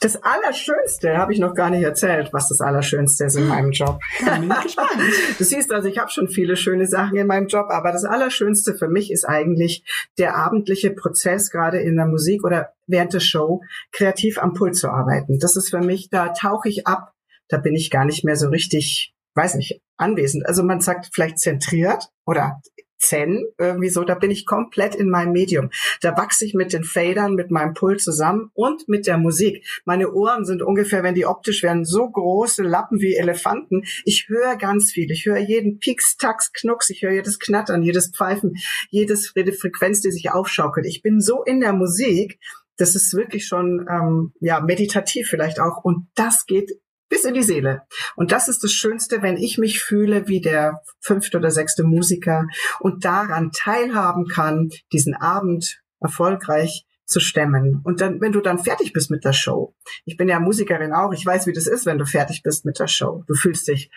Das 0.00 0.22
Allerschönste 0.22 1.16
habe 1.16 1.32
ich 1.32 1.38
noch 1.38 1.54
gar 1.54 1.70
nicht 1.70 1.82
erzählt, 1.82 2.30
was 2.32 2.48
das 2.48 2.60
Allerschönste 2.60 3.24
ist 3.24 3.36
in 3.36 3.48
meinem 3.48 3.72
Job. 3.72 4.00
Bin 4.18 4.50
ich 4.50 4.62
gespannt. 4.62 4.90
Du 5.38 5.44
siehst 5.44 5.72
also, 5.72 5.88
ich 5.88 5.98
habe 5.98 6.10
schon 6.10 6.28
viele 6.28 6.56
schöne 6.56 6.86
Sachen 6.86 7.16
in 7.16 7.26
meinem 7.26 7.46
Job, 7.46 7.66
aber 7.70 7.92
das 7.92 8.04
Allerschönste 8.04 8.74
für 8.74 8.88
mich 8.88 9.10
ist 9.10 9.24
eigentlich 9.24 9.84
der 10.18 10.36
abendliche 10.36 10.90
Prozess, 10.90 11.50
gerade 11.50 11.78
in 11.78 11.96
der 11.96 12.06
Musik 12.06 12.44
oder 12.44 12.72
während 12.86 13.12
der 13.12 13.20
Show, 13.20 13.62
kreativ 13.92 14.38
am 14.38 14.54
Pult 14.54 14.76
zu 14.76 14.88
arbeiten. 14.88 15.38
Das 15.38 15.56
ist 15.56 15.70
für 15.70 15.80
mich, 15.80 16.08
da 16.10 16.28
tauche 16.28 16.68
ich 16.68 16.86
ab, 16.86 17.12
da 17.48 17.58
bin 17.58 17.74
ich 17.74 17.90
gar 17.90 18.04
nicht 18.04 18.24
mehr 18.24 18.36
so 18.36 18.48
richtig, 18.48 19.14
weiß 19.34 19.54
nicht, 19.56 19.80
anwesend. 19.96 20.46
Also 20.46 20.62
man 20.62 20.80
sagt 20.80 21.10
vielleicht 21.12 21.38
zentriert 21.38 22.08
oder 22.24 22.60
Zen, 22.98 23.44
irgendwie 23.58 23.88
so, 23.88 24.04
da 24.04 24.14
bin 24.14 24.30
ich 24.30 24.46
komplett 24.46 24.94
in 24.94 25.10
meinem 25.10 25.32
Medium. 25.32 25.70
Da 26.00 26.16
wachse 26.16 26.44
ich 26.44 26.54
mit 26.54 26.72
den 26.72 26.84
Fadern, 26.84 27.34
mit 27.34 27.50
meinem 27.50 27.74
Pult 27.74 28.00
zusammen 28.00 28.50
und 28.54 28.88
mit 28.88 29.06
der 29.06 29.18
Musik. 29.18 29.66
Meine 29.84 30.12
Ohren 30.12 30.44
sind 30.44 30.62
ungefähr, 30.62 31.02
wenn 31.02 31.14
die 31.14 31.26
optisch 31.26 31.62
werden, 31.62 31.84
so 31.84 32.08
große 32.08 32.62
Lappen 32.62 33.00
wie 33.00 33.14
Elefanten. 33.14 33.82
Ich 34.04 34.28
höre 34.28 34.56
ganz 34.56 34.92
viel. 34.92 35.10
Ich 35.10 35.26
höre 35.26 35.38
jeden 35.38 35.78
Pieks, 35.78 36.16
Tax, 36.16 36.52
Knucks. 36.52 36.90
Ich 36.90 37.02
höre 37.02 37.12
jedes 37.12 37.38
Knattern, 37.38 37.82
jedes 37.82 38.10
Pfeifen, 38.10 38.56
jedes, 38.90 39.32
jede 39.34 39.52
Frequenz, 39.52 40.00
die 40.00 40.10
sich 40.10 40.30
aufschaukelt. 40.30 40.86
Ich 40.86 41.02
bin 41.02 41.20
so 41.20 41.42
in 41.42 41.60
der 41.60 41.72
Musik, 41.72 42.38
das 42.76 42.94
ist 42.94 43.14
wirklich 43.14 43.46
schon 43.46 43.86
ähm, 43.90 44.32
ja 44.40 44.60
meditativ 44.60 45.28
vielleicht 45.28 45.60
auch 45.60 45.82
und 45.82 46.08
das 46.14 46.46
geht 46.46 46.72
bis 47.08 47.24
in 47.24 47.34
die 47.34 47.42
Seele. 47.42 47.82
Und 48.16 48.32
das 48.32 48.48
ist 48.48 48.64
das 48.64 48.72
Schönste, 48.72 49.22
wenn 49.22 49.36
ich 49.36 49.58
mich 49.58 49.80
fühle 49.80 50.28
wie 50.28 50.40
der 50.40 50.82
fünfte 51.00 51.38
oder 51.38 51.50
sechste 51.50 51.84
Musiker 51.84 52.46
und 52.80 53.04
daran 53.04 53.50
teilhaben 53.52 54.26
kann, 54.26 54.70
diesen 54.92 55.14
Abend 55.14 55.80
erfolgreich 56.00 56.86
zu 57.06 57.20
stemmen. 57.20 57.80
Und 57.84 58.00
dann, 58.00 58.20
wenn 58.20 58.32
du 58.32 58.40
dann 58.40 58.58
fertig 58.58 58.92
bist 58.92 59.10
mit 59.10 59.24
der 59.24 59.32
Show, 59.32 59.74
ich 60.04 60.16
bin 60.16 60.28
ja 60.28 60.40
Musikerin 60.40 60.92
auch, 60.92 61.12
ich 61.12 61.24
weiß, 61.24 61.46
wie 61.46 61.52
das 61.52 61.66
ist, 61.66 61.86
wenn 61.86 61.98
du 61.98 62.04
fertig 62.04 62.42
bist 62.42 62.64
mit 62.64 62.78
der 62.80 62.88
Show. 62.88 63.22
Du 63.28 63.34
fühlst 63.34 63.68
dich 63.68 63.90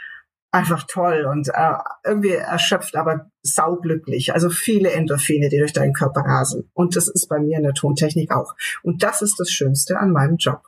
einfach 0.52 0.84
toll 0.88 1.26
und 1.30 1.50
äh, 1.50 1.74
irgendwie 2.06 2.32
erschöpft, 2.32 2.96
aber 2.96 3.30
sauglücklich. 3.42 4.34
Also 4.34 4.50
viele 4.50 4.92
Endorphine, 4.92 5.50
die 5.50 5.60
durch 5.60 5.74
deinen 5.74 5.94
Körper 5.94 6.22
rasen. 6.22 6.70
Und 6.74 6.96
das 6.96 7.08
ist 7.08 7.28
bei 7.30 7.40
mir 7.40 7.58
in 7.58 7.64
der 7.64 7.74
Tontechnik 7.74 8.32
auch. 8.32 8.56
Und 8.84 9.04
das 9.04 9.22
ist 9.22 9.40
das 9.40 9.52
Schönste 9.52 10.00
an 10.00 10.12
meinem 10.12 10.38
Job. 10.38 10.62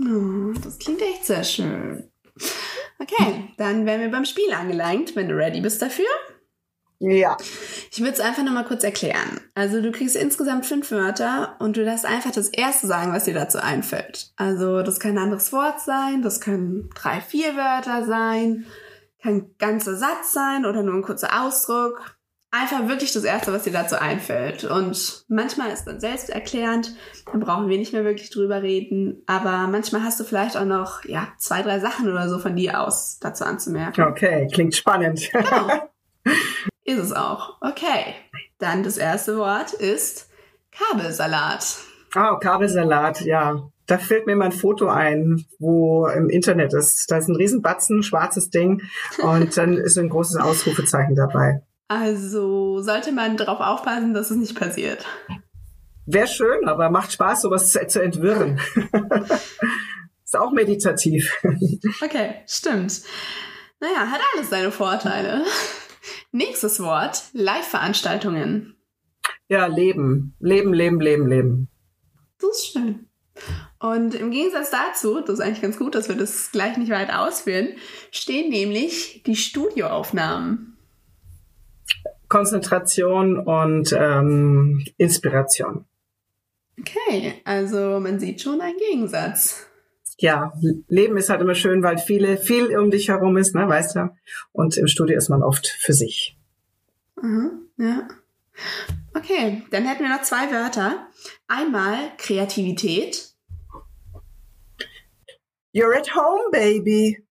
Oh, 0.00 0.52
das 0.62 0.78
klingt 0.78 1.02
echt 1.02 1.24
sehr 1.24 1.44
schön. 1.44 2.10
Okay, 2.98 3.50
dann 3.56 3.86
wären 3.86 4.00
wir 4.00 4.10
beim 4.10 4.24
Spiel 4.24 4.52
angelangt, 4.52 5.16
wenn 5.16 5.28
du 5.28 5.36
ready 5.36 5.60
bist 5.60 5.82
dafür. 5.82 6.06
Ja. 6.98 7.36
Ich 7.90 8.00
würde 8.00 8.12
es 8.12 8.20
einfach 8.20 8.42
nochmal 8.42 8.64
kurz 8.64 8.82
erklären. 8.82 9.40
Also 9.54 9.82
du 9.82 9.92
kriegst 9.92 10.16
insgesamt 10.16 10.64
fünf 10.64 10.90
Wörter 10.90 11.56
und 11.58 11.76
du 11.76 11.84
darfst 11.84 12.06
einfach 12.06 12.30
das 12.30 12.48
erste 12.48 12.86
sagen, 12.86 13.12
was 13.12 13.24
dir 13.24 13.34
dazu 13.34 13.58
einfällt. 13.58 14.32
Also 14.36 14.82
das 14.82 14.98
kann 14.98 15.12
ein 15.12 15.24
anderes 15.24 15.52
Wort 15.52 15.80
sein, 15.80 16.22
das 16.22 16.40
können 16.40 16.88
drei, 16.94 17.20
vier 17.20 17.54
Wörter 17.54 18.06
sein, 18.06 18.64
kann 19.22 19.34
ein 19.34 19.54
ganzer 19.58 19.96
Satz 19.96 20.32
sein 20.32 20.64
oder 20.64 20.82
nur 20.82 20.94
ein 20.94 21.02
kurzer 21.02 21.42
Ausdruck 21.42 22.15
einfach 22.50 22.88
wirklich 22.88 23.12
das 23.12 23.24
Erste, 23.24 23.52
was 23.52 23.64
dir 23.64 23.72
dazu 23.72 23.96
einfällt. 24.00 24.64
Und 24.64 25.24
manchmal 25.28 25.70
ist 25.70 25.84
dann 25.84 26.00
selbsterklärend, 26.00 26.94
dann 27.30 27.40
brauchen 27.40 27.68
wir 27.68 27.78
nicht 27.78 27.92
mehr 27.92 28.04
wirklich 28.04 28.30
drüber 28.30 28.62
reden. 28.62 29.22
Aber 29.26 29.66
manchmal 29.66 30.02
hast 30.02 30.18
du 30.20 30.24
vielleicht 30.24 30.56
auch 30.56 30.64
noch 30.64 31.04
ja, 31.04 31.28
zwei, 31.38 31.62
drei 31.62 31.80
Sachen 31.80 32.10
oder 32.10 32.28
so 32.28 32.38
von 32.38 32.56
dir 32.56 32.80
aus 32.80 33.18
dazu 33.20 33.44
anzumerken. 33.44 34.04
Okay, 34.04 34.48
klingt 34.52 34.74
spannend. 34.74 35.30
Genau. 35.32 35.90
Ist 36.84 36.98
es 36.98 37.12
auch. 37.12 37.56
Okay. 37.60 38.14
Dann 38.58 38.82
das 38.82 38.96
erste 38.96 39.36
Wort 39.38 39.72
ist 39.72 40.28
Kabelsalat. 40.70 41.78
Ah, 42.14 42.32
oh, 42.32 42.38
Kabelsalat, 42.38 43.22
ja. 43.22 43.68
Da 43.86 43.98
fällt 43.98 44.26
mir 44.26 44.34
mal 44.34 44.46
ein 44.46 44.52
Foto 44.52 44.88
ein, 44.88 45.44
wo 45.58 46.06
im 46.06 46.28
Internet 46.28 46.74
ist. 46.74 47.10
Da 47.10 47.18
ist 47.18 47.28
ein 47.28 47.36
Riesenbatzen, 47.36 48.02
schwarzes 48.02 48.50
Ding 48.50 48.82
und 49.22 49.56
dann 49.56 49.74
ist 49.74 49.96
ein 49.98 50.08
großes 50.08 50.36
Ausrufezeichen 50.36 51.14
dabei. 51.14 51.62
Also 51.88 52.80
sollte 52.80 53.12
man 53.12 53.36
darauf 53.36 53.60
aufpassen, 53.60 54.12
dass 54.12 54.30
es 54.30 54.36
nicht 54.36 54.58
passiert. 54.58 55.04
Wäre 56.06 56.26
schön, 56.26 56.68
aber 56.68 56.90
macht 56.90 57.12
Spaß, 57.12 57.42
sowas 57.42 57.72
zu, 57.72 57.86
zu 57.86 58.02
entwirren. 58.02 58.60
Ist 60.24 60.36
auch 60.36 60.50
meditativ. 60.50 61.32
Okay, 62.02 62.42
stimmt. 62.46 63.02
Naja, 63.80 64.10
hat 64.10 64.20
alles 64.34 64.50
seine 64.50 64.72
Vorteile. 64.72 65.44
Nächstes 66.32 66.80
Wort, 66.80 67.22
Live-Veranstaltungen. 67.32 68.76
Ja, 69.48 69.66
Leben. 69.66 70.34
Leben, 70.40 70.72
Leben, 70.72 71.00
Leben, 71.00 71.28
Leben. 71.28 71.68
Das 72.40 72.50
ist 72.50 72.72
schön. 72.72 73.08
Und 73.78 74.14
im 74.14 74.30
Gegensatz 74.30 74.70
dazu, 74.70 75.20
das 75.20 75.34
ist 75.34 75.40
eigentlich 75.40 75.62
ganz 75.62 75.78
gut, 75.78 75.94
dass 75.94 76.08
wir 76.08 76.16
das 76.16 76.50
gleich 76.50 76.76
nicht 76.76 76.90
weit 76.90 77.12
ausführen, 77.12 77.68
stehen 78.10 78.50
nämlich 78.50 79.22
die 79.24 79.36
Studioaufnahmen. 79.36 80.75
Konzentration 82.28 83.38
und 83.38 83.94
ähm, 83.96 84.84
Inspiration. 84.96 85.84
Okay, 86.78 87.40
also 87.44 88.00
man 88.00 88.18
sieht 88.18 88.42
schon 88.42 88.60
einen 88.60 88.78
Gegensatz. 88.78 89.66
Ja, 90.18 90.52
Leben 90.88 91.16
ist 91.16 91.28
halt 91.28 91.40
immer 91.40 91.54
schön, 91.54 91.82
weil 91.82 91.98
viele, 91.98 92.36
viel 92.38 92.76
um 92.76 92.90
dich 92.90 93.08
herum 93.08 93.36
ist, 93.36 93.54
ne, 93.54 93.68
weißt 93.68 93.96
du? 93.96 94.10
Und 94.52 94.76
im 94.76 94.86
Studio 94.86 95.16
ist 95.16 95.28
man 95.28 95.42
oft 95.42 95.66
für 95.66 95.92
sich. 95.92 96.38
Mhm, 97.20 97.68
ja. 97.76 98.08
Okay, 99.14 99.62
dann 99.70 99.84
hätten 99.84 100.02
wir 100.02 100.10
noch 100.10 100.22
zwei 100.22 100.50
Wörter. 100.50 101.08
Einmal 101.48 102.12
Kreativität. 102.16 103.34
You're 105.74 105.94
at 105.94 106.14
home, 106.14 106.50
baby. 106.50 107.22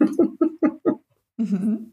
Mhm. 1.38 1.92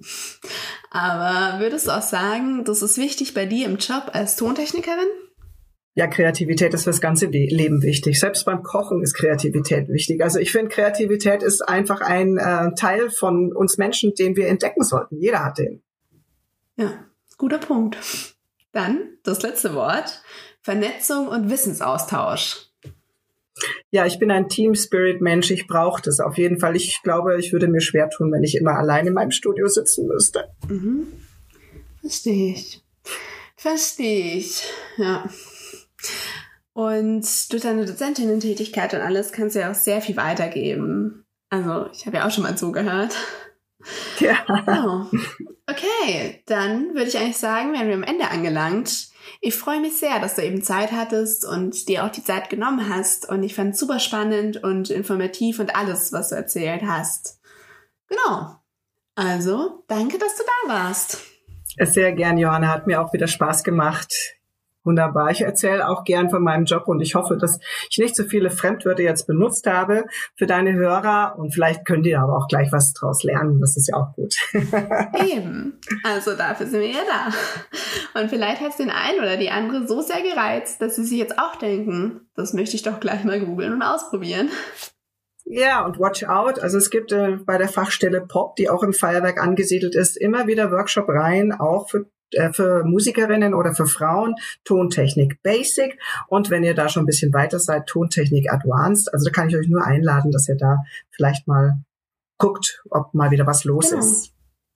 Aber 0.93 1.59
würdest 1.59 1.87
du 1.87 1.91
auch 1.91 2.03
sagen, 2.03 2.63
das 2.65 2.83
ist 2.83 2.99
wichtig 2.99 3.33
bei 3.33 3.47
dir 3.47 3.65
im 3.65 3.77
Job 3.77 4.11
als 4.13 4.35
Tontechnikerin? 4.35 5.07
Ja, 5.95 6.05
Kreativität 6.05 6.73
ist 6.75 6.83
fürs 6.83 7.01
ganze 7.01 7.25
Leben 7.25 7.81
wichtig. 7.81 8.19
Selbst 8.19 8.45
beim 8.45 8.61
Kochen 8.61 9.01
ist 9.01 9.15
Kreativität 9.15 9.89
wichtig. 9.89 10.23
Also 10.23 10.37
ich 10.37 10.51
finde, 10.51 10.69
Kreativität 10.69 11.41
ist 11.41 11.61
einfach 11.61 12.01
ein 12.01 12.37
äh, 12.37 12.75
Teil 12.75 13.09
von 13.09 13.51
uns 13.53 13.79
Menschen, 13.79 14.13
den 14.13 14.35
wir 14.35 14.47
entdecken 14.47 14.83
sollten. 14.83 15.17
Jeder 15.17 15.43
hat 15.43 15.57
den. 15.57 15.81
Ja, 16.75 17.05
guter 17.37 17.57
Punkt. 17.57 17.97
Dann 18.71 19.17
das 19.23 19.41
letzte 19.41 19.73
Wort. 19.73 20.21
Vernetzung 20.61 21.27
und 21.27 21.49
Wissensaustausch. 21.49 22.67
Ja, 23.91 24.05
ich 24.05 24.19
bin 24.19 24.31
ein 24.31 24.49
Team 24.49 24.75
Spirit 24.75 25.21
Mensch. 25.21 25.51
Ich 25.51 25.67
brauche 25.67 26.01
das 26.01 26.19
auf 26.19 26.37
jeden 26.37 26.59
Fall. 26.59 26.75
Ich 26.75 27.01
glaube, 27.03 27.37
ich 27.39 27.53
würde 27.53 27.67
mir 27.67 27.81
schwer 27.81 28.09
tun, 28.09 28.31
wenn 28.31 28.43
ich 28.43 28.55
immer 28.55 28.77
allein 28.77 29.07
in 29.07 29.13
meinem 29.13 29.31
Studio 29.31 29.67
sitzen 29.67 30.07
müsste. 30.07 30.49
Mhm. 30.67 31.07
Verstehe 32.01 32.53
ich. 32.53 32.83
Verstehe 33.55 34.37
ich. 34.37 34.63
Ja. 34.97 35.29
Und 36.73 37.51
durch 37.51 37.61
deine 37.61 37.85
Dozentinnen-Tätigkeit 37.85 38.93
und 38.93 39.01
alles 39.01 39.31
kannst 39.31 39.55
du 39.55 39.59
ja 39.59 39.71
auch 39.71 39.75
sehr 39.75 40.01
viel 40.01 40.17
weitergeben. 40.17 41.23
Also, 41.49 41.87
ich 41.93 42.07
habe 42.07 42.17
ja 42.17 42.27
auch 42.27 42.31
schon 42.31 42.43
mal 42.43 42.57
zugehört. 42.57 43.15
Ja. 44.19 44.37
Oh. 44.65 45.17
Okay, 45.69 46.41
dann 46.45 46.93
würde 46.93 47.09
ich 47.09 47.17
eigentlich 47.17 47.37
sagen, 47.37 47.73
wären 47.73 47.87
wir 47.87 47.95
am 47.95 48.03
Ende 48.03 48.29
angelangt. 48.29 49.09
Ich 49.45 49.55
freue 49.55 49.81
mich 49.81 49.97
sehr, 49.97 50.21
dass 50.21 50.35
du 50.35 50.41
eben 50.41 50.63
Zeit 50.63 50.93
hattest 50.93 51.43
und 51.43 51.89
dir 51.89 52.05
auch 52.05 52.09
die 52.09 52.23
Zeit 52.23 52.49
genommen 52.49 52.87
hast. 52.87 53.27
Und 53.27 53.43
ich 53.43 53.55
fand 53.55 53.73
es 53.73 53.79
super 53.81 53.99
spannend 53.99 54.63
und 54.63 54.89
informativ 54.89 55.59
und 55.59 55.75
alles, 55.75 56.13
was 56.13 56.29
du 56.29 56.35
erzählt 56.35 56.83
hast. 56.83 57.41
Genau. 58.07 58.55
Also, 59.15 59.83
danke, 59.89 60.17
dass 60.17 60.37
du 60.37 60.43
da 60.43 60.73
warst. 60.73 61.17
Sehr 61.77 62.13
gern, 62.13 62.37
Johanna. 62.37 62.69
Hat 62.69 62.87
mir 62.87 63.01
auch 63.01 63.11
wieder 63.11 63.27
Spaß 63.27 63.65
gemacht. 63.65 64.13
Wunderbar. 64.83 65.31
Ich 65.31 65.41
erzähle 65.41 65.87
auch 65.87 66.03
gern 66.03 66.29
von 66.29 66.43
meinem 66.43 66.65
Job 66.65 66.87
und 66.87 66.99
ich 66.99 67.15
hoffe, 67.15 67.37
dass 67.37 67.59
ich 67.89 67.97
nicht 67.97 68.15
so 68.15 68.23
viele 68.23 68.49
Fremdwörter 68.49 69.03
jetzt 69.03 69.27
benutzt 69.27 69.65
habe 69.65 70.05
für 70.35 70.45
deine 70.45 70.73
Hörer 70.73 71.35
und 71.37 71.53
vielleicht 71.53 71.85
könnt 71.85 72.05
ihr 72.05 72.19
aber 72.19 72.37
auch 72.37 72.47
gleich 72.47 72.71
was 72.71 72.93
draus 72.93 73.23
lernen. 73.23 73.61
Das 73.61 73.77
ist 73.77 73.87
ja 73.87 73.95
auch 73.95 74.13
gut. 74.13 74.35
Eben. 74.53 75.79
Also 76.03 76.35
dafür 76.35 76.67
sind 76.67 76.81
wir 76.81 76.89
ja 76.89 77.03
da. 77.07 78.19
Und 78.19 78.29
vielleicht 78.29 78.61
hat 78.61 78.71
es 78.71 78.77
den 78.77 78.89
einen 78.89 79.19
oder 79.19 79.37
die 79.37 79.49
andere 79.49 79.87
so 79.87 80.01
sehr 80.01 80.21
gereizt, 80.21 80.81
dass 80.81 80.97
sie 80.97 81.05
sich 81.05 81.17
jetzt 81.17 81.39
auch 81.39 81.55
denken, 81.55 82.21
das 82.35 82.53
möchte 82.53 82.75
ich 82.75 82.83
doch 82.83 82.99
gleich 82.99 83.23
mal 83.23 83.39
googeln 83.39 83.73
und 83.73 83.81
ausprobieren. 83.81 84.49
Ja, 85.45 85.85
und 85.85 85.99
watch 85.99 86.23
out. 86.23 86.59
Also 86.59 86.77
es 86.77 86.89
gibt 86.89 87.11
äh, 87.11 87.37
bei 87.45 87.57
der 87.57 87.67
Fachstelle 87.67 88.21
Pop, 88.21 88.55
die 88.55 88.69
auch 88.69 88.81
im 88.83 88.93
Feuerwerk 88.93 89.41
angesiedelt 89.41 89.95
ist, 89.95 90.17
immer 90.17 90.47
wieder 90.47 90.71
Workshop 90.71 91.09
rein, 91.09 91.51
auch 91.53 91.89
für 91.89 92.05
für 92.53 92.83
Musikerinnen 92.83 93.53
oder 93.53 93.73
für 93.73 93.85
Frauen 93.85 94.35
Tontechnik 94.63 95.41
Basic 95.43 95.99
und 96.27 96.49
wenn 96.49 96.63
ihr 96.63 96.73
da 96.73 96.89
schon 96.89 97.03
ein 97.03 97.07
bisschen 97.07 97.33
weiter 97.33 97.59
seid, 97.59 97.87
Tontechnik 97.87 98.51
Advanced. 98.51 99.13
Also 99.13 99.25
da 99.25 99.31
kann 99.31 99.49
ich 99.49 99.55
euch 99.55 99.67
nur 99.67 99.85
einladen, 99.85 100.31
dass 100.31 100.47
ihr 100.47 100.55
da 100.55 100.79
vielleicht 101.11 101.47
mal 101.47 101.79
guckt, 102.37 102.83
ob 102.89 103.13
mal 103.13 103.31
wieder 103.31 103.47
was 103.47 103.63
los 103.63 103.89
genau. 103.89 104.01
ist. 104.01 104.33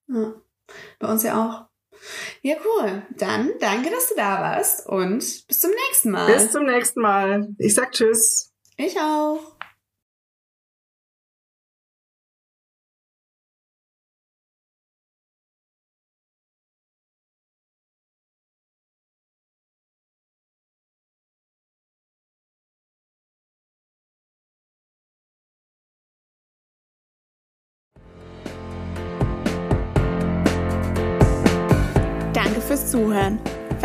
Ja. 0.07 0.33
Bei 0.99 1.07
uns 1.07 1.23
ja 1.23 1.43
auch. 1.43 1.67
Ja, 2.41 2.55
cool. 2.63 3.01
Dann 3.17 3.51
danke, 3.59 3.89
dass 3.89 4.09
du 4.09 4.15
da 4.15 4.39
warst 4.39 4.87
und 4.87 5.17
bis 5.19 5.59
zum 5.59 5.71
nächsten 5.87 6.11
Mal. 6.11 6.31
Bis 6.31 6.51
zum 6.51 6.65
nächsten 6.65 7.01
Mal. 7.01 7.49
Ich 7.57 7.73
sag 7.73 7.91
Tschüss. 7.91 8.53
Ich 8.77 8.99
auch. 8.99 9.56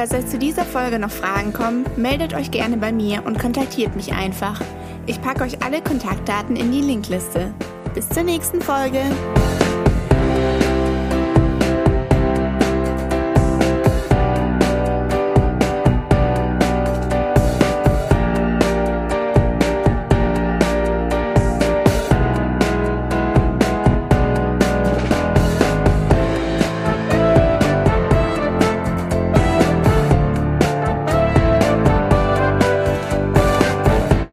Falls 0.02 0.14
euch 0.14 0.26
zu 0.26 0.36
dieser 0.36 0.64
Folge 0.64 0.98
noch 0.98 1.12
Fragen 1.12 1.52
kommen, 1.52 1.86
meldet 1.96 2.34
euch 2.34 2.50
gerne 2.50 2.76
bei 2.76 2.90
mir 2.90 3.24
und 3.24 3.38
kontaktiert 3.38 3.94
mich 3.94 4.12
einfach. 4.12 4.60
Ich 5.06 5.22
packe 5.22 5.44
euch 5.44 5.62
alle 5.62 5.80
Kontaktdaten 5.80 6.56
in 6.56 6.72
die 6.72 6.80
Linkliste. 6.80 7.54
Bis 7.94 8.08
zur 8.08 8.24
nächsten 8.24 8.60
Folge. 8.60 9.00